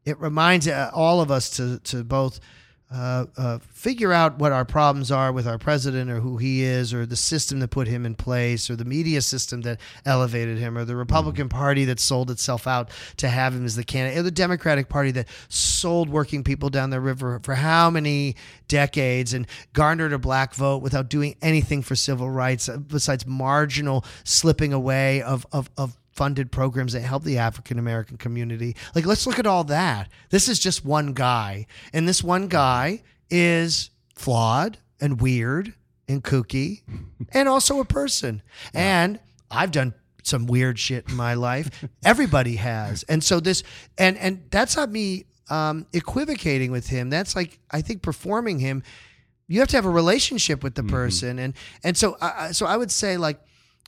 it 0.04 0.18
reminds 0.20 0.68
all 0.68 1.20
of 1.20 1.30
us 1.30 1.50
to 1.56 1.80
to 1.80 2.04
both 2.04 2.40
uh, 2.88 3.26
uh, 3.36 3.58
figure 3.58 4.12
out 4.12 4.38
what 4.38 4.52
our 4.52 4.64
problems 4.64 5.10
are 5.10 5.32
with 5.32 5.46
our 5.46 5.58
president 5.58 6.08
or 6.08 6.20
who 6.20 6.36
he 6.36 6.62
is 6.62 6.94
or 6.94 7.04
the 7.04 7.16
system 7.16 7.58
that 7.58 7.68
put 7.68 7.88
him 7.88 8.06
in 8.06 8.14
place 8.14 8.70
or 8.70 8.76
the 8.76 8.84
media 8.84 9.20
system 9.20 9.62
that 9.62 9.80
elevated 10.04 10.56
him 10.58 10.78
or 10.78 10.84
the 10.84 10.94
Republican 10.94 11.48
Party 11.48 11.84
that 11.84 11.98
sold 11.98 12.30
itself 12.30 12.64
out 12.66 12.90
to 13.16 13.28
have 13.28 13.54
him 13.54 13.64
as 13.64 13.74
the 13.74 13.82
candidate 13.82 14.18
or 14.18 14.22
the 14.22 14.30
Democratic 14.30 14.88
Party 14.88 15.10
that 15.10 15.26
sold 15.48 16.08
working 16.08 16.44
people 16.44 16.70
down 16.70 16.90
the 16.90 17.00
river 17.00 17.40
for 17.42 17.56
how 17.56 17.90
many 17.90 18.36
decades 18.68 19.34
and 19.34 19.48
garnered 19.72 20.12
a 20.12 20.18
black 20.18 20.54
vote 20.54 20.80
without 20.80 21.08
doing 21.08 21.34
anything 21.42 21.82
for 21.82 21.96
civil 21.96 22.30
rights 22.30 22.68
uh, 22.68 22.76
besides 22.76 23.26
marginal 23.26 24.04
slipping 24.22 24.72
away 24.72 25.22
of, 25.22 25.44
of, 25.50 25.68
of 25.76 25.96
funded 26.16 26.50
programs 26.50 26.94
that 26.94 27.00
help 27.00 27.22
the 27.22 27.38
African 27.38 27.78
American 27.78 28.16
community. 28.16 28.74
Like, 28.94 29.06
let's 29.06 29.26
look 29.26 29.38
at 29.38 29.46
all 29.46 29.64
that. 29.64 30.08
This 30.30 30.48
is 30.48 30.58
just 30.58 30.84
one 30.84 31.12
guy. 31.12 31.66
And 31.92 32.08
this 32.08 32.24
one 32.24 32.48
guy 32.48 33.02
is 33.30 33.90
flawed 34.14 34.78
and 34.98 35.20
weird 35.20 35.74
and 36.08 36.24
kooky 36.24 36.82
and 37.32 37.48
also 37.48 37.80
a 37.80 37.84
person. 37.84 38.42
And 38.72 39.20
I've 39.50 39.70
done 39.70 39.94
some 40.22 40.46
weird 40.46 40.78
shit 40.78 41.08
in 41.08 41.16
my 41.16 41.34
life. 41.34 41.84
Everybody 42.04 42.56
has. 42.56 43.02
And 43.04 43.22
so 43.22 43.38
this, 43.38 43.62
and, 43.98 44.16
and 44.16 44.44
that's 44.50 44.76
not 44.76 44.90
me 44.90 45.26
um, 45.50 45.86
equivocating 45.92 46.72
with 46.72 46.88
him. 46.88 47.10
That's 47.10 47.36
like, 47.36 47.60
I 47.70 47.82
think 47.82 48.02
performing 48.02 48.58
him. 48.58 48.82
You 49.48 49.60
have 49.60 49.68
to 49.68 49.76
have 49.76 49.86
a 49.86 49.90
relationship 49.90 50.64
with 50.64 50.74
the 50.74 50.82
person. 50.82 51.38
And, 51.38 51.54
and 51.84 51.96
so, 51.96 52.16
I 52.20 52.50
so 52.50 52.66
I 52.66 52.76
would 52.76 52.90
say 52.90 53.16
like, 53.16 53.38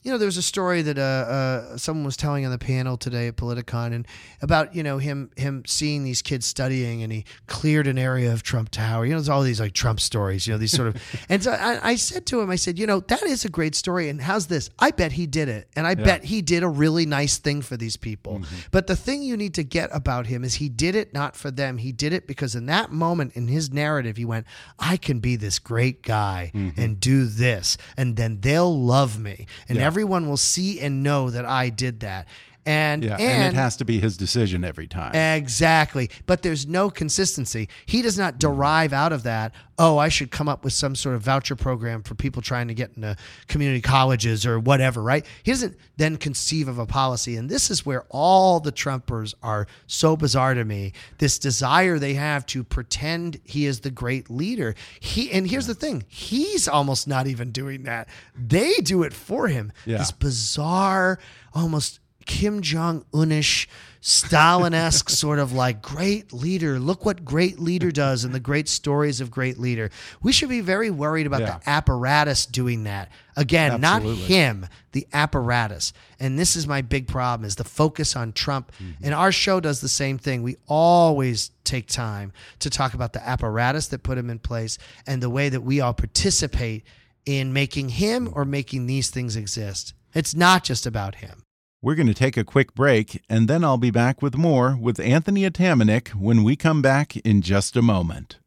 you 0.02 0.12
know, 0.12 0.18
there 0.18 0.26
was 0.26 0.36
a 0.36 0.42
story 0.42 0.82
that 0.82 0.98
uh, 0.98 1.02
uh, 1.02 1.76
someone 1.76 2.04
was 2.04 2.16
telling 2.16 2.44
on 2.44 2.52
the 2.52 2.58
panel 2.58 2.96
today 2.96 3.26
at 3.26 3.36
Politicon, 3.36 3.92
and 3.92 4.06
about 4.40 4.74
you 4.74 4.82
know 4.82 4.98
him 4.98 5.30
him 5.36 5.64
seeing 5.66 6.04
these 6.04 6.22
kids 6.22 6.46
studying, 6.46 7.02
and 7.02 7.12
he 7.12 7.24
cleared 7.46 7.86
an 7.86 7.98
area 7.98 8.32
of 8.32 8.42
Trump 8.42 8.70
Tower. 8.70 9.04
You 9.04 9.12
know, 9.12 9.18
there's 9.18 9.28
all 9.28 9.42
these 9.42 9.60
like 9.60 9.72
Trump 9.72 10.00
stories. 10.00 10.46
You 10.46 10.54
know, 10.54 10.58
these 10.58 10.72
sort 10.72 10.88
of. 10.88 11.02
and 11.28 11.42
so 11.42 11.52
I, 11.52 11.90
I, 11.90 11.94
said 11.96 12.26
to 12.26 12.40
him, 12.40 12.48
I 12.50 12.56
said, 12.56 12.78
you 12.78 12.86
know, 12.86 13.00
that 13.00 13.22
is 13.24 13.44
a 13.44 13.48
great 13.48 13.74
story, 13.74 14.08
and 14.08 14.20
how's 14.20 14.46
this? 14.46 14.70
I 14.78 14.92
bet 14.92 15.12
he 15.12 15.26
did 15.26 15.48
it, 15.48 15.68
and 15.74 15.86
I 15.86 15.90
yeah. 15.90 16.04
bet 16.04 16.24
he 16.24 16.42
did 16.42 16.62
a 16.62 16.68
really 16.68 17.06
nice 17.06 17.38
thing 17.38 17.60
for 17.60 17.76
these 17.76 17.96
people. 17.96 18.38
Mm-hmm. 18.38 18.56
But 18.70 18.86
the 18.86 18.96
thing 18.96 19.22
you 19.22 19.36
need 19.36 19.54
to 19.54 19.64
get 19.64 19.90
about 19.92 20.28
him 20.28 20.44
is 20.44 20.54
he 20.54 20.68
did 20.68 20.94
it 20.94 21.12
not 21.12 21.34
for 21.34 21.50
them. 21.50 21.78
He 21.78 21.90
did 21.90 22.12
it 22.12 22.26
because 22.26 22.54
in 22.54 22.66
that 22.66 22.92
moment 22.92 23.32
in 23.34 23.48
his 23.48 23.72
narrative, 23.72 24.16
he 24.16 24.24
went, 24.24 24.46
I 24.78 24.96
can 24.96 25.18
be 25.18 25.34
this 25.34 25.58
great 25.58 26.02
guy 26.02 26.52
mm-hmm. 26.54 26.80
and 26.80 27.00
do 27.00 27.26
this, 27.26 27.76
and 27.96 28.16
then 28.16 28.40
they'll 28.40 28.80
love 28.80 29.18
me, 29.18 29.46
and. 29.68 29.78
Yeah 29.78 29.87
everyone 29.88 30.28
will 30.28 30.36
see 30.36 30.78
and 30.80 31.02
know 31.02 31.30
that 31.30 31.46
I 31.46 31.70
did 31.70 32.00
that. 32.00 32.28
And, 32.68 33.02
yeah, 33.02 33.14
and, 33.14 33.22
and, 33.22 33.54
it 33.54 33.58
has 33.58 33.78
to 33.78 33.86
be 33.86 33.98
his 33.98 34.18
decision 34.18 34.62
every 34.62 34.86
time. 34.86 35.14
Exactly. 35.14 36.10
But 36.26 36.42
there's 36.42 36.66
no 36.66 36.90
consistency. 36.90 37.68
He 37.86 38.02
does 38.02 38.18
not 38.18 38.38
derive 38.38 38.92
out 38.92 39.10
of 39.10 39.22
that, 39.22 39.54
oh, 39.78 39.96
I 39.96 40.08
should 40.08 40.30
come 40.30 40.48
up 40.48 40.64
with 40.64 40.72
some 40.72 40.94
sort 40.94 41.14
of 41.14 41.22
voucher 41.22 41.54
program 41.54 42.02
for 42.02 42.14
people 42.14 42.42
trying 42.42 42.68
to 42.68 42.74
get 42.74 42.90
into 42.96 43.16
community 43.46 43.80
colleges 43.80 44.44
or 44.44 44.58
whatever, 44.58 45.00
right? 45.00 45.24
He 45.44 45.52
doesn't 45.52 45.76
then 45.96 46.16
conceive 46.16 46.68
of 46.68 46.78
a 46.78 46.86
policy. 46.86 47.36
And 47.36 47.48
this 47.48 47.70
is 47.70 47.86
where 47.86 48.04
all 48.10 48.58
the 48.60 48.72
Trumpers 48.72 49.34
are 49.42 49.66
so 49.86 50.16
bizarre 50.16 50.54
to 50.54 50.64
me. 50.64 50.92
This 51.18 51.38
desire 51.38 51.98
they 51.98 52.14
have 52.14 52.44
to 52.46 52.64
pretend 52.64 53.40
he 53.44 53.66
is 53.66 53.80
the 53.80 53.90
great 53.90 54.28
leader. 54.28 54.74
He 54.98 55.30
and 55.30 55.48
here's 55.48 55.66
the 55.66 55.74
thing, 55.74 56.04
he's 56.08 56.66
almost 56.66 57.06
not 57.06 57.26
even 57.26 57.52
doing 57.52 57.84
that. 57.84 58.08
They 58.36 58.74
do 58.76 59.04
it 59.04 59.12
for 59.12 59.46
him. 59.46 59.72
Yeah. 59.86 59.98
This 59.98 60.10
bizarre, 60.10 61.20
almost 61.54 62.00
Kim 62.28 62.60
Jong 62.60 63.04
Unish, 63.12 63.66
Stalin 64.00 64.74
esque 64.74 65.08
sort 65.10 65.38
of 65.38 65.52
like 65.54 65.82
great 65.82 66.30
leader. 66.32 66.78
Look 66.78 67.04
what 67.04 67.24
great 67.24 67.58
leader 67.58 67.90
does 67.90 68.22
and 68.22 68.34
the 68.34 68.38
great 68.38 68.68
stories 68.68 69.20
of 69.20 69.30
great 69.30 69.58
leader. 69.58 69.90
We 70.22 70.30
should 70.30 70.50
be 70.50 70.60
very 70.60 70.90
worried 70.90 71.26
about 71.26 71.40
yeah. 71.40 71.58
the 71.58 71.70
apparatus 71.70 72.44
doing 72.44 72.84
that. 72.84 73.10
Again, 73.34 73.82
Absolutely. 73.82 74.20
not 74.20 74.28
him, 74.28 74.66
the 74.92 75.08
apparatus. 75.12 75.94
And 76.20 76.38
this 76.38 76.54
is 76.54 76.68
my 76.68 76.82
big 76.82 77.08
problem 77.08 77.46
is 77.46 77.56
the 77.56 77.64
focus 77.64 78.14
on 78.14 78.32
Trump. 78.32 78.72
Mm-hmm. 78.72 79.06
And 79.06 79.14
our 79.14 79.32
show 79.32 79.58
does 79.58 79.80
the 79.80 79.88
same 79.88 80.18
thing. 80.18 80.42
We 80.42 80.58
always 80.68 81.50
take 81.64 81.88
time 81.88 82.32
to 82.58 82.68
talk 82.68 82.92
about 82.92 83.14
the 83.14 83.26
apparatus 83.26 83.88
that 83.88 84.02
put 84.02 84.18
him 84.18 84.28
in 84.28 84.38
place 84.38 84.76
and 85.06 85.22
the 85.22 85.30
way 85.30 85.48
that 85.48 85.62
we 85.62 85.80
all 85.80 85.94
participate 85.94 86.84
in 87.24 87.54
making 87.54 87.88
him 87.88 88.30
or 88.34 88.44
making 88.44 88.86
these 88.86 89.08
things 89.08 89.34
exist. 89.34 89.94
It's 90.14 90.34
not 90.34 90.62
just 90.62 90.84
about 90.86 91.16
him. 91.16 91.42
We're 91.80 91.94
going 91.94 92.08
to 92.08 92.14
take 92.14 92.36
a 92.36 92.42
quick 92.42 92.74
break, 92.74 93.22
and 93.28 93.46
then 93.46 93.62
I'll 93.62 93.78
be 93.78 93.92
back 93.92 94.20
with 94.20 94.36
more 94.36 94.76
with 94.76 94.98
Anthony 94.98 95.48
Atamanuik 95.48 96.08
when 96.08 96.42
we 96.42 96.56
come 96.56 96.82
back 96.82 97.16
in 97.18 97.40
just 97.40 97.76
a 97.76 97.82
moment. 97.82 98.40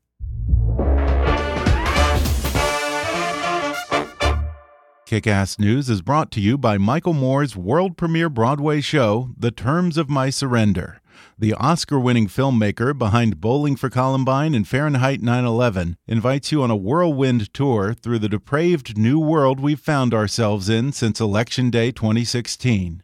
Kick 5.06 5.28
Ass 5.28 5.58
News 5.58 5.90
is 5.90 6.02
brought 6.02 6.30
to 6.32 6.42
you 6.42 6.58
by 6.58 6.78
Michael 6.78 7.14
Moore's 7.14 7.56
world 7.56 7.96
premiere 7.96 8.28
Broadway 8.28 8.82
show, 8.82 9.30
The 9.38 9.52
Terms 9.52 9.98
of 9.98 10.10
My 10.10 10.30
Surrender. 10.30 11.00
The 11.40 11.54
Oscar 11.54 12.02
winning 12.02 12.28
filmmaker 12.28 12.98
behind 12.98 13.40
Bowling 13.40 13.78
for 13.78 13.90
Columbine 13.90 14.54
and 14.54 14.68
Fahrenheit 14.68 15.22
9 15.22 15.46
11 15.46 15.96
invites 16.06 16.52
you 16.52 16.64
on 16.64 16.72
a 16.72 16.76
whirlwind 16.76 17.54
tour 17.54 17.94
through 17.94 18.20
the 18.20 18.28
depraved 18.28 18.98
new 18.98 19.20
world 19.20 19.62
we've 19.62 19.80
found 19.80 20.14
ourselves 20.14 20.68
in 20.68 20.92
since 20.92 21.22
Election 21.22 21.70
Day 21.70 21.94
2016. 21.94 23.04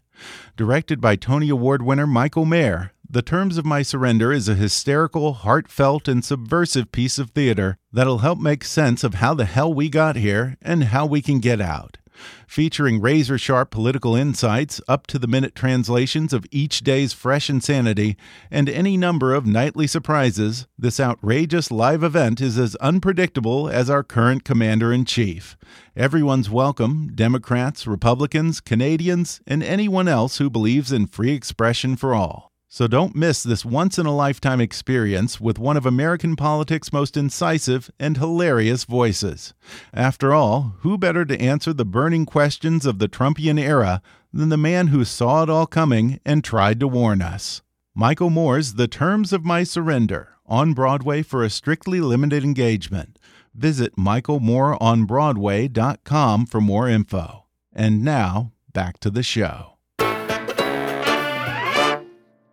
Directed 0.57 0.99
by 0.99 1.15
Tony 1.15 1.49
Award 1.49 1.83
winner 1.83 2.07
Michael 2.07 2.43
Mayer, 2.43 2.91
The 3.07 3.21
Terms 3.21 3.59
of 3.59 3.65
My 3.65 3.83
Surrender 3.83 4.33
is 4.33 4.49
a 4.49 4.55
hysterical, 4.55 5.33
heartfelt, 5.33 6.07
and 6.07 6.25
subversive 6.25 6.91
piece 6.91 7.19
of 7.19 7.29
theater 7.29 7.77
that'll 7.93 8.17
help 8.25 8.39
make 8.39 8.63
sense 8.63 9.03
of 9.03 9.13
how 9.13 9.35
the 9.35 9.45
hell 9.45 9.71
we 9.71 9.87
got 9.87 10.15
here 10.15 10.57
and 10.63 10.85
how 10.85 11.05
we 11.05 11.21
can 11.21 11.37
get 11.37 11.61
out. 11.61 11.99
Featuring 12.47 13.01
razor 13.01 13.37
sharp 13.37 13.71
political 13.71 14.15
insights, 14.15 14.81
up 14.87 15.07
to 15.07 15.19
the 15.19 15.27
minute 15.27 15.55
translations 15.55 16.33
of 16.33 16.45
each 16.51 16.81
day's 16.81 17.13
fresh 17.13 17.49
insanity, 17.49 18.17
and 18.49 18.69
any 18.69 18.97
number 18.97 19.33
of 19.33 19.45
nightly 19.45 19.87
surprises, 19.87 20.67
this 20.77 20.99
outrageous 20.99 21.71
live 21.71 22.03
event 22.03 22.41
is 22.41 22.57
as 22.57 22.75
unpredictable 22.77 23.69
as 23.69 23.89
our 23.89 24.03
current 24.03 24.43
commander 24.43 24.91
in 24.91 25.05
chief. 25.05 25.57
Everyone's 25.95 26.49
welcome 26.49 27.11
Democrats, 27.15 27.87
Republicans, 27.87 28.61
Canadians, 28.61 29.41
and 29.45 29.63
anyone 29.63 30.07
else 30.07 30.37
who 30.37 30.49
believes 30.49 30.91
in 30.91 31.07
free 31.07 31.33
expression 31.33 31.95
for 31.95 32.13
all. 32.13 32.51
So 32.69 32.85
don't 32.85 33.15
miss 33.15 33.43
this 33.43 33.63
once 33.63 33.97
in 33.97 34.05
a 34.05 34.13
lifetime 34.13 34.59
experience 34.59 35.39
with 35.39 35.57
one 35.57 35.77
of 35.77 35.85
American 35.85 36.35
politics' 36.35 36.91
most 36.91 37.15
incisive 37.15 37.89
and 37.97 38.17
hilarious 38.17 38.83
voices. 38.83 39.53
After 39.93 40.33
all, 40.33 40.75
who 40.79 40.97
better 40.97 41.23
to 41.23 41.39
answer 41.39 41.71
the 41.71 41.85
burning 41.85 42.25
questions 42.25 42.85
of 42.85 42.99
the 42.99 43.07
Trumpian 43.07 43.57
era 43.57 44.01
than 44.33 44.49
the 44.49 44.57
man 44.57 44.87
who 44.87 45.05
saw 45.05 45.43
it 45.43 45.49
all 45.49 45.65
coming 45.65 46.19
and 46.25 46.43
tried 46.43 46.81
to 46.81 46.89
warn 46.89 47.21
us? 47.21 47.61
Michael 47.95 48.29
Moore's 48.29 48.73
The 48.73 48.89
Terms 48.89 49.31
of 49.31 49.45
My 49.45 49.63
Surrender 49.63 50.33
on 50.45 50.73
Broadway 50.73 51.21
for 51.21 51.45
a 51.45 51.49
strictly 51.49 52.01
limited 52.01 52.43
engagement. 52.43 53.17
Visit 53.55 53.95
michaelmooreonbroadway.com 53.95 56.45
for 56.45 56.61
more 56.61 56.89
info. 56.89 57.45
And 57.73 58.03
now, 58.03 58.51
back 58.73 58.99
to 58.99 59.09
the 59.09 59.23
show. 59.23 59.76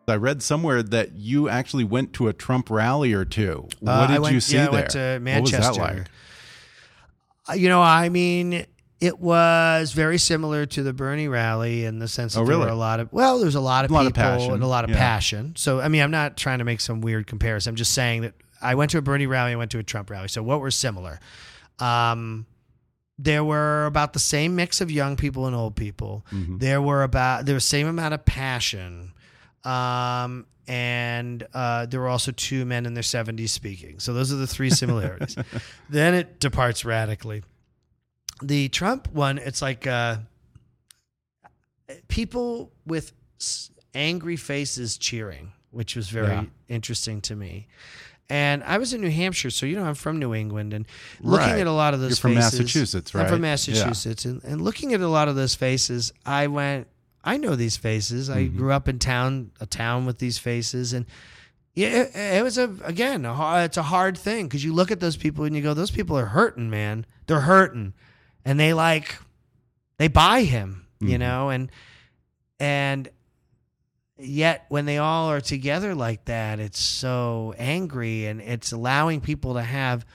I 0.09 0.17
read 0.17 0.43
somewhere 0.43 0.83
that 0.83 1.13
you 1.15 1.49
actually 1.49 1.85
went 1.85 2.13
to 2.15 2.29
a 2.29 2.33
Trump 2.33 2.71
rally 2.71 3.13
or 3.13 3.25
two. 3.25 3.69
What 3.81 3.91
uh, 3.91 4.07
did 4.07 4.21
went, 4.21 4.35
you 4.35 4.41
see 4.41 4.57
yeah, 4.57 4.65
there? 4.65 4.71
I 4.71 4.75
went 4.75 4.91
to 4.91 5.19
Manchester. 5.21 5.59
What 5.59 5.69
was 5.69 5.77
that 5.77 5.97
like? 5.97 6.09
Uh, 7.49 7.53
you 7.55 7.69
know, 7.69 7.83
I 7.83 8.09
mean, 8.09 8.67
it 9.01 9.19
was 9.19 9.93
very 9.93 10.19
similar 10.19 10.67
to 10.67 10.83
the 10.83 10.93
Bernie 10.93 11.29
rally 11.29 11.85
in 11.85 11.99
the 11.99 12.09
sense 12.09 12.35
that 12.35 12.41
oh, 12.41 12.45
there 12.45 12.57
really? 12.57 12.67
were 12.67 12.73
a 12.73 12.77
lot 12.77 13.01
of 13.01 13.13
well, 13.13 13.39
there's 13.39 13.55
a 13.55 13.61
lot 13.61 13.85
of 13.85 13.91
a 13.91 13.95
lot 13.95 14.07
people 14.07 14.23
of 14.23 14.53
and 14.55 14.63
a 14.63 14.67
lot 14.67 14.85
of 14.85 14.91
yeah. 14.91 14.97
passion. 14.97 15.55
So, 15.57 15.81
I 15.81 15.89
mean, 15.89 16.03
I'm 16.03 16.11
not 16.11 16.37
trying 16.37 16.59
to 16.59 16.65
make 16.65 16.81
some 16.81 17.01
weird 17.01 17.27
comparison. 17.27 17.71
I'm 17.71 17.77
just 17.77 17.93
saying 17.93 18.23
that 18.23 18.35
I 18.63 18.75
went 18.75 18.91
to 18.93 18.99
a 18.99 19.03
Bernie 19.03 19.27
rally, 19.27 19.53
I 19.53 19.57
went 19.57 19.71
to 19.73 19.79
a 19.79 19.83
Trump 19.83 20.11
rally. 20.11 20.29
So, 20.29 20.43
what 20.43 20.61
were 20.61 20.71
similar? 20.71 21.21
Um, 21.79 22.47
there 23.19 23.45
were 23.45 23.87
about 23.87 24.13
the 24.13 24.19
same 24.19 24.57
mix 24.57 24.81
of 24.81 24.91
young 24.91 25.17
people 25.17 25.47
and 25.47 25.55
old 25.55 25.77
people. 25.77 26.25
Mm-hmm. 26.33 26.59
There 26.59 26.81
were 26.81 27.03
about 27.03 27.47
there 27.47 27.55
was 27.55 27.65
the 27.65 27.69
same 27.69 27.87
amount 27.87 28.15
of 28.15 28.25
passion. 28.25 29.13
Um, 29.65 30.47
and 30.67 31.47
uh, 31.53 31.87
there 31.87 32.01
were 32.01 32.09
also 32.09 32.33
two 32.33 32.65
men 32.65 32.87
in 32.87 32.95
their 32.95 33.03
70s 33.03 33.51
speaking. 33.51 33.99
So 33.99 34.15
those 34.15 34.33
are 34.33 34.37
the 34.37 34.47
three 34.47 34.71
similarities. 34.71 35.37
then 35.91 36.15
it 36.15 36.41
departs 36.41 36.85
radically. 36.85 37.43
The 38.43 38.69
Trump 38.71 39.09
one, 39.13 39.39
it's 39.39 39.61
like 39.63 39.87
uh, 39.87 40.17
people 42.09 42.73
with 42.87 43.13
angry 43.95 44.37
faces 44.37 44.97
cheering, 44.99 45.53
which 45.71 45.97
was 45.97 46.09
very 46.09 46.29
Yeah. 46.35 46.45
interesting 46.69 47.21
to 47.23 47.37
me. 47.37 47.67
And 48.31 48.65
I 48.65 48.79
was 48.79 48.95
in 48.95 49.03
New 49.03 49.11
Hampshire, 49.11 49.51
so 49.51 49.67
you 49.67 49.77
know 49.77 49.85
I'm 49.85 49.95
from 49.95 50.19
New 50.19 50.35
England, 50.35 50.73
and 50.73 50.87
looking 51.21 51.51
Right. 51.53 51.61
at 51.61 51.67
a 51.67 51.73
lot 51.73 51.93
of 51.93 52.01
those 52.01 52.13
You're 52.13 52.17
from 52.17 52.35
faces, 52.37 52.59
Massachusetts, 52.61 53.15
I'm 53.15 53.21
right? 53.21 53.29
from 53.29 53.45
Yeah. 53.45 53.51
Massachusetts, 53.51 54.25
and, 54.25 54.43
and 54.45 54.63
looking 54.63 54.95
at 54.95 55.01
a 55.03 55.09
lot 55.09 55.29
of 55.29 55.37
those 55.37 55.55
faces, 55.55 56.13
I 56.25 56.47
went, 56.47 56.87
I 57.25 57.37
know 57.39 57.57
these 57.57 57.77
faces. 57.77 58.29
I 58.29 58.45
Mm-hmm. 58.45 58.57
grew 58.59 58.73
up 58.73 58.87
in 58.89 58.99
town, 58.99 59.51
a 59.61 59.67
town 59.67 60.05
with 60.07 60.19
these 60.19 60.37
faces, 60.39 60.93
and 60.93 61.07
yeah, 61.75 62.03
it, 62.03 62.11
it 62.39 62.43
was 62.45 62.59
a 62.59 62.71
again, 62.85 63.25
a 63.25 63.35
hard, 63.35 63.65
it's 63.65 63.77
a 63.77 63.83
hard 63.83 64.17
thing 64.19 64.47
because 64.47 64.63
you 64.63 64.73
look 64.73 64.91
at 64.93 65.01
those 65.01 65.17
people 65.17 65.45
and 65.45 65.57
you 65.57 65.63
go, 65.63 65.75
those 65.75 65.91
people 65.91 66.17
are 66.19 66.27
hurting, 66.27 66.71
man. 66.71 67.07
They're 67.27 67.41
hurting, 67.41 67.95
and 68.45 68.61
they 68.61 68.75
like, 68.75 69.17
they 69.99 70.09
buy 70.09 70.43
him, 70.43 70.87
you 71.01 71.17
Mhm. 71.17 71.21
know, 71.21 71.51
and 71.51 71.71
and 72.61 73.09
yet 74.19 74.67
when 74.69 74.85
they 74.85 74.99
all 74.99 75.29
are 75.31 75.41
together 75.41 75.95
like 75.95 76.27
that, 76.27 76.61
it's 76.61 76.81
so 76.81 77.55
angry 77.59 78.27
and 78.27 78.41
it's 78.41 78.71
allowing 78.71 79.21
people 79.21 79.55
to 79.55 79.63
have 79.63 80.07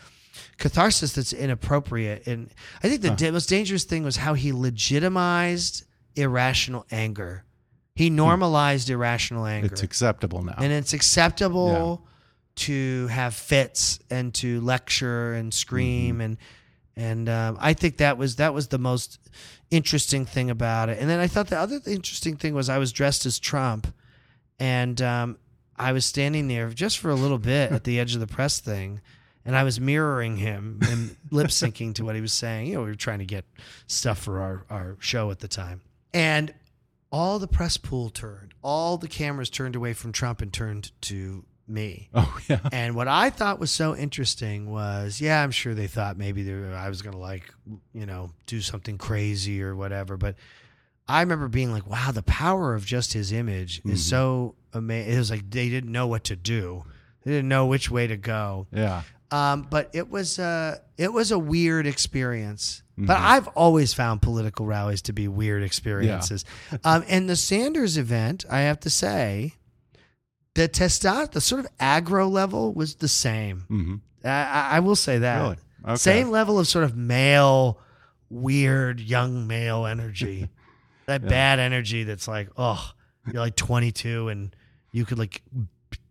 catharsis 0.58 1.13
that's 1.13 1.34
inappropriate. 1.34 2.26
And 2.28 2.50
I 2.82 2.88
think 2.89 3.02
the 3.02 3.10
Huh. 3.10 3.32
most 3.34 3.50
dangerous 3.50 3.84
thing 3.84 4.04
was 4.04 4.17
how 4.17 4.36
he 4.36 4.54
legitimized 4.54 5.84
irrational 6.20 6.86
anger. 6.92 7.44
He 7.96 8.10
normalized 8.10 8.90
irrational 8.90 9.46
anger 9.46 9.68
It's 9.68 9.84
acceptable 9.84 10.42
now. 10.44 10.56
and 10.58 10.72
it's 10.72 10.94
acceptable 10.94 12.06
to 12.56 13.08
have 13.08 13.34
fits 13.34 14.00
and 14.10 14.34
to 14.36 14.62
lecture 14.62 15.34
and 15.34 15.54
scream 15.54 16.16
Mm-hmm. 16.16 16.22
and 16.22 16.38
and 16.96 17.30
um, 17.30 17.58
I 17.62 17.74
think 17.74 17.98
that 17.98 18.18
was 18.18 18.36
that 18.38 18.54
was 18.54 18.68
the 18.68 18.78
most 18.78 19.20
interesting 19.72 20.26
thing 20.26 20.50
about 20.50 20.90
it. 20.90 20.98
And 21.00 21.10
then 21.10 21.22
I 21.22 21.28
thought 21.28 21.48
the 21.48 21.58
other 21.58 21.80
interesting 21.88 22.36
thing 22.36 22.54
was 22.54 22.68
I 22.68 22.78
was 22.78 22.92
dressed 22.92 23.26
as 23.26 23.40
Trump, 23.40 23.88
and 24.60 25.02
um, 25.02 25.38
I 25.78 25.94
was 25.94 26.06
standing 26.06 26.50
there 26.50 26.68
just 26.72 26.98
for 27.00 27.10
a 27.10 27.16
little 27.16 27.38
bit 27.38 27.72
at 27.72 27.86
the 27.86 28.00
edge 28.02 28.16
of 28.16 28.20
the 28.20 28.28
press 28.28 28.60
thing. 28.60 29.00
And 29.46 29.56
I 29.56 29.64
was 29.64 29.80
mirroring 29.80 30.36
him 30.38 30.80
and 30.90 31.16
lip 31.32 31.48
syncing 31.48 31.96
to 31.96 32.04
what 32.04 32.16
he 32.16 32.22
was 32.22 32.34
saying. 32.34 32.68
You 32.68 32.74
know, 32.76 32.80
we 32.82 32.88
were 32.88 32.96
trying 32.96 33.20
to 33.20 33.26
get 33.26 33.46
stuff 33.88 34.18
for 34.20 34.42
our, 34.42 34.66
our 34.70 34.98
show 35.00 35.32
at 35.32 35.40
the 35.40 35.48
time. 35.48 35.80
And 36.13 36.54
all 37.12 37.39
the 37.39 37.48
press 37.48 37.78
pool 37.78 38.10
turned, 38.10 38.54
all 38.63 38.98
the 38.98 39.08
cameras 39.08 39.50
turned 39.50 39.76
away 39.76 39.93
from 39.93 40.12
Trump 40.12 40.41
and 40.41 40.52
turned 40.54 40.91
to 41.02 41.45
me. 41.67 42.10
oh 42.13 42.39
yeah. 42.50 42.60
And 42.72 42.95
what 42.95 43.08
I 43.08 43.30
thought 43.30 43.60
was 43.60 43.72
so 43.72 43.95
interesting 43.95 44.69
was, 44.72 45.22
yeah, 45.22 45.43
I'm 45.43 45.52
sure 45.52 45.74
they 45.74 45.88
thought 45.88 46.17
maybe 46.17 46.43
they 46.43 46.54
were, 46.54 46.74
I 46.76 46.89
was 46.89 47.02
going 47.02 47.13
to 47.13 47.19
like, 47.19 47.54
you 47.93 48.06
know, 48.06 48.32
do 48.48 48.62
something 48.62 48.98
crazy 48.98 49.62
or 49.62 49.76
whatever. 49.76 50.17
But 50.17 50.36
I 51.08 51.22
remember 51.22 51.48
being 51.48 51.72
like, 51.72 51.88
wow, 51.88 52.12
the 52.12 52.24
power 52.24 52.74
of 52.76 52.86
just 52.86 53.13
his 53.13 53.32
image 53.32 53.82
is 53.86 54.02
Mhm. 54.02 54.10
so 54.10 54.56
amazing. 54.74 55.13
It 55.13 55.17
was 55.17 55.32
like 55.32 55.50
they 55.50 55.69
didn't 55.69 55.91
know 55.91 56.08
what 56.08 56.24
to 56.26 56.36
do. 56.36 56.86
They 57.24 57.32
didn't 57.32 57.50
know 57.50 57.65
which 57.65 57.89
way 57.91 58.08
to 58.08 58.17
go. 58.17 58.67
Yeah. 58.72 59.02
Um, 59.32 59.68
but 59.70 59.89
it 59.94 60.10
was 60.10 60.39
uh, 60.39 60.80
it 60.98 61.13
was 61.13 61.32
a 61.32 61.38
weird 61.39 61.86
experience. 61.88 62.82
But 62.98 63.18
Mhm. 63.18 63.22
I've 63.22 63.48
always 63.50 63.94
found 63.94 64.22
political 64.22 64.65
rallies 64.65 65.02
to 65.04 65.13
be 65.13 65.28
weird 65.30 65.63
experiences. 65.63 66.44
um, 66.84 67.04
and 67.08 67.30
the 67.30 67.36
Sanders 67.38 67.98
event, 67.98 68.44
I 68.50 68.60
have 68.62 68.80
to 68.82 68.89
say, 68.89 69.54
the 70.56 70.68
testosterone, 70.68 71.32
the 71.32 71.39
sort 71.42 71.63
of 71.63 71.78
aggro 71.78 72.30
level 72.30 72.74
was 72.74 72.96
the 72.96 73.08
same. 73.08 73.62
hmm 73.70 73.96
I, 74.26 74.30
I 74.30 74.68
I 74.72 74.80
will 74.82 74.98
say 74.98 75.20
that. 75.20 75.42
Really? 75.42 75.58
Okay. 75.86 75.96
Same 75.96 76.30
level 76.30 76.60
of 76.60 76.68
sort 76.68 76.84
of 76.84 76.98
male, 76.98 77.80
weird 78.30 79.00
young 79.00 79.48
male 79.48 79.86
energy. 79.86 80.50
that 81.06 81.22
Yeah. 81.24 81.30
bad 81.30 81.60
energy 81.60 82.04
that's 82.04 82.28
like, 82.28 82.50
oh, 82.58 82.92
you're 83.32 83.42
like 83.42 83.56
22 83.56 84.28
and 84.28 84.54
you 84.92 85.06
could 85.06 85.18
like 85.20 85.42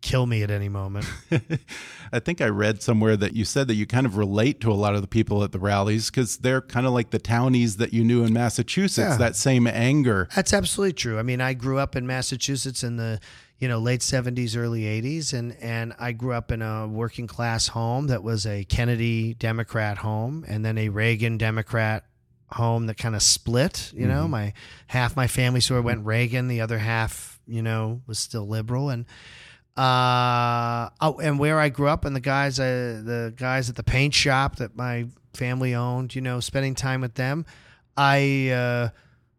kill 0.00 0.26
me 0.26 0.42
at 0.42 0.50
any 0.50 0.68
moment. 0.68 1.04
I 2.12 2.18
think 2.20 2.40
I 2.40 2.46
read 2.46 2.82
somewhere 2.82 3.16
that 3.16 3.34
you 3.34 3.44
said 3.44 3.68
that 3.68 3.74
you 3.74 3.86
kind 3.86 4.06
of 4.06 4.16
relate 4.16 4.60
to 4.62 4.70
a 4.70 4.74
lot 4.74 4.94
of 4.94 5.02
the 5.02 5.08
people 5.08 5.44
at 5.44 5.52
the 5.52 5.58
rallies 5.58 6.10
because 6.10 6.38
they're 6.38 6.60
kind 6.62 6.86
of 6.86 6.92
like 6.92 7.10
the 7.10 7.18
townies 7.18 7.76
that 7.76 7.92
you 7.92 8.02
knew 8.04 8.24
in 8.24 8.32
Massachusetts. 8.32 8.98
Yeah. 9.10 9.16
That 9.16 9.36
same 9.36 9.66
anger. 9.66 10.28
That's 10.34 10.52
absolutely 10.52 10.94
true. 10.94 11.18
I 11.18 11.22
mean, 11.22 11.40
I 11.40 11.52
grew 11.54 11.78
up 11.78 11.96
in 11.96 12.06
Massachusetts 12.06 12.82
in 12.82 12.96
the 12.96 13.20
you 13.58 13.66
know 13.68 13.78
late 13.78 14.02
seventies, 14.02 14.56
early 14.56 14.86
eighties, 14.86 15.32
and 15.32 15.54
and 15.60 15.92
I 15.98 16.12
grew 16.12 16.32
up 16.32 16.52
in 16.52 16.62
a 16.62 16.86
working 16.86 17.26
class 17.26 17.68
home 17.68 18.06
that 18.06 18.22
was 18.22 18.46
a 18.46 18.64
Kennedy 18.64 19.34
Democrat 19.34 19.98
home, 19.98 20.44
and 20.48 20.64
then 20.64 20.78
a 20.78 20.88
Reagan 20.90 21.36
Democrat 21.38 22.04
home 22.52 22.86
that 22.86 22.96
kind 22.96 23.14
of 23.16 23.22
split. 23.22 23.92
You 23.94 24.06
know, 24.06 24.24
Mhm. 24.26 24.30
my 24.30 24.52
half 24.86 25.16
my 25.16 25.26
family 25.26 25.60
sort 25.60 25.80
of 25.80 25.84
went 25.84 26.06
Reagan, 26.06 26.48
the 26.48 26.60
other 26.60 26.78
half 26.78 27.40
you 27.46 27.60
know 27.62 28.00
was 28.06 28.18
still 28.18 28.46
liberal, 28.46 28.90
and 28.90 29.04
uh 29.78 30.90
oh, 31.00 31.18
and 31.22 31.38
where 31.38 31.60
I 31.60 31.68
grew 31.68 31.88
up, 31.88 32.04
and 32.04 32.14
the 32.16 32.20
guys, 32.20 32.58
uh, 32.58 33.00
the 33.04 33.32
guys 33.36 33.70
at 33.70 33.76
the 33.76 33.82
paint 33.82 34.14
shop 34.14 34.56
that 34.56 34.76
my 34.76 35.06
family 35.34 35.74
owned, 35.74 36.14
you 36.14 36.20
know, 36.20 36.40
spending 36.40 36.74
time 36.74 37.00
with 37.00 37.14
them, 37.14 37.46
I. 37.96 38.50
uh 38.50 38.88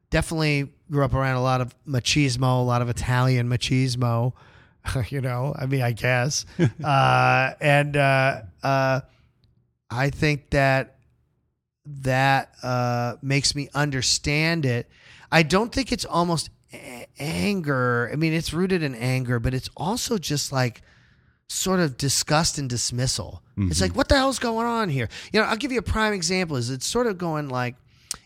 definitely 0.09 0.71
grew 0.89 1.05
up 1.05 1.13
around 1.13 1.35
a 1.35 1.41
lot 1.41 1.61
of 1.61 1.75
machismo, 1.87 2.59
a 2.59 2.63
lot 2.63 2.81
of 2.81 2.89
Italian 2.89 3.47
machismo. 3.47 4.33
you 5.09 5.21
know, 5.21 5.53
I 5.57 5.65
mean, 5.65 5.81
I 5.81 5.91
guess, 5.91 6.45
uh, 6.83 7.51
and 7.61 7.95
uh, 7.95 8.41
uh, 8.63 9.01
I 9.89 10.09
think 10.09 10.49
that 10.51 10.95
that 11.85 12.53
uh, 12.63 13.15
makes 13.21 13.55
me 13.55 13.69
understand 13.73 14.65
it. 14.65 14.89
I 15.31 15.43
don't 15.43 15.71
think 15.71 15.91
it's 15.91 16.05
almost 16.05 16.49
a- 16.73 17.07
anger. 17.19 18.09
I 18.11 18.15
mean, 18.15 18.33
it's 18.33 18.53
rooted 18.53 18.83
in 18.83 18.95
anger, 18.95 19.39
but 19.39 19.53
it's 19.53 19.69
also 19.77 20.17
just 20.17 20.51
like 20.51 20.81
sort 21.47 21.79
of 21.79 21.97
disgust 21.97 22.57
and 22.57 22.69
dismissal. 22.69 23.41
It's 23.57 23.79
Mhm. 23.79 23.81
like, 23.81 23.95
what 23.95 24.07
the 24.07 24.15
hell's 24.15 24.39
going 24.39 24.67
on 24.67 24.89
here? 24.89 25.09
You 25.33 25.41
know, 25.41 25.47
I'll 25.47 25.57
give 25.57 25.71
you 25.71 25.79
a 25.79 25.83
prime 25.83 26.13
example. 26.13 26.55
Is 26.57 26.69
it's 26.69 26.85
sort 26.85 27.07
of 27.07 27.17
going 27.17 27.49
like, 27.49 27.75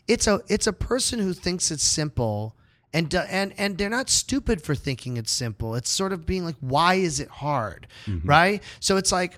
it's 0.08 0.28
a 0.28 0.42
it's 0.48 0.68
a 0.68 0.74
person 0.74 1.20
who 1.20 1.34
thinks 1.34 1.72
it's 1.72 1.84
simple 1.84 2.56
and 2.94 3.14
and 3.16 3.54
and 3.58 3.78
they're 3.78 3.90
not 3.90 4.10
stupid 4.10 4.62
for 4.62 4.76
thinking 4.76 5.18
it's 5.18 5.32
simple. 5.32 5.74
It's 5.76 5.90
sort 5.90 6.12
of 6.14 6.26
being 6.26 6.44
like, 6.46 6.58
why 6.60 6.96
is 6.96 7.20
it 7.20 7.30
hard, 7.30 7.88
right? 8.24 8.62
So 8.80 8.98
it's 8.98 9.12
like. 9.12 9.38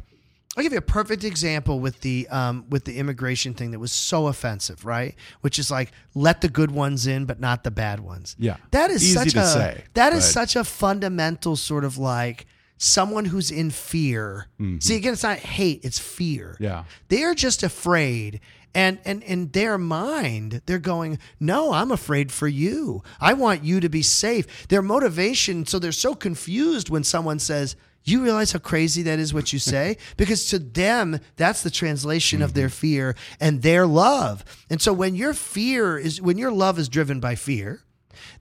I'll 0.55 0.63
give 0.63 0.71
you 0.71 0.77
a 0.77 0.81
perfect 0.81 1.23
example 1.23 1.79
with 1.79 1.99
the 2.01 2.27
um, 2.29 2.65
with 2.69 2.85
the 2.85 2.97
immigration 2.97 3.53
thing 3.53 3.71
that 3.71 3.79
was 3.79 3.91
so 3.91 4.27
offensive, 4.27 4.85
right? 4.85 5.15
Which 5.41 5.59
is 5.59 5.69
like 5.69 5.91
let 6.13 6.41
the 6.41 6.47
good 6.47 6.71
ones 6.71 7.07
in, 7.07 7.25
but 7.25 7.39
not 7.39 7.63
the 7.63 7.71
bad 7.71 7.99
ones. 7.99 8.35
Yeah. 8.39 8.57
That 8.71 8.89
is 8.89 9.03
Easy 9.03 9.13
such 9.13 9.35
a 9.35 9.45
say, 9.45 9.83
that 9.95 10.13
is 10.13 10.23
such 10.25 10.55
a 10.55 10.63
fundamental 10.63 11.55
sort 11.55 11.83
of 11.83 11.97
like 11.97 12.45
someone 12.77 13.25
who's 13.25 13.51
in 13.51 13.69
fear. 13.69 14.47
See 14.79 14.95
again, 14.95 15.13
it's 15.13 15.23
not 15.23 15.39
hate; 15.39 15.83
it's 15.83 15.99
fear. 15.99 16.53
Mm-hmm. 16.53 16.63
Yeah. 16.63 16.83
They 17.09 17.23
are 17.23 17.35
just 17.35 17.63
afraid. 17.63 18.39
And, 18.73 18.99
and 19.05 19.23
in 19.23 19.51
their 19.51 19.77
mind, 19.77 20.61
they're 20.65 20.79
going, 20.79 21.17
No, 21.39 21.71
I'm 21.71 21.91
afraid 21.91 22.29
for 22.29 22.49
you. 22.49 23.03
I 23.21 23.31
want 23.31 23.63
you 23.63 23.79
to 23.79 23.87
be 23.87 24.01
safe. 24.01 24.67
Their 24.67 24.81
motivation, 24.81 25.65
so 25.65 25.79
they're 25.79 25.93
so 25.93 26.13
confused 26.13 26.89
when 26.89 27.05
someone 27.05 27.39
says, 27.39 27.77
You 28.05 28.23
realize 28.23 28.53
how 28.53 28.59
crazy 28.59 29.01
that 29.03 29.19
is 29.19 29.33
what 29.33 29.51
you 29.51 29.59
say? 29.73 29.97
because 30.15 30.47
to 30.47 30.59
them, 30.59 31.19
that's 31.35 31.63
the 31.63 31.69
translation 31.69 32.41
of 32.41 32.53
their 32.53 32.69
fear 32.69 33.15
and 33.39 33.61
their 33.61 33.85
love. 33.85 34.45
And 34.69 34.81
so 34.81 34.93
when 34.93 35.15
your 35.15 35.33
fear 35.33 35.97
is, 35.97 36.21
when 36.21 36.37
your 36.37 36.51
love 36.51 36.79
is 36.79 36.87
driven 36.87 37.19
by 37.19 37.35
fear, 37.35 37.81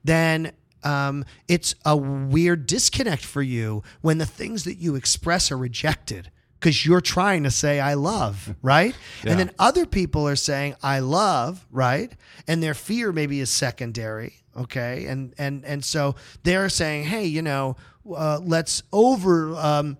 then 0.03 0.53
um, 0.83 1.25
it's 1.47 1.75
a 1.83 1.97
weird 1.97 2.67
disconnect 2.67 3.25
for 3.25 3.41
you 3.41 3.83
when 4.01 4.19
the 4.19 4.25
things 4.25 4.63
that 4.63 4.75
you 4.75 4.95
express 4.95 5.51
are 5.51 5.57
rejected 5.57 6.31
because 6.59 6.85
you're 6.85 7.01
trying 7.01 7.43
to 7.43 7.51
say 7.51 7.79
I 7.79 7.95
love, 7.95 8.55
right? 8.61 8.95
Yeah. 9.23 9.31
And 9.31 9.39
then 9.39 9.51
other 9.59 9.85
people 9.85 10.27
are 10.27 10.35
saying 10.35 10.75
I 10.81 10.99
love, 10.99 11.65
right? 11.71 12.11
And 12.47 12.61
their 12.61 12.73
fear 12.73 13.11
maybe 13.11 13.39
is 13.39 13.49
secondary, 13.49 14.35
okay? 14.55 15.05
And 15.07 15.33
and 15.37 15.65
and 15.65 15.83
so 15.83 16.15
they're 16.43 16.69
saying, 16.69 17.05
hey, 17.05 17.25
you 17.25 17.41
know, 17.41 17.75
uh, 18.13 18.39
let's 18.43 18.83
over. 18.91 19.55
Um, 19.55 19.97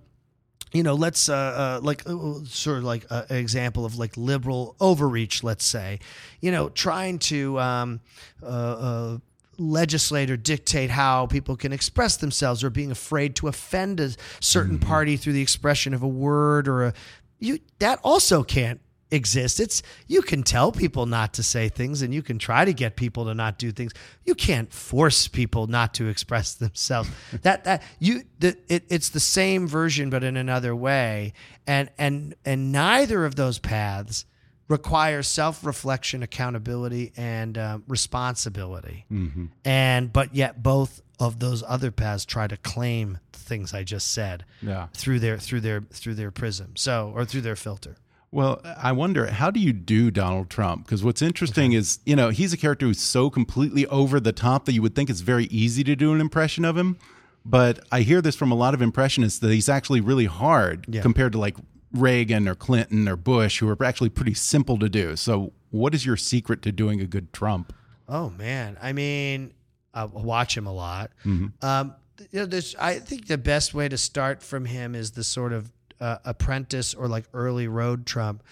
you 0.73 0.83
know, 0.83 0.95
let's 0.95 1.29
uh, 1.29 1.33
uh, 1.33 1.79
like 1.81 2.03
uh, 2.05 2.43
sort 2.45 2.79
of 2.79 2.83
like 2.83 3.05
uh, 3.09 3.23
an 3.29 3.37
example 3.37 3.85
of 3.85 3.97
like 3.97 4.17
liberal 4.17 4.75
overreach. 4.81 5.43
Let's 5.43 5.63
say, 5.63 5.99
you 6.41 6.51
know, 6.51 6.69
trying 6.69 7.19
to 7.19 7.57
um, 7.59 8.01
uh, 8.43 8.45
uh, 8.45 9.17
legislate 9.57 10.29
or 10.29 10.35
dictate 10.35 10.89
how 10.89 11.27
people 11.27 11.55
can 11.55 11.71
express 11.71 12.17
themselves, 12.17 12.63
or 12.63 12.69
being 12.69 12.91
afraid 12.91 13.37
to 13.37 13.47
offend 13.47 14.01
a 14.01 14.11
certain 14.41 14.79
party 14.79 15.15
through 15.15 15.33
the 15.33 15.41
expression 15.41 15.93
of 15.93 16.03
a 16.03 16.07
word 16.07 16.67
or 16.67 16.83
a 16.83 16.93
you 17.39 17.59
that 17.79 17.99
also 18.03 18.43
can't 18.43 18.81
exist. 19.15 19.59
It's 19.59 19.81
you 20.07 20.21
can 20.21 20.43
tell 20.43 20.71
people 20.71 21.05
not 21.07 21.33
to 21.33 21.43
say 21.43 21.69
things 21.69 22.01
and 22.03 22.13
you 22.13 22.21
can 22.21 22.37
try 22.37 22.65
to 22.65 22.73
get 22.73 22.95
people 22.95 23.25
to 23.25 23.33
not 23.33 23.57
do 23.57 23.71
things. 23.71 23.93
You 24.25 24.35
can't 24.35 24.71
force 24.71 25.27
people 25.27 25.65
not 25.67 25.93
to 25.95 26.07
express 26.07 26.53
themselves. 26.65 27.09
that 27.41 27.63
that 27.63 27.81
you 27.99 28.23
the, 28.39 28.55
it, 28.67 28.85
it's 28.89 29.09
the 29.09 29.19
same 29.19 29.67
version 29.67 30.09
but 30.11 30.23
in 30.23 30.37
another 30.37 30.75
way. 30.75 31.33
And 31.65 31.89
and 31.97 32.35
and 32.45 32.71
neither 32.71 33.25
of 33.25 33.35
those 33.35 33.57
paths 33.57 34.25
requires 34.67 35.27
self-reflection, 35.27 36.23
accountability, 36.23 37.13
and 37.15 37.55
um, 37.57 37.83
responsibility. 37.87 39.05
hmm 39.09 39.45
And 39.63 40.11
but 40.11 40.33
yet 40.35 40.61
both 40.63 41.01
of 41.19 41.39
those 41.39 41.63
other 41.67 41.91
paths 41.91 42.25
try 42.25 42.47
to 42.47 42.57
claim 42.57 43.19
the 43.31 43.39
things 43.39 43.73
I 43.73 43.83
just 43.83 44.11
said 44.11 44.43
Yeah. 44.61 44.87
through 44.93 45.19
their 45.19 45.37
through 45.37 45.61
their 45.61 45.81
through 45.91 46.15
their 46.15 46.31
prism. 46.31 46.71
So 46.75 47.11
or 47.15 47.25
through 47.25 47.41
their 47.41 47.55
filter. 47.55 47.95
Well, 48.35 48.59
I 48.65 48.91
wonder 48.91 49.27
how 49.27 49.49
do 49.49 49.61
you 49.61 49.71
do 49.71 50.11
Donald 50.11 50.49
Trump? 50.49 50.85
Because 50.85 51.05
what's 51.05 51.21
interesting 51.21 51.71
is, 51.71 51.99
you 52.05 52.17
know, 52.17 52.31
he's 52.31 52.51
a 52.51 52.57
character 52.57 52.85
who's 52.85 52.99
so 52.99 53.29
completely 53.29 53.87
over 53.87 54.19
the 54.19 54.33
top 54.33 54.65
that 54.65 54.73
you 54.73 54.81
would 54.81 54.93
think 54.93 55.09
it's 55.09 55.21
very 55.21 55.45
easy 55.45 55.85
to 55.85 55.95
do 55.95 56.13
an 56.13 56.19
impression 56.19 56.65
of 56.65 56.75
him. 56.75 56.97
But 57.45 57.79
I 57.93 58.01
hear 58.01 58.21
this 58.21 58.35
from 58.35 58.51
a 58.51 58.55
lot 58.55 58.73
of 58.73 58.81
impressionists 58.81 59.39
that 59.39 59.51
he's 59.51 59.69
actually 59.69 60.01
really 60.01 60.25
hard 60.25 60.85
Yeah. 60.89 61.01
compared 61.01 61.31
to 61.31 61.37
like 61.39 61.55
Reagan 61.93 62.45
or 62.49 62.55
Clinton 62.55 63.07
or 63.07 63.15
Bush, 63.15 63.59
who 63.59 63.69
are 63.69 63.81
actually 63.85 64.09
pretty 64.09 64.33
simple 64.33 64.77
to 64.79 64.89
do. 64.89 65.15
So, 65.15 65.53
what 65.69 65.95
is 65.95 66.05
your 66.05 66.17
secret 66.17 66.61
to 66.63 66.73
doing 66.73 66.99
a 66.99 67.05
good 67.05 67.31
Trump? 67.31 67.71
Oh 68.09 68.31
man, 68.31 68.75
I 68.81 68.91
mean, 68.91 69.53
I 69.93 70.03
watch 70.03 70.57
him 70.57 70.67
a 70.67 70.73
lot. 70.73 71.11
Mhm. 71.23 71.53
Um, 71.63 71.93
you 72.31 72.45
know, 72.45 72.59
I 72.79 72.99
think 72.99 73.27
the 73.27 73.37
best 73.37 73.73
way 73.73 73.87
to 73.87 73.97
start 73.97 74.43
from 74.43 74.65
him 74.65 74.93
is 74.93 75.11
the 75.11 75.23
sort 75.23 75.53
of 75.53 75.71
uh, 76.01 76.17
apprentice 76.25 76.93
or 76.93 77.07
like 77.07 77.25
early 77.33 77.67
road 77.67 78.05
Trump. 78.05 78.43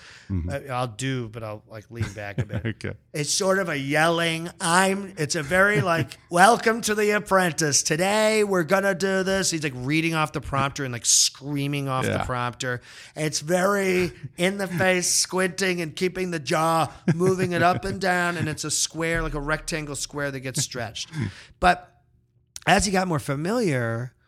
Uh, 0.49 0.59
I'll 0.71 0.87
do, 0.87 1.27
but 1.29 1.43
I'll 1.43 1.61
like 1.69 1.91
lean 1.91 2.11
back 2.13 2.37
a 2.39 2.45
bit. 2.45 2.61
Okay. 2.65 2.93
It's 3.13 3.31
sort 3.33 3.59
of 3.59 3.69
a 3.69 3.77
yelling. 3.77 4.49
I'm. 4.59 5.13
It's 5.17 5.35
a 5.35 5.43
very 5.43 5.81
like, 5.81 6.17
welcome 6.29 6.81
to 6.81 6.95
the 6.95 7.11
apprentice. 7.11 7.83
Today 7.83 8.43
we're 8.43 8.63
gonna 8.63 8.95
do 8.95 9.23
this. 9.23 9.51
He's 9.51 9.63
like 9.63 9.73
reading 9.75 10.15
off 10.15 10.31
the 10.31 10.41
prompter 10.41 10.83
and 10.85 10.91
like 10.93 11.05
screaming 11.05 11.87
off 11.89 12.05
Yeah. 12.05 12.17
the 12.19 12.23
prompter. 12.23 12.81
It's 13.15 13.39
very 13.41 14.11
in 14.37 14.57
the 14.57 14.67
face, 14.67 15.07
squinting 15.13 15.81
and 15.81 15.95
keeping 15.95 16.31
the 16.31 16.39
jaw 16.39 16.91
moving 17.13 17.51
it 17.51 17.61
up 17.61 17.85
and 17.85 17.99
down. 18.01 18.37
And 18.37 18.47
it's 18.47 18.63
a 18.63 18.71
square, 18.71 19.21
like 19.21 19.33
a 19.35 19.39
rectangle 19.41 19.95
square 19.95 20.31
that 20.31 20.39
gets 20.39 20.63
stretched. 20.63 21.09
But 21.59 21.89
as 22.65 22.85
he 22.85 22.91
got 22.91 23.07
more 23.07 23.19
familiar, 23.19 24.13
yeah, 24.13 24.22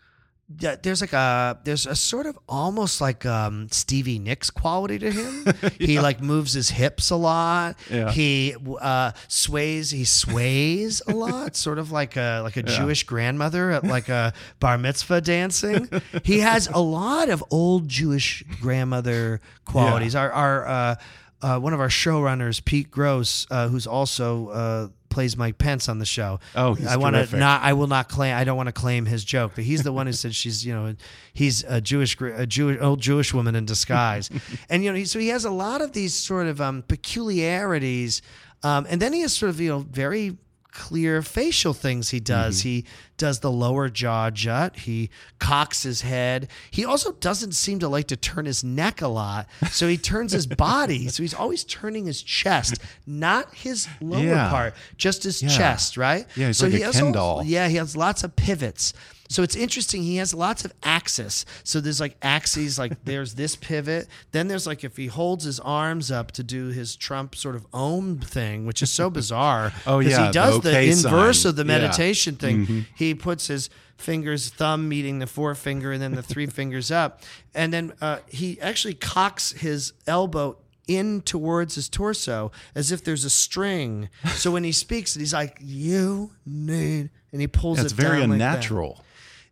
there's 0.47 1.01
like 1.01 1.13
a 1.13 1.58
there's 1.63 1.88
a 1.88 1.95
sort 1.95 2.27
of 2.27 2.38
almost 2.47 3.01
like 3.01 3.25
um, 3.25 3.67
Stevie 3.71 4.19
Nicks 4.19 4.51
quality 4.51 4.99
to 4.99 5.12
him. 5.12 5.45
He 5.79 5.99
like 5.99 6.21
moves 6.21 6.53
his 6.53 6.69
hips 6.69 7.10
a 7.10 7.15
lot. 7.15 7.77
Yeah. 7.89 8.12
He 8.12 8.55
uh, 8.79 9.12
sways. 9.27 9.91
He 9.91 10.03
sways 10.05 11.01
a 11.08 11.12
lot, 11.12 11.55
sort 11.55 11.79
of 11.79 11.91
like 11.91 12.15
a 12.15 12.41
like 12.43 12.58
a 12.58 12.63
Jewish 12.63 13.03
grandmother 13.03 13.71
at 13.71 13.84
like 13.84 14.10
a 14.10 14.34
bar 14.60 14.77
mitzvah 14.77 15.21
dancing. 15.21 15.89
He 16.23 16.39
has 16.39 16.67
a 16.67 16.79
lot 16.79 17.29
of 17.29 17.43
old 17.49 17.88
Jewish 17.89 18.43
grandmother 18.62 19.41
qualities. 19.65 20.15
Our 20.15 20.31
our 20.31 20.67
uh, 20.67 20.95
uh, 21.41 21.60
one 21.60 21.73
of 21.73 21.79
our 21.79 21.89
showrunners, 21.89 22.63
Pete 22.63 22.91
Grosz, 22.91 23.47
uh, 23.51 23.67
who's 23.67 23.88
also 23.88 24.49
uh, 24.49 24.88
plays 25.15 25.38
Mike 25.38 25.58
Pence 25.58 25.88
on 25.88 25.99
the 25.99 26.06
show. 26.06 26.41
Oh, 26.56 26.73
he's 26.73 26.88
I 26.88 26.97
want 26.97 27.15
to 27.15 27.38
not. 27.38 27.63
I 27.63 27.71
will 27.71 27.88
not 27.88 28.10
claim. 28.10 28.36
I 28.36 28.43
don't 28.43 28.58
want 28.58 28.67
to 28.67 28.73
claim 28.73 29.06
his 29.06 29.23
joke, 29.23 29.54
but 29.56 29.63
he's 29.63 29.82
the 29.82 29.93
one 29.93 30.08
who 30.08 30.12
said 30.12 30.36
she's. 30.36 30.65
You 30.65 30.73
know, 30.73 30.95
he's 31.34 31.63
a 31.63 31.80
Jewish, 31.80 32.19
a 32.19 32.45
Jewish, 32.45 32.82
old 32.82 32.99
Jewish 32.99 33.34
woman 33.34 33.56
in 33.56 33.65
disguise, 33.65 34.30
and 34.69 34.84
you 34.84 34.91
know, 34.91 34.97
he, 34.97 35.06
so 35.06 35.17
he 35.17 35.30
has 35.30 35.45
a 35.45 35.49
lot 35.49 35.82
of 35.82 35.93
these 35.93 36.13
sort 36.13 36.47
of 36.47 36.60
um, 36.60 36.84
peculiarities, 36.84 38.21
um, 38.62 38.86
and 38.89 39.01
then 39.01 39.13
he 39.13 39.21
has 39.21 39.34
sort 39.34 39.51
of 39.51 39.62
you 39.62 39.69
know 39.69 39.80
very 39.80 40.38
clear 40.75 41.21
facial 41.21 41.73
things 41.73 42.09
he 42.09 42.19
does. 42.19 42.59
Mm-hmm. 42.59 42.67
He 42.69 42.85
does 43.17 43.39
the 43.39 43.49
lower 43.49 43.88
jaw 43.89 44.29
jut. 44.29 44.75
He 44.75 45.09
cocks 45.39 45.83
his 45.83 46.01
head. 46.01 46.49
He 46.69 46.83
also 46.83 47.13
doesn't 47.13 47.53
seem 47.53 47.79
to 47.79 47.88
like 47.88 48.07
to 48.07 48.17
turn 48.17 48.45
his 48.45 48.61
neck 48.63 49.01
a 49.01 49.07
lot. 49.07 49.47
So 49.71 49.88
he 49.88 49.97
turns 49.97 50.33
his 50.33 50.45
body. 50.67 51.07
So 51.07 51.23
he's 51.23 51.33
always 51.33 51.63
turning 51.63 52.05
his 52.05 52.21
chest, 52.21 52.77
not 53.07 53.53
his 53.55 53.88
lower 54.01 54.21
Yeah. 54.23 54.49
part, 54.49 54.73
just 54.97 55.23
his 55.23 55.41
Yeah. 55.41 55.49
chest, 55.49 55.95
right? 55.97 56.27
Yeah, 56.35 56.47
he's 56.47 56.57
so 56.57 56.65
like 56.65 56.75
he 56.75 56.81
a 56.81 56.85
has 56.88 56.95
Ken 56.95 57.05
all- 57.05 57.11
doll. 57.13 57.43
yeah, 57.45 57.69
he 57.69 57.77
has 57.77 57.95
lots 57.95 58.23
of 58.25 58.35
pivots. 58.35 58.93
So 59.27 59.41
it's 59.43 59.55
interesting. 59.55 60.03
He 60.03 60.17
has 60.17 60.33
lots 60.33 60.65
of 60.65 60.73
axis. 60.83 61.45
So 61.63 61.81
there's 61.81 61.99
like 61.99 62.15
axes, 62.21 62.77
like 62.77 63.03
there's 63.05 63.33
this 63.35 63.55
pivot. 63.55 64.07
Then 64.31 64.47
there's 64.47 64.67
like 64.67 64.83
if 64.83 64.97
he 64.97 65.07
holds 65.07 65.43
his 65.45 65.59
arms 65.59 66.11
up 66.11 66.31
to 66.33 66.43
do 66.43 66.67
his 66.67 66.95
Trump 66.95 67.35
sort 67.35 67.55
of 67.55 67.65
ohm 67.73 68.19
thing, 68.19 68.65
which 68.65 68.81
is 68.81 68.91
so 68.91 69.09
bizarre. 69.19 69.73
oh 69.88 69.99
yeah, 69.99 70.09
Because 70.09 70.25
he 70.27 70.31
does 70.31 70.59
the 70.61 70.69
the, 70.71 70.83
inverse 70.89 71.41
sign. 71.41 71.49
of 71.49 71.55
the 71.55 71.65
Yeah. 71.65 71.71
Mm-hmm. 71.77 71.81
meditation 71.81 72.35
thing. 72.35 72.85
He 72.95 73.15
puts 73.15 73.47
his 73.47 73.69
fingers, 73.97 74.49
thumb 74.49 74.88
meeting 74.89 75.19
the 75.19 75.27
forefinger, 75.27 75.91
and 75.93 76.01
then 76.01 76.13
the 76.15 76.21
three 76.23 76.45
fingers 76.47 76.91
up, 76.91 77.21
and 77.53 77.71
then 77.73 77.93
uh, 78.01 78.17
he 78.27 78.59
actually 78.61 78.93
cocks 78.93 79.53
his 79.53 79.93
elbow 80.05 80.57
in 80.88 81.21
towards 81.21 81.73
his 81.75 81.89
torso 81.89 82.51
as 82.75 82.91
if 82.91 83.03
there's 83.03 83.23
a 83.25 83.29
string. 83.29 84.09
So 84.35 84.51
when 84.51 84.63
he 84.65 84.71
speaks, 84.71 85.15
he's 85.15 85.33
like, 85.33 85.57
"You 85.61 86.31
need," 86.45 87.09
and 87.31 87.41
he 87.41 87.47
pulls 87.47 87.77
That's 87.79 87.93
it 87.93 87.95
very 87.95 88.19
down 88.19 88.31
like 88.31 88.39
that. 88.39 88.61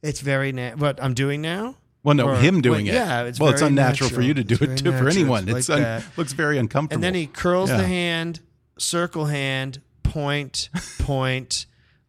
It's 0.03 0.19
very 0.19 0.51
na- 0.51 0.71
what 0.75 1.01
I'm 1.01 1.13
doing 1.15 1.41
now. 1.41 1.75
well, 2.03 2.13
no, 2.15 2.27
Or- 2.27 2.35
him 2.35 2.61
doing 2.61 2.85
well, 2.85 2.93
it. 2.95 2.97
yeah, 2.97 3.23
it's 3.23 3.39
well, 3.39 3.51
it's 3.51 3.61
unnatural 3.61 4.09
for 4.09 4.21
you 4.21 4.33
to 4.33 4.43
do 4.43 4.55
It's 4.61 4.81
it 4.81 4.83
too. 4.83 4.91
For 4.91 5.07
anyone, 5.09 5.47
It's 5.49 5.57
it's 5.59 5.69
like 5.69 5.83
un- 5.83 6.03
looks 6.17 6.33
very 6.33 6.57
uncomfortable. 6.59 6.97
And 6.97 7.03
then 7.03 7.15
he 7.15 7.25
curls 7.27 7.69
Yeah. 7.69 7.77
the 7.77 7.87
hand, 7.87 8.41
circle 8.77 9.25
hand, 9.25 9.79
point, 10.03 10.69
point, 10.99 11.65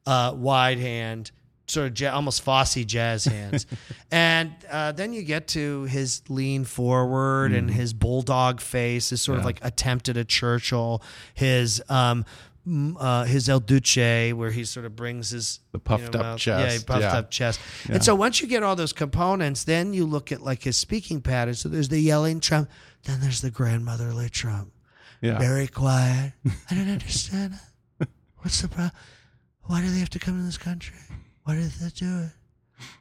uh, 0.06 0.32
wide 0.36 0.78
hand, 0.80 1.30
sort 1.68 1.86
of 1.92 1.98
ja- 2.00 2.12
almost 2.12 2.42
Fosse 2.42 2.84
jazz 2.84 3.24
hands. 3.24 3.66
and 4.10 4.52
uh, 4.70 4.90
then 4.92 5.12
you 5.12 5.22
get 5.22 5.46
to 5.48 5.84
his 5.84 6.22
lean 6.28 6.64
forward 6.64 7.52
and 7.52 7.70
his 7.70 7.92
bulldog 7.94 8.60
face, 8.60 9.10
his 9.10 9.22
sort 9.22 9.38
of 9.38 9.42
Mm. 9.42 9.46
Like 9.46 9.60
attempt 9.64 10.08
at 10.08 10.16
a 10.16 10.24
Churchill, 10.24 11.00
his. 11.34 11.80
Um, 11.88 12.24
uh, 12.66 13.24
his 13.24 13.48
El 13.48 13.60
Duce, 13.60 14.32
where 14.32 14.50
he 14.50 14.64
sort 14.64 14.86
of 14.86 14.96
brings 14.96 15.30
his 15.30 15.60
The 15.72 15.78
puffed 15.78 16.04
you 16.04 16.10
know, 16.10 16.18
up 16.20 16.24
mouth- 16.24 16.46
yeah, 16.46 16.64
chest, 16.64 16.86
puffed 16.86 17.00
yeah. 17.02 17.16
up 17.16 17.30
chest. 17.30 17.60
Yeah. 17.88 17.94
And 17.96 18.04
so 18.04 18.14
once 18.14 18.40
you 18.40 18.46
get 18.46 18.62
all 18.62 18.76
those 18.76 18.92
components, 18.92 19.64
then 19.64 19.92
you 19.92 20.06
look 20.06 20.32
at 20.32 20.40
like 20.42 20.62
his 20.62 20.76
speaking 20.76 21.20
patterns. 21.20 21.60
So 21.60 21.68
there's 21.68 21.88
the 21.88 22.00
yelling 22.00 22.40
Trump, 22.40 22.70
then 23.04 23.20
there's 23.20 23.40
the 23.40 23.50
grandmotherly 23.50 24.28
Trump 24.28 24.72
yeah. 25.20 25.38
very 25.38 25.66
quiet. 25.66 26.32
I 26.70 26.74
don't 26.74 26.90
understand. 26.90 27.54
What's 28.38 28.60
the 28.60 28.68
problem? 28.68 28.92
Why 29.62 29.80
do 29.80 29.90
they 29.90 29.98
have 30.00 30.10
to 30.10 30.18
come 30.18 30.38
to 30.38 30.44
this 30.44 30.58
country? 30.58 30.98
Why 31.44 31.54
do 31.54 31.62
they 31.62 31.88
do 31.88 32.24
it? 32.24 32.30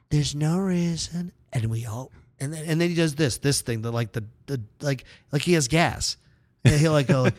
There's 0.08 0.34
no 0.34 0.58
reason, 0.58 1.32
and 1.52 1.66
we 1.66 1.84
all. 1.84 2.10
And 2.40 2.52
then, 2.52 2.64
and 2.64 2.80
then 2.80 2.88
he 2.88 2.94
does 2.94 3.14
this 3.14 3.38
this 3.38 3.60
thing 3.60 3.82
the 3.82 3.92
like 3.92 4.12
the 4.12 4.24
the 4.46 4.60
like 4.80 5.04
like 5.32 5.42
he 5.42 5.52
has 5.52 5.68
gas, 5.68 6.16
and 6.64 6.80
he'll 6.80 6.92
like 6.92 7.06
go 7.06 7.22
like, 7.22 7.34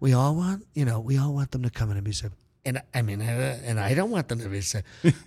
we 0.00 0.12
all 0.12 0.34
want 0.34 0.64
you 0.74 0.84
know 0.84 1.00
we 1.00 1.18
all 1.18 1.32
want 1.34 1.50
them 1.50 1.62
to 1.62 1.70
come 1.70 1.90
in 1.90 1.96
and 1.96 2.04
be 2.04 2.12
safe. 2.12 2.30
And 2.64 2.82
I 2.94 3.00
mean, 3.02 3.22
uh, 3.22 3.58
and 3.64 3.80
I 3.80 3.94
don't 3.94 4.10
want 4.10 4.28
them 4.28 4.40
to 4.40 4.48
be 4.48 4.60
safe. 4.60 4.84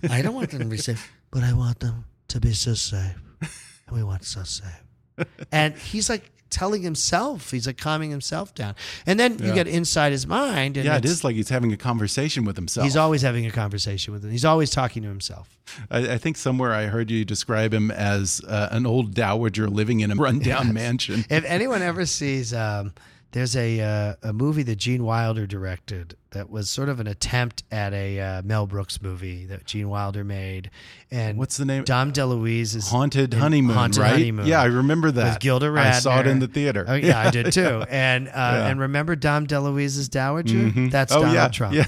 I 0.08 0.22
don't 0.22 0.34
want 0.34 0.50
them 0.50 0.60
to 0.60 0.66
be 0.66 0.76
safe, 0.76 1.12
but 1.32 1.42
I 1.42 1.52
want 1.52 1.80
them 1.80 2.04
to 2.28 2.40
be 2.40 2.52
so 2.52 2.74
safe. 2.74 3.16
And 3.40 3.96
we 3.96 4.02
want 4.04 4.24
so 4.24 4.44
safe. 4.44 5.26
And 5.50 5.74
he's 5.74 6.08
like 6.08 6.30
telling 6.50 6.82
himself, 6.82 7.50
he's 7.50 7.66
like 7.66 7.76
calming 7.76 8.12
himself 8.12 8.54
down. 8.54 8.76
And 9.04 9.18
then 9.18 9.38
you 9.40 9.52
get 9.52 9.66
inside 9.66 10.12
his 10.12 10.24
mind. 10.28 10.76
And 10.76 10.86
yeah, 10.86 10.96
it's- 10.98 11.24
like 11.24 11.34
he's 11.34 11.48
having 11.48 11.72
a 11.72 11.76
conversation 11.76 12.44
with 12.44 12.54
himself. 12.54 12.84
He's 12.84 12.96
always 12.96 13.22
having 13.22 13.44
a 13.46 13.50
conversation 13.50 14.14
with 14.14 14.24
him. 14.24 14.30
He's 14.30 14.44
always 14.44 14.70
talking 14.70 15.02
to 15.02 15.08
himself. 15.08 15.58
I, 15.90 16.12
I 16.12 16.18
think 16.18 16.36
somewhere 16.36 16.72
I 16.72 16.84
heard 16.86 17.10
you 17.10 17.24
describe 17.24 17.74
him 17.74 17.90
as 17.90 18.40
uh, 18.46 18.68
an 18.70 18.86
old 18.86 19.12
dowager 19.12 19.68
living 19.68 19.98
in 20.00 20.12
a 20.12 20.14
rundown 20.14 20.72
mansion. 20.72 21.24
If 21.28 21.44
anyone 21.44 21.82
ever 21.82 22.06
sees, 22.06 22.54
um, 22.54 22.92
there's 23.34 23.56
a 23.56 23.80
uh, 23.80 24.14
a 24.22 24.32
movie 24.32 24.62
that 24.62 24.76
Gene 24.76 25.02
Wilder 25.02 25.44
directed 25.44 26.16
that 26.30 26.50
was 26.50 26.70
sort 26.70 26.88
of 26.88 27.00
an 27.00 27.08
attempt 27.08 27.64
at 27.72 27.92
a 27.92 28.20
uh, 28.20 28.42
Mel 28.42 28.68
Brooks 28.68 29.02
movie 29.02 29.44
that 29.46 29.64
Gene 29.64 29.88
Wilder 29.88 30.22
made, 30.22 30.70
and 31.10 31.36
What's 31.36 31.56
the 31.56 31.64
name? 31.64 31.82
Dom 31.82 32.12
DeLuise 32.12 32.76
is 32.76 32.88
Haunted 32.88 33.34
Honeymoon, 33.34 33.74
Haunted 33.74 34.00
right? 34.00 34.12
Honeymoon. 34.12 34.46
Yeah, 34.46 34.62
I 34.62 34.66
remember 34.66 35.10
that. 35.10 35.34
with 35.34 35.40
Gilda 35.40 35.66
Radner. 35.66 35.78
I 35.78 35.98
saw 35.98 36.20
it 36.20 36.28
in 36.28 36.38
the 36.38 36.46
theater. 36.46 36.84
Oh 36.86 36.94
yeah, 36.94 37.18
I 37.18 37.30
did 37.32 37.52
too. 37.52 37.84
And 37.90 38.28
uh, 38.28 38.30
Yeah. 38.34 38.66
and 38.68 38.78
remember 38.78 39.16
Dom 39.16 39.48
DeLuise's 39.48 40.08
Dowager? 40.08 40.54
Mhm. 40.54 40.92
That's 40.92 41.12
oh, 41.12 41.16
Donald 41.16 41.34
yeah, 41.34 41.48
Trump. 41.48 41.74
Yeah, 41.74 41.86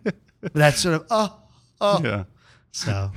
That's 0.52 0.78
sort 0.78 0.94
of 0.94 1.06
oh 1.10 1.36
oh. 1.80 2.00
yeah. 2.04 2.24
So 2.70 3.10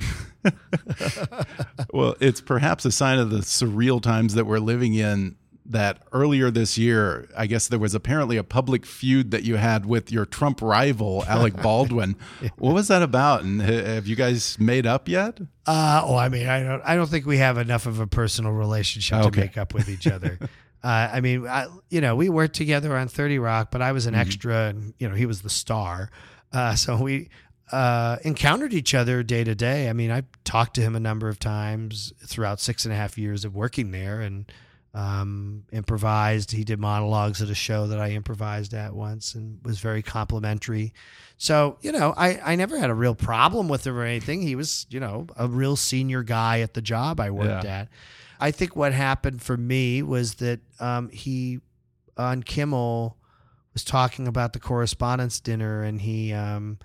Well, 1.92 2.16
it's 2.18 2.40
perhaps 2.40 2.84
a 2.84 2.90
sign 2.90 3.20
of 3.20 3.30
the 3.30 3.38
surreal 3.38 4.02
times 4.02 4.34
that 4.34 4.46
we're 4.46 4.58
living 4.58 4.94
in 4.94 5.36
that 5.70 6.02
earlier 6.12 6.50
this 6.50 6.78
year, 6.78 7.28
I 7.36 7.46
guess 7.46 7.68
there 7.68 7.78
was 7.78 7.94
apparently 7.94 8.36
a 8.36 8.42
public 8.44 8.86
feud 8.86 9.30
that 9.32 9.44
you 9.44 9.56
had 9.56 9.84
with 9.86 10.10
your 10.10 10.24
Trump 10.24 10.62
rival, 10.62 11.24
Alec 11.28 11.54
Baldwin. 11.62 12.16
What 12.56 12.74
was 12.74 12.88
that 12.88 13.02
about? 13.02 13.42
And 13.44 13.60
have 13.60 14.06
you 14.06 14.16
guys 14.16 14.58
made 14.58 14.86
up 14.86 15.08
yet? 15.08 15.38
Uh, 15.66 16.02
oh, 16.04 16.16
I 16.16 16.28
mean, 16.30 16.48
I 16.48 16.62
don't, 16.62 16.82
I 16.84 16.96
don't 16.96 17.08
think 17.08 17.26
we 17.26 17.36
have 17.38 17.58
enough 17.58 17.86
of 17.86 18.00
a 18.00 18.06
personal 18.06 18.52
relationship 18.52 19.18
Okay. 19.18 19.30
to 19.30 19.40
make 19.40 19.58
up 19.58 19.74
with 19.74 19.88
each 19.90 20.06
other. 20.06 20.38
uh, 20.82 20.86
I 21.12 21.20
mean, 21.20 21.46
I, 21.46 21.66
you 21.90 22.00
know, 22.00 22.16
we 22.16 22.28
worked 22.30 22.54
together 22.56 22.96
on 22.96 23.08
Thirty 23.08 23.38
Rock, 23.38 23.70
but 23.70 23.82
I 23.82 23.92
was 23.92 24.06
an 24.06 24.14
Mm-hmm. 24.14 24.20
extra, 24.22 24.56
and 24.68 24.94
you 24.98 25.08
know, 25.08 25.14
he 25.14 25.26
was 25.26 25.42
the 25.42 25.50
star. 25.50 26.10
Uh, 26.52 26.74
so 26.76 26.96
we 26.96 27.28
uh, 27.72 28.16
encountered 28.24 28.72
each 28.72 28.94
other 28.94 29.22
day 29.22 29.44
to 29.44 29.54
day. 29.54 29.90
I 29.90 29.92
mean, 29.92 30.10
I 30.10 30.22
talked 30.44 30.74
to 30.76 30.80
him 30.80 30.96
a 30.96 31.00
number 31.00 31.28
of 31.28 31.38
times 31.38 32.14
throughout 32.26 32.58
six 32.60 32.86
and 32.86 32.94
a 32.94 32.96
half 32.96 33.18
years 33.18 33.44
of 33.44 33.54
working 33.54 33.90
there, 33.90 34.22
and 34.22 34.50
um, 34.98 35.62
improvised. 35.72 36.50
He 36.50 36.64
did 36.64 36.80
monologues 36.80 37.40
at 37.40 37.48
a 37.48 37.54
show 37.54 37.86
that 37.86 38.00
I 38.00 38.10
improvised 38.10 38.74
at 38.74 38.94
once 38.94 39.34
and 39.34 39.60
was 39.64 39.78
very 39.78 40.02
complimentary. 40.02 40.92
So, 41.36 41.78
you 41.82 41.92
know, 41.92 42.14
I, 42.16 42.40
I 42.44 42.56
never 42.56 42.76
had 42.76 42.90
a 42.90 42.94
real 42.94 43.14
problem 43.14 43.68
with 43.68 43.86
him 43.86 43.96
or 43.96 44.02
anything. 44.02 44.42
He 44.42 44.56
was, 44.56 44.86
you 44.90 44.98
know, 44.98 45.26
a 45.36 45.46
real 45.46 45.76
senior 45.76 46.24
guy 46.24 46.60
at 46.60 46.74
the 46.74 46.82
job 46.82 47.20
I 47.20 47.30
worked 47.30 47.64
Yeah. 47.64 47.80
at. 47.82 47.88
I 48.40 48.50
think 48.50 48.74
what 48.74 48.92
happened 48.92 49.40
for 49.42 49.56
me 49.56 50.02
was 50.02 50.34
that 50.36 50.60
um, 50.80 51.10
he 51.10 51.60
on 52.16 52.42
Kimmel 52.42 53.16
was 53.74 53.84
talking 53.84 54.26
about 54.26 54.52
the 54.52 54.58
correspondence 54.60 55.38
dinner 55.38 55.82
and 55.84 56.00
he 56.00 56.32
um, 56.32 56.78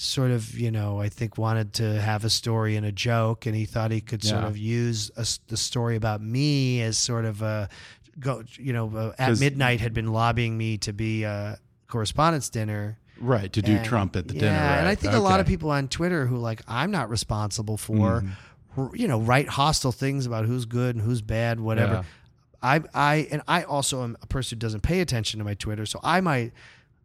sort 0.00 0.30
of, 0.30 0.56
you 0.56 0.70
know, 0.70 1.00
I 1.00 1.08
think 1.08 1.36
wanted 1.36 1.72
to 1.74 2.00
have 2.00 2.24
a 2.24 2.30
story 2.30 2.76
and 2.76 2.86
a 2.86 2.92
joke 2.92 3.46
and 3.46 3.54
he 3.56 3.64
thought 3.66 3.90
he 3.90 4.00
could 4.00 4.22
sort 4.22 4.42
Yeah. 4.42 4.48
of 4.48 4.56
use 4.56 5.10
a 5.16 5.26
the 5.48 5.56
story 5.56 5.96
about 5.96 6.22
me 6.22 6.80
as 6.82 6.96
sort 6.96 7.24
of 7.24 7.42
a 7.42 7.68
go, 8.20 8.44
you 8.56 8.72
know, 8.72 8.88
uh, 8.96 9.12
at 9.18 9.38
midnight 9.40 9.80
had 9.80 9.92
been 9.92 10.12
lobbying 10.12 10.56
me 10.56 10.78
to 10.78 10.92
be 10.92 11.24
a 11.24 11.58
correspondence 11.88 12.48
dinner. 12.48 12.96
Right, 13.20 13.52
to 13.52 13.60
do 13.60 13.72
And- 13.72 13.84
Trump 13.84 14.14
at 14.14 14.28
the 14.28 14.34
yeah, 14.34 14.40
dinner. 14.40 14.52
Right? 14.56 14.78
and 14.78 14.88
I 14.88 14.94
think 14.94 15.14
a 15.14 15.18
lot 15.18 15.40
of 15.40 15.46
people 15.46 15.70
on 15.72 15.88
Twitter 15.88 16.26
who 16.26 16.36
like 16.36 16.62
I'm 16.68 16.92
not 16.92 17.10
responsible 17.10 17.76
for, 17.76 18.22
Mm-hmm. 18.76 18.94
you 18.94 19.08
know, 19.08 19.20
write 19.20 19.48
hostile 19.48 19.90
things 19.90 20.26
about 20.26 20.46
who's 20.46 20.64
good 20.64 20.94
and 20.94 21.04
who's 21.04 21.22
bad, 21.22 21.58
whatever. 21.58 21.92
Yeah. 21.94 22.02
I 22.62 22.80
I 22.94 23.28
and 23.32 23.42
I 23.48 23.64
also 23.64 24.04
am 24.04 24.16
a 24.22 24.26
person 24.28 24.56
who 24.56 24.60
doesn't 24.60 24.82
pay 24.84 25.00
attention 25.00 25.38
to 25.38 25.44
my 25.44 25.54
Twitter, 25.54 25.84
so 25.86 25.98
I 26.04 26.20
might. 26.20 26.52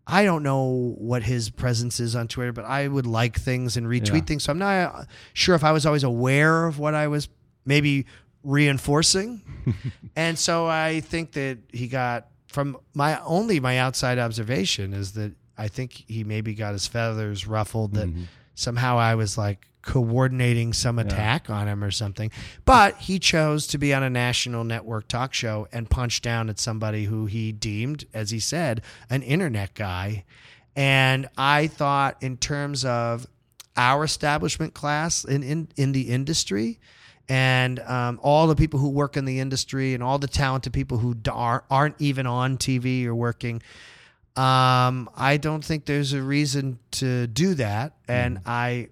I 0.05 0.25
don't 0.25 0.43
know 0.43 0.95
what 0.97 1.23
his 1.23 1.49
presence 1.49 1.99
is 1.99 2.15
on 2.15 2.27
Twitter, 2.27 2.51
but 2.51 2.65
I 2.65 2.87
would 2.87 3.05
like 3.07 3.39
things 3.39 3.77
and 3.77 3.87
retweet 3.87 4.13
Yeah. 4.13 4.19
things. 4.21 4.43
So 4.43 4.51
I'm 4.51 4.59
not 4.59 4.95
uh, 4.95 5.03
sure 5.33 5.55
if 5.55 5.63
I 5.63 5.71
was 5.71 5.85
always 5.85 6.03
aware 6.03 6.65
of 6.65 6.77
what 6.79 6.93
I 6.93 7.07
was 7.07 7.29
maybe 7.65 8.05
reinforcing. 8.43 9.41
and 10.15 10.37
so 10.37 10.67
I 10.67 10.99
think 11.01 11.31
that 11.33 11.57
he 11.71 11.87
got 11.87 12.27
from 12.47 12.77
my 12.93 13.19
only 13.21 13.59
my 13.59 13.77
outside 13.79 14.19
observation 14.19 14.93
is 14.93 15.13
that 15.13 15.33
I 15.57 15.67
think 15.67 15.91
he 16.07 16.23
maybe 16.23 16.53
got 16.53 16.73
his 16.73 16.85
feathers 16.87 17.47
ruffled 17.47 17.93
that 17.93 18.07
Mm-hmm. 18.09 18.23
somehow 18.55 18.97
I 18.99 19.15
was 19.15 19.37
like 19.37 19.67
coordinating 19.83 20.73
some 20.73 20.97
attack 20.97 21.49
on 21.49 21.67
him 21.67 21.83
or 21.83 21.91
something. 21.91 22.31
But 22.65 22.97
he 22.97 23.19
chose 23.19 23.67
to 23.67 23.77
be 23.77 23.93
on 23.93 24.01
a 24.01 24.09
national 24.09 24.63
network 24.63 25.07
talk 25.07 25.33
show 25.33 25.67
and 25.71 25.89
punch 25.89 26.21
down 26.21 26.49
at 26.49 26.57
somebody 26.57 27.05
who 27.05 27.25
he 27.25 27.51
deemed, 27.51 28.05
as 28.13 28.31
he 28.31 28.39
said, 28.39 28.81
an 29.09 29.21
internet 29.21 29.73
guy. 29.75 30.23
And 30.75 31.27
I 31.37 31.67
thought, 31.67 32.17
in 32.21 32.37
terms 32.37 32.83
of 32.83 33.27
our 33.75 34.03
establishment 34.03 34.73
class 34.73 35.23
in, 35.23 35.43
in, 35.43 35.67
in 35.75 35.91
the 35.91 36.09
industry, 36.09 36.79
and 37.29 37.79
um, 37.79 38.19
all 38.21 38.47
the 38.47 38.55
people 38.55 38.79
who 38.79 38.89
work 38.89 39.15
in 39.15 39.25
the 39.25 39.39
industry 39.39 39.93
and 39.93 40.03
all 40.03 40.19
the 40.19 40.27
talented 40.27 40.73
people 40.73 40.97
who 40.97 41.15
aren't, 41.31 41.63
aren't 41.69 41.95
even 41.99 42.27
on 42.27 42.57
TV 42.57 43.05
or 43.05 43.15
working. 43.15 43.61
Um, 44.35 45.09
I 45.15 45.37
don't 45.39 45.63
think 45.63 45.85
there's 45.85 46.13
a 46.13 46.21
reason 46.21 46.79
to 46.91 47.27
do 47.27 47.53
that. 47.55 47.93
And 48.07 48.39
I, 48.45 48.89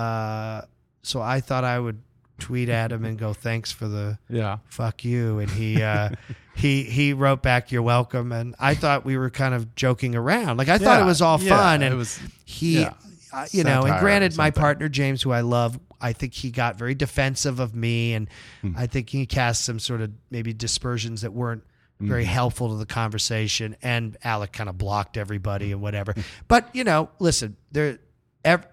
uh, 0.00 0.62
so 1.02 1.20
I 1.20 1.40
thought 1.40 1.64
I 1.64 1.78
would 1.78 2.00
tweet 2.38 2.68
at 2.68 2.90
him 2.92 3.04
and 3.04 3.18
go, 3.18 3.32
thanks 3.34 3.70
for 3.72 3.86
the 3.86 4.18
Yeah. 4.28 4.58
fuck 4.68 5.04
you. 5.04 5.38
And 5.40 5.50
he, 5.50 5.82
uh, 5.82 6.10
he, 6.56 6.84
he 6.84 7.12
wrote 7.12 7.42
back, 7.42 7.70
you're 7.70 7.82
welcome. 7.82 8.32
And 8.32 8.54
I 8.58 8.74
thought 8.74 9.04
we 9.04 9.16
were 9.18 9.30
kind 9.30 9.54
of 9.54 9.74
joking 9.74 10.14
around. 10.16 10.56
Like 10.56 10.68
I 10.68 10.78
thought 10.78 11.00
it 11.00 11.04
was 11.04 11.20
all 11.22 11.40
yeah, 11.40 11.56
fun. 11.56 11.82
it 11.82 11.86
And 11.88 11.96
was- 11.98 12.18
he, 12.46 12.80
yeah. 12.80 12.94
uh, 13.32 13.46
you 13.50 13.62
know, 13.64 13.82
and 13.82 13.98
granted, 14.00 14.36
my 14.36 14.50
partner 14.50 14.88
James, 14.88 15.20
who 15.22 15.32
I 15.32 15.40
love, 15.42 15.78
I 16.00 16.14
think 16.14 16.32
he 16.32 16.50
got 16.50 16.76
very 16.76 16.94
defensive 16.94 17.60
of 17.60 17.74
me, 17.74 18.14
and 18.14 18.26
Hmm. 18.62 18.72
I 18.74 18.86
think 18.86 19.10
he 19.10 19.26
cast 19.26 19.64
some 19.66 19.78
sort 19.78 20.00
of 20.00 20.10
maybe 20.30 20.54
dispersions 20.54 21.20
that 21.20 21.32
weren't 21.34 21.62
very 22.00 22.24
Hmm. 22.24 22.30
helpful 22.30 22.70
to 22.70 22.76
the 22.76 22.86
conversation. 22.86 23.76
And 23.82 24.16
Alec 24.24 24.50
kind 24.52 24.70
of 24.70 24.78
blocked 24.78 25.18
everybody 25.18 25.72
and 25.72 25.82
whatever. 25.82 26.12
Hmm. 26.14 26.20
but 26.48 26.74
you 26.74 26.84
know, 26.84 27.10
listen, 27.18 27.56
there, 27.70 27.98
ev- 28.46 28.66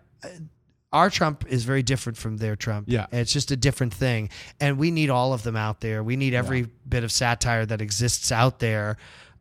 our 0.93 1.09
Trump 1.09 1.45
is 1.47 1.63
very 1.63 1.83
different 1.83 2.17
from 2.17 2.37
their 2.37 2.55
Trump. 2.55 2.87
Yeah. 2.89 3.07
It's 3.11 3.33
just 3.33 3.51
a 3.51 3.57
different 3.57 3.93
thing. 3.93 4.29
And 4.59 4.77
we 4.77 4.91
need 4.91 5.09
all 5.09 5.33
of 5.33 5.43
them 5.43 5.55
out 5.55 5.81
there. 5.81 6.03
We 6.03 6.15
need 6.15 6.33
every 6.33 6.67
bit 6.87 7.03
of 7.03 7.11
satire 7.11 7.65
that 7.65 7.81
exists 7.81 8.31
out 8.31 8.59
there. 8.59 8.97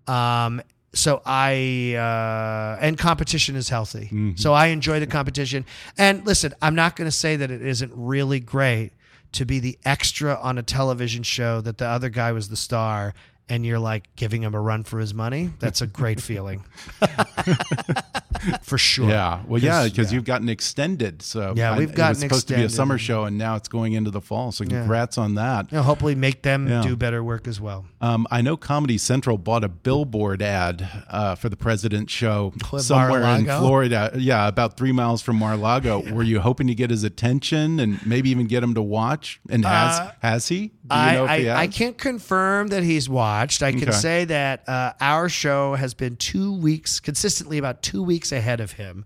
Um, 0.07 0.61
so 0.93 1.23
I, 1.25 1.95
uh, 1.95 2.79
and 2.81 2.99
competition 2.99 3.55
is 3.55 3.69
healthy. 3.69 4.07
Mm-hmm. 4.07 4.37
So 4.37 4.55
I 4.55 4.69
enjoy 4.69 4.99
the 4.99 5.07
competition. 5.07 5.65
And 5.99 6.27
listen, 6.27 6.55
I'm 6.63 6.75
not 6.75 6.97
going 6.97 7.07
to 7.07 7.17
say 7.17 7.37
that 7.37 7.51
it 7.51 7.63
isn't 7.63 7.93
really 7.95 8.41
great 8.41 8.93
to 9.33 9.45
be 9.45 9.61
the 9.61 9.79
extra 9.85 10.35
on 10.41 10.59
a 10.59 10.63
television 10.63 11.23
show 11.23 11.61
that 11.61 11.79
the 11.79 11.87
other 11.87 12.09
guy 12.09 12.33
was 12.33 12.49
the 12.49 12.57
star 12.57 13.15
and 13.49 13.65
you're 13.65 13.79
like 13.79 14.09
giving 14.17 14.43
him 14.43 14.55
a 14.55 14.61
run 14.61 14.83
for 14.83 14.99
his 14.99 15.15
money. 15.15 15.51
That's 15.61 15.81
a 15.81 15.87
great 15.87 16.21
feeling. 16.21 16.65
for 18.63 18.79
sure. 18.79 19.09
Yeah. 19.09 19.43
Well, 19.47 19.61
yeah, 19.61 19.85
because 19.85 20.11
yeah. 20.11 20.17
you've 20.17 20.25
gotten 20.25 20.49
extended. 20.49 21.23
So 21.23 21.55
Yeah, 21.57 21.73
we've 21.77 21.89
it 21.89 21.91
was 21.93 21.97
gotten 21.97 22.15
supposed 22.17 22.49
to 22.49 22.57
be 22.57 22.63
a 22.65 22.69
summer 22.69 22.99
show, 22.99 23.25
and 23.25 23.39
now 23.39 23.57
it's 23.57 23.69
going 23.69 23.93
into 23.95 24.11
the 24.11 24.21
fall. 24.21 24.53
So 24.53 24.65
Yeah. 24.65 24.71
congrats 24.81 25.19
on 25.19 25.35
that. 25.37 25.71
You 25.73 25.79
know, 25.79 25.83
hopefully 25.83 26.15
make 26.15 26.43
them 26.43 26.69
Yeah. 26.69 26.83
do 26.83 26.97
better 26.97 27.23
work 27.23 27.47
as 27.49 27.61
well. 27.61 27.85
Um, 28.01 28.27
I 28.31 28.43
know 28.43 28.57
Comedy 28.57 28.99
Central 28.99 29.39
bought 29.39 29.65
a 29.65 29.69
billboard 29.69 30.43
ad 30.43 30.89
uh, 31.09 31.35
for 31.35 31.49
the 31.49 31.57
President 31.57 32.11
Show 32.11 32.53
At 32.73 32.81
somewhere 32.83 33.23
in 33.37 33.45
Florida. 33.47 34.13
Yeah, 34.17 34.49
about 34.49 34.77
three 34.77 34.93
miles 34.93 35.23
from 35.23 35.37
Mar-a-Lago. 35.37 36.01
Were 36.13 36.23
you 36.23 36.41
hoping 36.41 36.67
to 36.67 36.75
get 36.75 36.91
his 36.91 37.05
attention 37.05 37.81
and 37.81 38.05
maybe 38.07 38.31
even 38.31 38.47
get 38.47 38.63
him 38.63 38.75
to 38.75 38.83
watch? 38.83 39.41
And 39.49 39.65
has 39.65 39.99
Uh, 40.01 40.13
has 40.21 40.49
he? 40.49 40.69
Do 40.89 40.95
you 40.95 41.03
I, 41.03 41.13
know 41.15 41.25
if 41.25 41.31
I, 41.31 41.39
he 41.39 41.45
has? 41.47 41.59
I 41.59 41.67
can't 41.67 41.99
confirm 41.99 42.69
that 42.69 42.83
he's 42.83 43.09
watched. 43.09 43.63
I 43.63 43.73
can 43.73 43.83
Okay. 43.89 43.93
say 43.93 44.25
that 44.27 44.69
uh, 44.69 44.93
our 45.01 45.29
show 45.29 45.75
has 45.75 45.95
been 45.95 46.17
two 46.17 46.53
weeks, 46.53 47.01
consistently 47.01 47.59
about 47.59 47.83
two 47.83 48.03
weeks 48.03 48.26
ahead 48.33 48.61
of 48.61 48.73
him. 48.73 49.05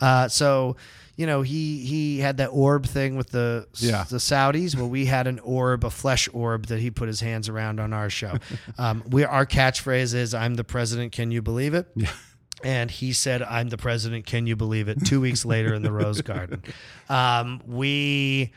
Uh, 0.00 0.28
so, 0.28 0.76
you 1.16 1.26
know, 1.26 1.42
he 1.42 1.78
he 1.84 2.18
had 2.20 2.36
that 2.36 2.48
orb 2.48 2.86
thing 2.86 3.16
with 3.16 3.30
the 3.30 3.66
Yeah. 3.74 4.04
the 4.08 4.18
Saudis. 4.18 4.76
Well, 4.76 4.88
we 4.88 5.06
had 5.06 5.26
an 5.26 5.38
orb, 5.40 5.84
a 5.84 5.90
flesh 5.90 6.28
orb 6.32 6.66
that 6.66 6.78
he 6.78 6.90
put 6.90 7.08
his 7.08 7.20
hands 7.20 7.48
around 7.48 7.80
on 7.80 7.92
our 7.92 8.08
show. 8.10 8.36
um, 8.78 9.02
we 9.08 9.24
our 9.24 9.44
catchphrase 9.46 10.14
is 10.14 10.34
"I'm 10.34 10.54
the 10.54 10.64
president. 10.64 11.12
Can 11.12 11.30
you 11.30 11.42
believe 11.42 11.74
it?" 11.74 11.86
Yeah. 11.96 12.10
And 12.64 12.90
he 12.90 13.12
said, 13.12 13.42
"I'm 13.42 13.68
the 13.68 13.76
president. 13.78 14.26
Can 14.26 14.46
you 14.46 14.56
believe 14.56 14.88
it?" 14.88 15.04
Two 15.04 15.20
weeks 15.20 15.44
later 15.44 15.74
in 15.74 15.82
the 15.82 15.92
Rose 15.92 16.22
Garden, 16.22 16.62
um, 17.08 17.60
we. 17.66 18.52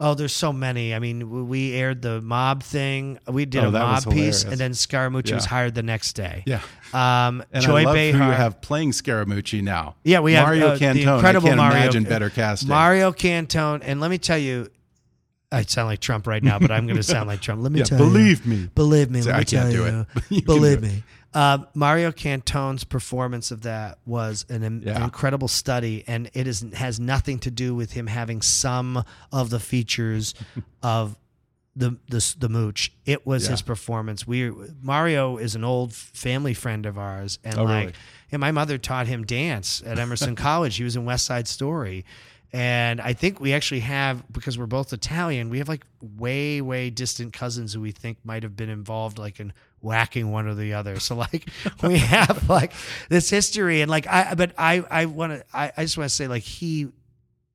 Oh, 0.00 0.14
there's 0.14 0.32
so 0.34 0.52
many. 0.52 0.94
I 0.94 1.00
mean, 1.00 1.48
we 1.48 1.72
aired 1.74 2.02
the 2.02 2.20
mob 2.20 2.62
thing. 2.62 3.18
We 3.26 3.46
did 3.46 3.64
Oh, 3.64 3.68
a 3.68 3.72
mob 3.72 4.08
piece, 4.12 4.44
and 4.44 4.54
then 4.54 4.70
Scaramucci 4.70 5.34
was 5.34 5.44
hired 5.44 5.74
the 5.74 5.82
next 5.82 6.12
day. 6.12 6.44
Yeah. 6.46 6.60
Um, 6.92 7.42
And 7.52 7.64
Joy 7.64 7.80
I 7.80 7.84
love 7.84 7.94
Behar. 7.96 8.20
who 8.22 8.26
you 8.26 8.32
have 8.36 8.60
playing 8.60 8.92
Scaramucci 8.92 9.60
now. 9.60 9.96
Yeah, 10.04 10.20
we 10.20 10.34
have 10.34 10.46
Mario 10.46 10.68
uh, 10.68 10.76
Cantone. 10.78 11.04
the 11.04 11.14
incredible 11.14 11.46
I 11.48 11.50
can't 11.50 11.56
Mario. 11.58 11.76
imagine 11.82 12.04
better 12.04 12.30
casting. 12.30 12.68
Mario 12.68 13.10
Cantone, 13.10 13.80
and 13.84 14.00
let 14.00 14.10
me 14.12 14.18
tell 14.18 14.38
you, 14.38 14.68
I 15.50 15.62
sound 15.62 15.88
like 15.88 15.98
Trump 16.00 16.26
right 16.28 16.44
now, 16.44 16.58
but 16.60 16.70
I'm 16.70 16.86
going 16.86 16.96
to 16.98 17.02
sound 17.02 17.26
like 17.26 17.40
Trump. 17.40 17.62
Let 17.62 17.72
me 17.72 17.78
Yeah, 17.80 17.84
tell 17.86 17.98
believe 17.98 18.44
you, 18.46 18.50
me. 18.52 18.70
believe 18.74 19.10
me. 19.10 19.22
Let 19.22 19.34
I 19.34 19.38
me 19.40 19.44
can't 19.46 19.48
tell 19.48 19.70
do 19.72 19.76
you, 19.78 20.00
it, 20.00 20.06
you 20.30 20.42
believe 20.42 20.80
me. 20.82 20.88
it. 20.88 21.02
Uh, 21.34 21.58
Mario 21.74 22.10
Cantone's 22.10 22.84
performance 22.84 23.50
of 23.50 23.62
that 23.62 23.98
was 24.06 24.46
an, 24.48 24.82
Yeah. 24.84 25.04
incredible 25.04 25.48
study, 25.48 26.02
and 26.06 26.30
it 26.32 26.46
is 26.46 26.64
has 26.74 26.98
nothing 26.98 27.38
to 27.40 27.50
do 27.50 27.74
with 27.74 27.92
him 27.92 28.06
having 28.06 28.40
some 28.42 29.04
of 29.30 29.50
the 29.50 29.60
features 29.60 30.34
of 30.82 31.16
the 31.76 31.96
the 32.08 32.34
the 32.38 32.48
mooch. 32.48 32.92
It 33.04 33.26
was 33.26 33.44
Yeah. 33.44 33.50
his 33.52 33.62
performance. 33.62 34.26
We 34.26 34.50
Mario 34.82 35.36
is 35.36 35.54
an 35.54 35.64
old 35.64 35.92
family 35.92 36.54
friend 36.54 36.86
of 36.86 36.98
ours, 36.98 37.38
and 37.44 37.58
Oh, 37.58 37.64
like, 37.64 37.80
really? 37.88 37.92
and 38.32 38.40
my 38.40 38.50
mother 38.50 38.78
taught 38.78 39.06
him 39.06 39.24
dance 39.24 39.82
at 39.84 39.98
Emerson 39.98 40.34
College. 40.48 40.76
He 40.76 40.84
was 40.84 40.96
in 40.96 41.04
West 41.04 41.26
Side 41.26 41.46
Story. 41.46 42.04
And 42.50 42.98
I 43.02 43.12
think 43.12 43.40
we 43.40 43.52
actually 43.52 43.80
have, 43.80 44.24
because 44.32 44.56
we're 44.58 44.64
both 44.64 44.90
Italian, 44.94 45.50
we 45.50 45.58
have 45.58 45.68
like 45.68 45.84
way, 46.00 46.62
way 46.62 46.88
distant 46.88 47.34
cousins 47.34 47.74
who 47.74 47.80
we 47.82 47.92
think 47.92 48.16
might 48.24 48.42
have 48.42 48.56
been 48.56 48.70
involved, 48.70 49.18
like 49.18 49.38
in 49.38 49.52
whacking 49.80 50.30
one 50.30 50.46
or 50.46 50.54
the 50.54 50.74
other. 50.74 50.98
So 51.00 51.14
like 51.14 51.48
we 51.82 51.98
have 51.98 52.48
like 52.48 52.72
this 53.08 53.30
history, 53.30 53.80
and 53.80 53.90
like 53.90 54.06
I, 54.06 54.34
but 54.34 54.52
I, 54.58 54.84
I 54.90 55.06
want 55.06 55.32
to, 55.32 55.44
I, 55.52 55.72
I 55.76 55.82
just 55.82 55.96
want 55.96 56.10
to 56.10 56.14
say 56.14 56.28
like 56.28 56.42
he, 56.42 56.88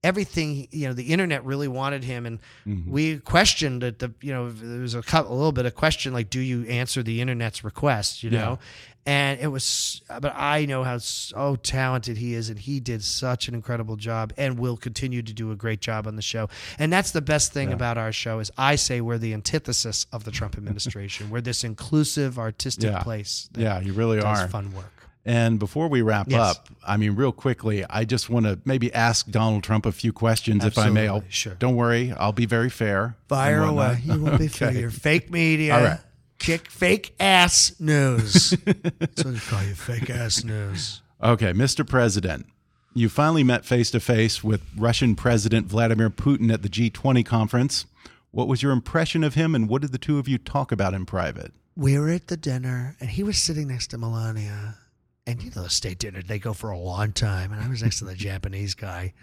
everything, 0.03 0.67
you 0.71 0.87
know, 0.87 0.93
the 0.93 1.03
internet 1.13 1.43
really 1.45 1.67
wanted 1.67 2.03
him, 2.03 2.25
and 2.25 2.39
Mm-hmm. 2.67 2.91
we 2.91 3.17
questioned 3.19 3.83
it. 3.83 3.99
The 3.99 4.13
you 4.21 4.31
know 4.33 4.49
there 4.51 4.79
was 4.81 4.95
a, 4.95 5.01
couple, 5.01 5.33
a 5.33 5.35
little 5.35 5.51
bit 5.51 5.65
of 5.65 5.75
question 5.75 6.13
like, 6.13 6.29
do 6.29 6.39
you 6.39 6.63
answer 6.65 7.03
the 7.03 7.19
internet's 7.21 7.63
request? 7.63 8.23
You 8.23 8.29
Yeah. 8.31 8.39
know, 8.39 8.59
and 9.05 9.37
it 9.41 9.47
was 9.47 10.01
but 10.21 10.33
i 10.33 10.65
know 10.65 10.85
how 10.85 10.97
so 10.97 11.57
talented 11.57 12.15
he 12.17 12.33
is 12.33 12.49
and 12.49 12.57
he 12.57 12.79
did 12.79 13.03
such 13.03 13.49
an 13.49 13.53
incredible 13.53 13.97
job 13.97 14.31
and 14.37 14.57
will 14.57 14.77
continue 14.77 15.21
to 15.21 15.33
do 15.33 15.51
a 15.51 15.57
great 15.57 15.81
job 15.81 16.07
on 16.07 16.15
the 16.15 16.21
show 16.21 16.47
and 16.79 16.93
that's 16.93 17.11
the 17.11 17.21
best 17.21 17.51
thing 17.51 17.73
about 17.73 17.97
our 17.97 18.13
show 18.13 18.39
is 18.39 18.49
i 18.57 18.77
say 18.77 19.01
we're 19.01 19.17
the 19.17 19.33
antithesis 19.33 20.05
of 20.13 20.23
the 20.23 20.31
trump 20.31 20.55
administration 20.57 21.29
we're 21.29 21.41
this 21.41 21.65
inclusive 21.65 22.39
artistic 22.39 22.91
Yeah. 22.91 23.03
place 23.03 23.49
Yeah, 23.57 23.81
you 23.81 23.91
really 23.91 24.21
are. 24.21 24.47
fun 24.47 24.71
work 24.71 25.02
And 25.25 25.57
before 25.57 25.87
we 25.87 26.01
wrap 26.01 26.29
Yes. 26.29 26.39
up, 26.57 26.67
I 26.85 26.97
mean, 26.97 27.11
real 27.15 27.31
quickly, 27.31 27.85
I 27.89 28.03
just 28.03 28.29
want 28.29 28.45
to 28.45 28.59
maybe 28.65 28.93
ask 28.93 29.29
Donald 29.29 29.63
Trump 29.63 29.85
a 29.85 29.91
few 29.93 30.11
questions, 30.11 30.65
if 30.65 30.77
I 30.77 30.89
may. 30.89 31.07
I'll, 31.07 31.23
sure. 31.29 31.55
Don't 31.55 31.75
worry, 31.77 32.11
I'll 32.11 32.33
be 32.33 32.45
very 32.45 32.69
fair. 32.69 33.15
fire 33.29 33.61
uh, 33.63 33.69
away 33.69 34.01
you 34.03 34.21
won't 34.21 34.37
be 34.37 34.45
Okay. 34.47 34.47
fair. 34.47 34.71
You're 34.73 34.89
fake 34.91 35.31
media 35.31 35.75
All 35.77 35.83
right. 35.83 35.99
kick 36.39 36.69
fake 36.69 37.15
ass 37.21 37.73
news. 37.79 38.49
That's 38.65 39.23
what 39.23 39.33
they 39.33 39.39
call 39.39 39.63
you, 39.63 39.75
fake 39.75 40.09
ass 40.09 40.43
news. 40.43 41.01
Okay, 41.23 41.53
Mr. 41.53 41.87
President, 41.87 42.45
you 42.93 43.07
finally 43.07 43.45
met 43.45 43.63
face 43.63 43.89
to 43.91 44.01
face 44.01 44.43
with 44.43 44.61
Russian 44.77 45.15
President 45.15 45.67
Vladimir 45.67 46.09
Putin 46.09 46.51
at 46.53 46.63
the 46.63 46.69
G20 46.69 47.25
conference. 47.25 47.85
What 48.31 48.49
was 48.49 48.61
your 48.61 48.73
impression 48.73 49.23
of 49.23 49.35
him, 49.35 49.55
and 49.55 49.69
what 49.69 49.81
did 49.83 49.93
the 49.93 49.97
two 49.97 50.19
of 50.19 50.27
you 50.27 50.37
talk 50.37 50.73
about 50.73 50.93
in 50.93 51.05
private? 51.05 51.53
We 51.77 51.97
were 51.97 52.09
at 52.09 52.27
the 52.27 52.35
dinner, 52.35 52.97
and 52.99 53.09
he 53.09 53.23
was 53.23 53.37
sitting 53.37 53.69
next 53.69 53.87
to 53.91 53.97
Melania. 53.97 54.79
And 55.25 55.41
you 55.41 55.51
know, 55.55 55.63
the 55.63 55.69
state 55.69 55.99
dinner, 55.99 56.21
they 56.21 56.39
go 56.39 56.53
for 56.53 56.71
a 56.71 56.77
long 56.77 57.13
time. 57.13 57.53
And 57.53 57.61
I 57.61 57.69
was 57.69 57.81
next 57.81 57.99
to 57.99 58.05
the 58.05 58.15
Japanese 58.15 58.73
guy. 58.73 59.13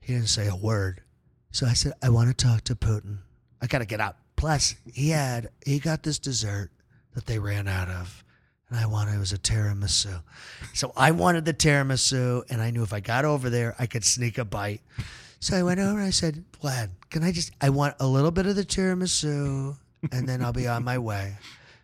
He 0.00 0.12
didn't 0.12 0.28
say 0.28 0.48
a 0.48 0.56
word. 0.56 1.02
So 1.50 1.66
I 1.66 1.72
said, 1.72 1.92
I 2.02 2.10
want 2.10 2.28
to 2.28 2.46
talk 2.46 2.62
to 2.64 2.74
Putin. 2.74 3.18
I 3.62 3.66
got 3.66 3.78
to 3.78 3.86
get 3.86 4.00
out. 4.00 4.16
Plus, 4.36 4.74
he 4.92 5.10
had, 5.10 5.48
he 5.64 5.78
got 5.78 6.02
this 6.02 6.18
dessert 6.18 6.70
that 7.14 7.26
they 7.26 7.38
ran 7.38 7.68
out 7.68 7.88
of. 7.88 8.22
And 8.68 8.78
I 8.78 8.86
wanted, 8.86 9.14
it 9.14 9.18
was 9.18 9.32
a 9.32 9.38
tiramisu. 9.38 10.22
So 10.74 10.92
I 10.96 11.12
wanted 11.12 11.44
the 11.44 11.54
tiramisu. 11.54 12.42
And 12.50 12.60
I 12.60 12.70
knew 12.70 12.82
if 12.82 12.92
I 12.92 13.00
got 13.00 13.24
over 13.24 13.48
there, 13.48 13.74
I 13.78 13.86
could 13.86 14.04
sneak 14.04 14.36
a 14.36 14.44
bite. 14.44 14.82
So 15.40 15.56
I 15.56 15.62
went 15.62 15.80
over 15.80 15.98
and 15.98 16.06
I 16.06 16.10
said, 16.10 16.44
Vlad, 16.62 16.90
can 17.10 17.22
I 17.22 17.30
just, 17.30 17.52
I 17.60 17.70
want 17.70 17.94
a 18.00 18.06
little 18.06 18.30
bit 18.30 18.46
of 18.46 18.56
the 18.56 18.64
tiramisu 18.64 19.76
and 20.10 20.28
then 20.28 20.42
I'll 20.42 20.52
be 20.52 20.66
on 20.66 20.84
my 20.84 20.98
way. 20.98 21.36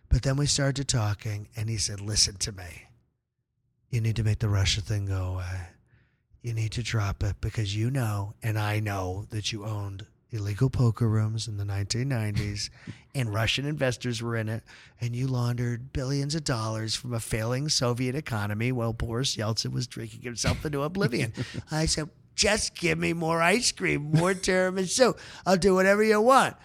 But 0.09 0.23
then 0.23 0.35
we 0.35 0.45
started 0.45 0.87
talking 0.87 1.47
and 1.55 1.69
he 1.69 1.77
said, 1.77 2.01
listen 2.01 2.35
to 2.37 2.51
me. 2.51 2.87
You 3.91 4.01
need 4.01 4.15
to 4.15 4.23
make 4.23 4.39
the 4.39 4.49
Russia 4.49 4.81
thing 4.81 5.05
go 5.05 5.33
away. 5.33 5.67
You 6.41 6.53
need 6.53 6.71
to 6.71 6.83
drop 6.83 7.23
it 7.23 7.35
because 7.41 7.75
you 7.75 7.91
know, 7.91 8.33
and 8.41 8.57
I 8.57 8.79
know 8.79 9.27
that 9.29 9.51
you 9.51 9.65
owned 9.65 10.07
illegal 10.31 10.69
poker 10.69 11.09
rooms 11.09 11.47
in 11.47 11.57
the 11.57 11.65
1990s 11.65 12.69
and 13.15 13.33
Russian 13.33 13.65
investors 13.65 14.21
were 14.21 14.37
in 14.37 14.47
it 14.47 14.63
and 15.01 15.13
you 15.13 15.27
laundered 15.27 15.91
billions 15.91 16.35
of 16.35 16.45
dollars 16.45 16.95
from 16.95 17.13
a 17.13 17.19
failing 17.19 17.67
Soviet 17.67 18.15
economy 18.15 18.71
while 18.71 18.93
Boris 18.93 19.35
Yeltsin 19.35 19.73
was 19.73 19.87
drinking 19.87 20.21
himself 20.21 20.65
into 20.65 20.81
oblivion. 20.81 21.33
I 21.71 21.85
said, 21.85 22.09
just 22.33 22.75
give 22.75 22.97
me 22.97 23.11
more 23.11 23.41
ice 23.41 23.71
cream, 23.73 24.11
more 24.13 24.33
tiramisu. 24.33 25.17
I'll 25.45 25.57
do 25.57 25.75
whatever 25.75 26.01
you 26.01 26.21
want. 26.21 26.55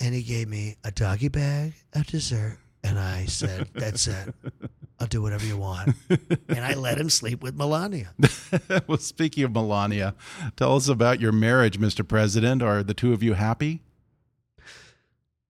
And 0.00 0.14
he 0.14 0.22
gave 0.22 0.48
me 0.48 0.76
a 0.82 0.90
doggy 0.90 1.28
bag 1.28 1.74
of 1.92 2.06
dessert. 2.06 2.58
And 2.82 2.98
I 2.98 3.26
said, 3.26 3.68
That's 3.74 4.06
it. 4.06 4.34
I'll 5.00 5.06
do 5.06 5.22
whatever 5.22 5.46
you 5.46 5.56
want. 5.56 5.96
And 6.48 6.64
I 6.64 6.74
let 6.74 6.98
him 6.98 7.08
sleep 7.08 7.42
with 7.42 7.54
Melania. 7.54 8.12
well, 8.86 8.98
speaking 8.98 9.44
of 9.44 9.52
Melania, 9.52 10.14
tell 10.56 10.76
us 10.76 10.88
about 10.88 11.20
your 11.20 11.32
marriage, 11.32 11.78
Mr. 11.78 12.06
President. 12.06 12.60
Are 12.60 12.82
the 12.82 12.92
two 12.92 13.12
of 13.12 13.22
you 13.22 13.34
happy? 13.34 13.82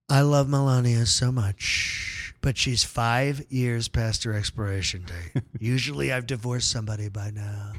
I 0.07 0.21
love 0.21 0.47
Melania 0.47 1.05
so 1.07 1.31
much, 1.31 2.35
but 2.39 2.57
she's 2.57 2.83
five 2.83 3.43
years 3.49 3.87
past 3.87 4.23
her 4.23 4.33
expiration 4.33 5.05
date. 5.05 5.43
Usually 5.59 6.13
I've 6.13 6.27
divorced 6.27 6.69
somebody 6.69 7.09
by 7.09 7.31
now. 7.31 7.73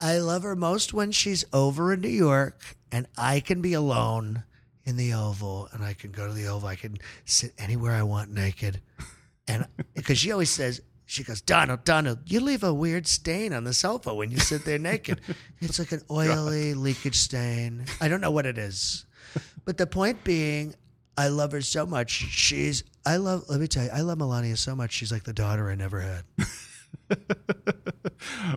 I 0.00 0.18
love 0.18 0.44
her 0.44 0.54
most 0.54 0.94
when 0.94 1.10
she's 1.10 1.44
over 1.52 1.92
in 1.92 2.00
New 2.00 2.08
York 2.08 2.76
and 2.92 3.06
I 3.18 3.40
can 3.40 3.60
be 3.60 3.72
alone 3.72 4.44
in 4.84 4.96
the 4.96 5.12
Oval 5.14 5.68
and 5.72 5.82
I 5.84 5.94
can 5.94 6.12
go 6.12 6.28
to 6.28 6.32
the 6.32 6.46
Oval. 6.46 6.68
I 6.68 6.76
can 6.76 6.98
sit 7.24 7.52
anywhere 7.58 7.92
I 7.92 8.02
want 8.02 8.30
naked. 8.30 8.80
And 9.48 9.66
because 9.94 10.18
she 10.18 10.32
always 10.32 10.50
says, 10.50 10.80
she 11.04 11.22
goes, 11.22 11.40
Donald, 11.40 11.84
Donald, 11.84 12.18
you 12.26 12.40
leave 12.40 12.64
a 12.64 12.74
weird 12.74 13.06
stain 13.06 13.52
on 13.52 13.64
the 13.64 13.72
sofa 13.72 14.12
when 14.12 14.30
you 14.30 14.38
sit 14.38 14.64
there 14.64 14.78
naked. 14.78 15.20
It's 15.60 15.78
like 15.78 15.92
an 15.92 16.02
oily 16.10 16.74
leakage 16.74 17.16
stain. 17.16 17.86
I 18.00 18.08
don't 18.08 18.20
know 18.20 18.30
what 18.30 18.44
it 18.44 18.58
is. 18.58 19.06
But 19.64 19.78
the 19.78 19.86
point 19.86 20.22
being, 20.22 20.74
I 21.16 21.28
love 21.28 21.52
her 21.52 21.62
so 21.62 21.86
much. 21.86 22.10
She's, 22.10 22.84
I 23.06 23.16
love, 23.16 23.44
let 23.48 23.58
me 23.58 23.66
tell 23.68 23.84
you, 23.84 23.90
I 23.90 24.02
love 24.02 24.18
Melania 24.18 24.56
so 24.56 24.76
much. 24.76 24.92
She's 24.92 25.10
like 25.10 25.24
the 25.24 25.32
daughter 25.32 25.70
I 25.70 25.76
never 25.76 26.00
had. 26.00 26.24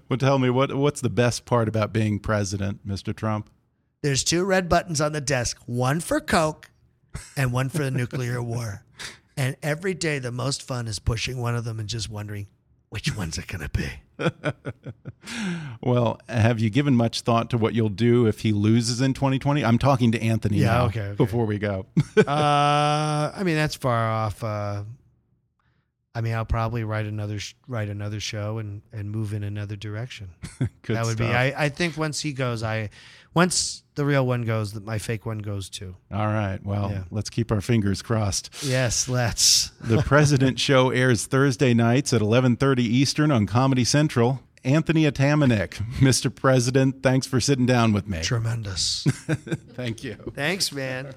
well, 0.09 0.17
tell 0.17 0.39
me 0.39 0.49
what 0.49 0.75
what's 0.75 1.01
the 1.01 1.09
best 1.09 1.45
part 1.45 1.69
about 1.69 1.93
being 1.93 2.19
president, 2.19 2.85
Mr. 2.85 3.15
Trump? 3.15 3.49
There's 4.01 4.23
two 4.23 4.43
red 4.43 4.67
buttons 4.67 4.99
on 4.99 5.13
the 5.13 5.21
desk, 5.21 5.61
one 5.65 5.99
for 5.99 6.19
Coke 6.19 6.69
and 7.37 7.53
one 7.53 7.69
for 7.69 7.83
the 7.83 7.91
nuclear 7.91 8.41
war. 8.41 8.83
And 9.39 9.55
every 9.63 9.93
day, 9.93 10.19
the 10.19 10.33
most 10.33 10.61
fun 10.61 10.85
is 10.85 10.99
pushing 10.99 11.39
one 11.41 11.55
of 11.55 11.63
them 11.63 11.79
and 11.79 11.87
just 11.87 12.09
wondering 12.09 12.47
which 12.89 13.15
one's 13.15 13.37
it 13.37 13.47
going 13.47 13.61
to 13.61 13.69
be. 13.69 13.89
well, 15.81 16.19
have 16.27 16.59
you 16.59 16.69
given 16.69 16.93
much 16.93 17.21
thought 17.21 17.49
to 17.51 17.57
what 17.57 17.73
you'll 17.73 17.87
do 17.87 18.25
if 18.25 18.41
he 18.41 18.51
loses 18.51 18.99
in 18.99 19.13
2020? 19.13 19.63
I'm 19.63 19.77
talking 19.77 20.11
to 20.11 20.21
Anthony 20.21 20.57
Yeah, 20.57 20.65
now 20.65 20.85
okay, 20.87 21.01
okay. 21.03 21.15
before 21.15 21.45
we 21.45 21.57
go. 21.57 21.85
uh, 22.17 22.21
I 22.27 23.41
mean, 23.45 23.55
that's 23.55 23.75
far 23.75 24.09
off. 24.09 24.43
Uh, 24.43 24.83
I 26.13 26.19
mean, 26.19 26.33
I'll 26.33 26.43
probably 26.43 26.83
write 26.83 27.05
another 27.05 27.39
sh- 27.39 27.55
write 27.65 27.87
another 27.87 28.19
show 28.19 28.57
and 28.57 28.81
and 28.91 29.09
move 29.09 29.33
in 29.33 29.43
another 29.43 29.77
direction. 29.77 30.31
That 30.87 31.05
would 31.05 31.19
be. 31.19 31.25
I, 31.25 31.65
I 31.65 31.69
think 31.69 31.97
once 31.97 32.19
he 32.19 32.33
goes, 32.33 32.63
I 32.63 32.89
once 33.33 33.83
the 33.95 34.05
real 34.05 34.25
one 34.25 34.43
goes, 34.43 34.73
that 34.73 34.85
my 34.85 34.97
fake 34.97 35.25
one 35.25 35.39
goes 35.39 35.69
too. 35.69 35.95
All 36.11 36.27
right. 36.27 36.59
Well, 36.63 36.89
Yeah. 36.91 37.03
let's 37.11 37.29
keep 37.29 37.51
our 37.51 37.61
fingers 37.61 38.01
crossed. 38.01 38.49
Yes, 38.63 39.07
let's. 39.09 39.69
The 39.81 40.01
President 40.01 40.59
Show 40.67 40.89
airs 40.89 41.25
Thursday 41.25 41.73
nights 41.73 42.13
at 42.13 42.21
11:30 42.21 42.79
Eastern 42.79 43.31
on 43.31 43.45
Comedy 43.45 43.83
Central. 43.83 44.41
Anthony 44.65 45.03
Atamanuik, 45.09 45.75
Mr. 45.99 46.33
President, 46.33 47.01
thanks 47.01 47.25
for 47.25 47.39
sitting 47.39 47.65
down 47.65 47.93
with 47.93 48.07
me. 48.09 48.21
Tremendous. 48.21 49.03
Thank 49.73 50.03
you. 50.03 50.15
Thanks, 50.35 50.73
man. 50.73 51.13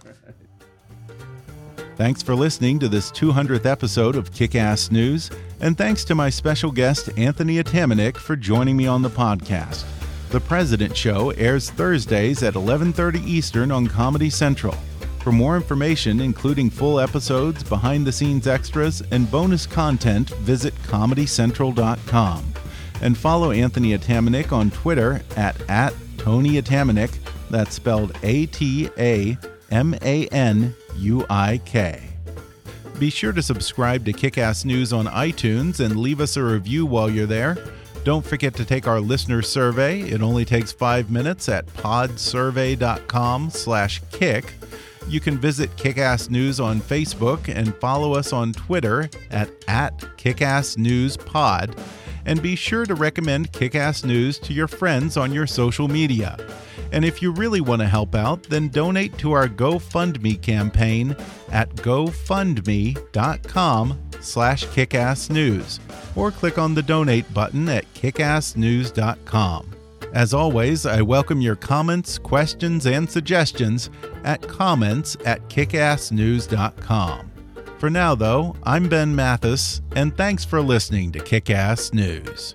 Thanks 1.97 2.23
for 2.23 2.37
listening 2.37 2.79
to 2.79 2.89
this 2.89 3.11
200th 3.11 3.67
episode 3.67 4.15
of 4.15 4.33
Kick 4.33 4.55
Ass 4.55 4.93
News, 4.93 5.29
and 5.61 5.77
thanks 5.77 6.05
to 6.05 6.15
my 6.15 6.31
special 6.31 6.71
guest, 6.71 7.11
Anthony 7.19 7.61
Atamanuik, 7.63 8.17
for 8.17 8.37
joining 8.37 8.77
me 8.77 8.87
on 8.87 9.03
the 9.03 9.11
podcast. 9.11 9.85
The 10.33 10.41
President 10.41 10.97
Show 10.97 11.29
airs 11.33 11.69
Thursdays 11.69 12.43
at 12.43 12.55
11:30 12.55 13.23
Eastern 13.27 13.71
on 13.71 13.87
Comedy 13.87 14.31
Central. 14.31 14.75
For 15.19 15.31
more 15.31 15.57
information, 15.57 16.23
including 16.23 16.71
full 16.71 16.99
episodes, 16.99 17.63
behind-the-scenes 17.63 18.47
extras, 18.47 19.03
and 19.11 19.31
bonus 19.31 19.67
content, 19.67 20.31
visit 20.37 20.75
comedycentral.com. 20.85 22.45
And 23.03 23.19
follow 23.19 23.51
Anthony 23.51 23.95
Atamanuik 23.95 24.53
on 24.53 24.71
Twitter 24.71 25.21
at, 25.37 25.61
at 25.69 25.93
Tony 26.17 26.53
Atamanuik. 26.53 27.13
That's 27.51 27.75
spelled 27.75 28.17
A-T-A 28.23 29.37
M 29.71 29.95
A 30.01 30.29
N 30.29 30.75
U 30.97 31.27
I 31.29 31.61
K. 31.67 32.01
Be 32.99 33.11
sure 33.11 33.33
to 33.33 33.43
subscribe 33.43 34.07
to 34.07 34.15
Kickass 34.15 34.65
News 34.65 34.95
on 34.95 35.05
iTunes 35.09 35.81
and 35.81 36.01
leave 36.01 36.23
us 36.23 36.39
a 36.39 36.43
review 36.43 36.87
while 36.87 37.11
you're 37.11 37.27
there. 37.27 37.59
Don't 38.05 38.25
forget 38.25 38.55
to 38.55 38.65
take 38.65 38.89
our 38.89 39.01
listener 39.01 39.43
survey. 39.43 40.01
It 40.01 40.23
only 40.23 40.45
takes 40.45 40.73
five 40.73 41.11
minutes 41.11 41.49
at 41.49 41.67
podsurvey.com/kick. 41.67 44.55
You 45.09 45.19
can 45.21 45.39
visit 45.39 45.75
Kickass 45.77 46.31
News 46.31 46.61
on 46.61 46.81
Facebook 46.81 47.53
and 47.55 47.75
follow 47.77 48.15
us 48.15 48.33
on 48.33 48.53
Twitter 48.53 49.09
at, 49.31 49.51
at 49.69 49.99
KickassNewsPod. 49.99 51.79
And 52.25 52.41
be 52.41 52.55
sure 52.55 52.87
to 52.87 52.95
recommend 52.95 53.51
Kickass 53.53 54.05
News 54.05 54.39
to 54.41 54.53
your 54.53 54.69
friends 54.69 55.17
on 55.17 55.33
your 55.33 55.49
social 55.49 55.89
media. 55.89 56.37
And 56.93 57.05
if 57.05 57.21
you 57.21 57.33
really 57.33 57.61
want 57.61 57.83
to 57.83 57.89
help 57.89 58.15
out, 58.15 58.45
then 58.45 58.69
donate 58.69 59.19
to 59.19 59.33
our 59.33 59.49
GoFundMe 59.49 60.41
campaign 60.41 61.17
at 61.51 61.75
gofundme.com 61.77 63.99
slash 64.25 64.65
kickassnews 64.67 65.79
or 66.17 66.31
click 66.31 66.59
on 66.59 66.75
the 66.75 66.83
donate 66.83 67.33
button 67.33 67.69
at 67.69 67.93
kickassnews.com. 67.95 69.71
As 70.13 70.35
always, 70.35 70.85
I 70.85 71.01
welcome 71.01 71.41
your 71.41 71.57
comments, 71.57 72.19
questions, 72.19 72.87
and 72.87 73.11
suggestions 73.11 73.89
at 74.25 74.43
comments 74.43 75.17
at 75.25 75.41
kickassnews.com. 75.49 77.31
For 77.79 77.91
now, 77.91 78.15
though, 78.15 78.55
I'm 78.63 78.89
Ben 78.89 79.15
Mathis, 79.15 79.81
and 79.97 80.17
thanks 80.17 80.45
for 80.45 80.61
listening 80.61 81.13
to 81.13 81.19
Kickass 81.19 81.93
News. 81.93 82.55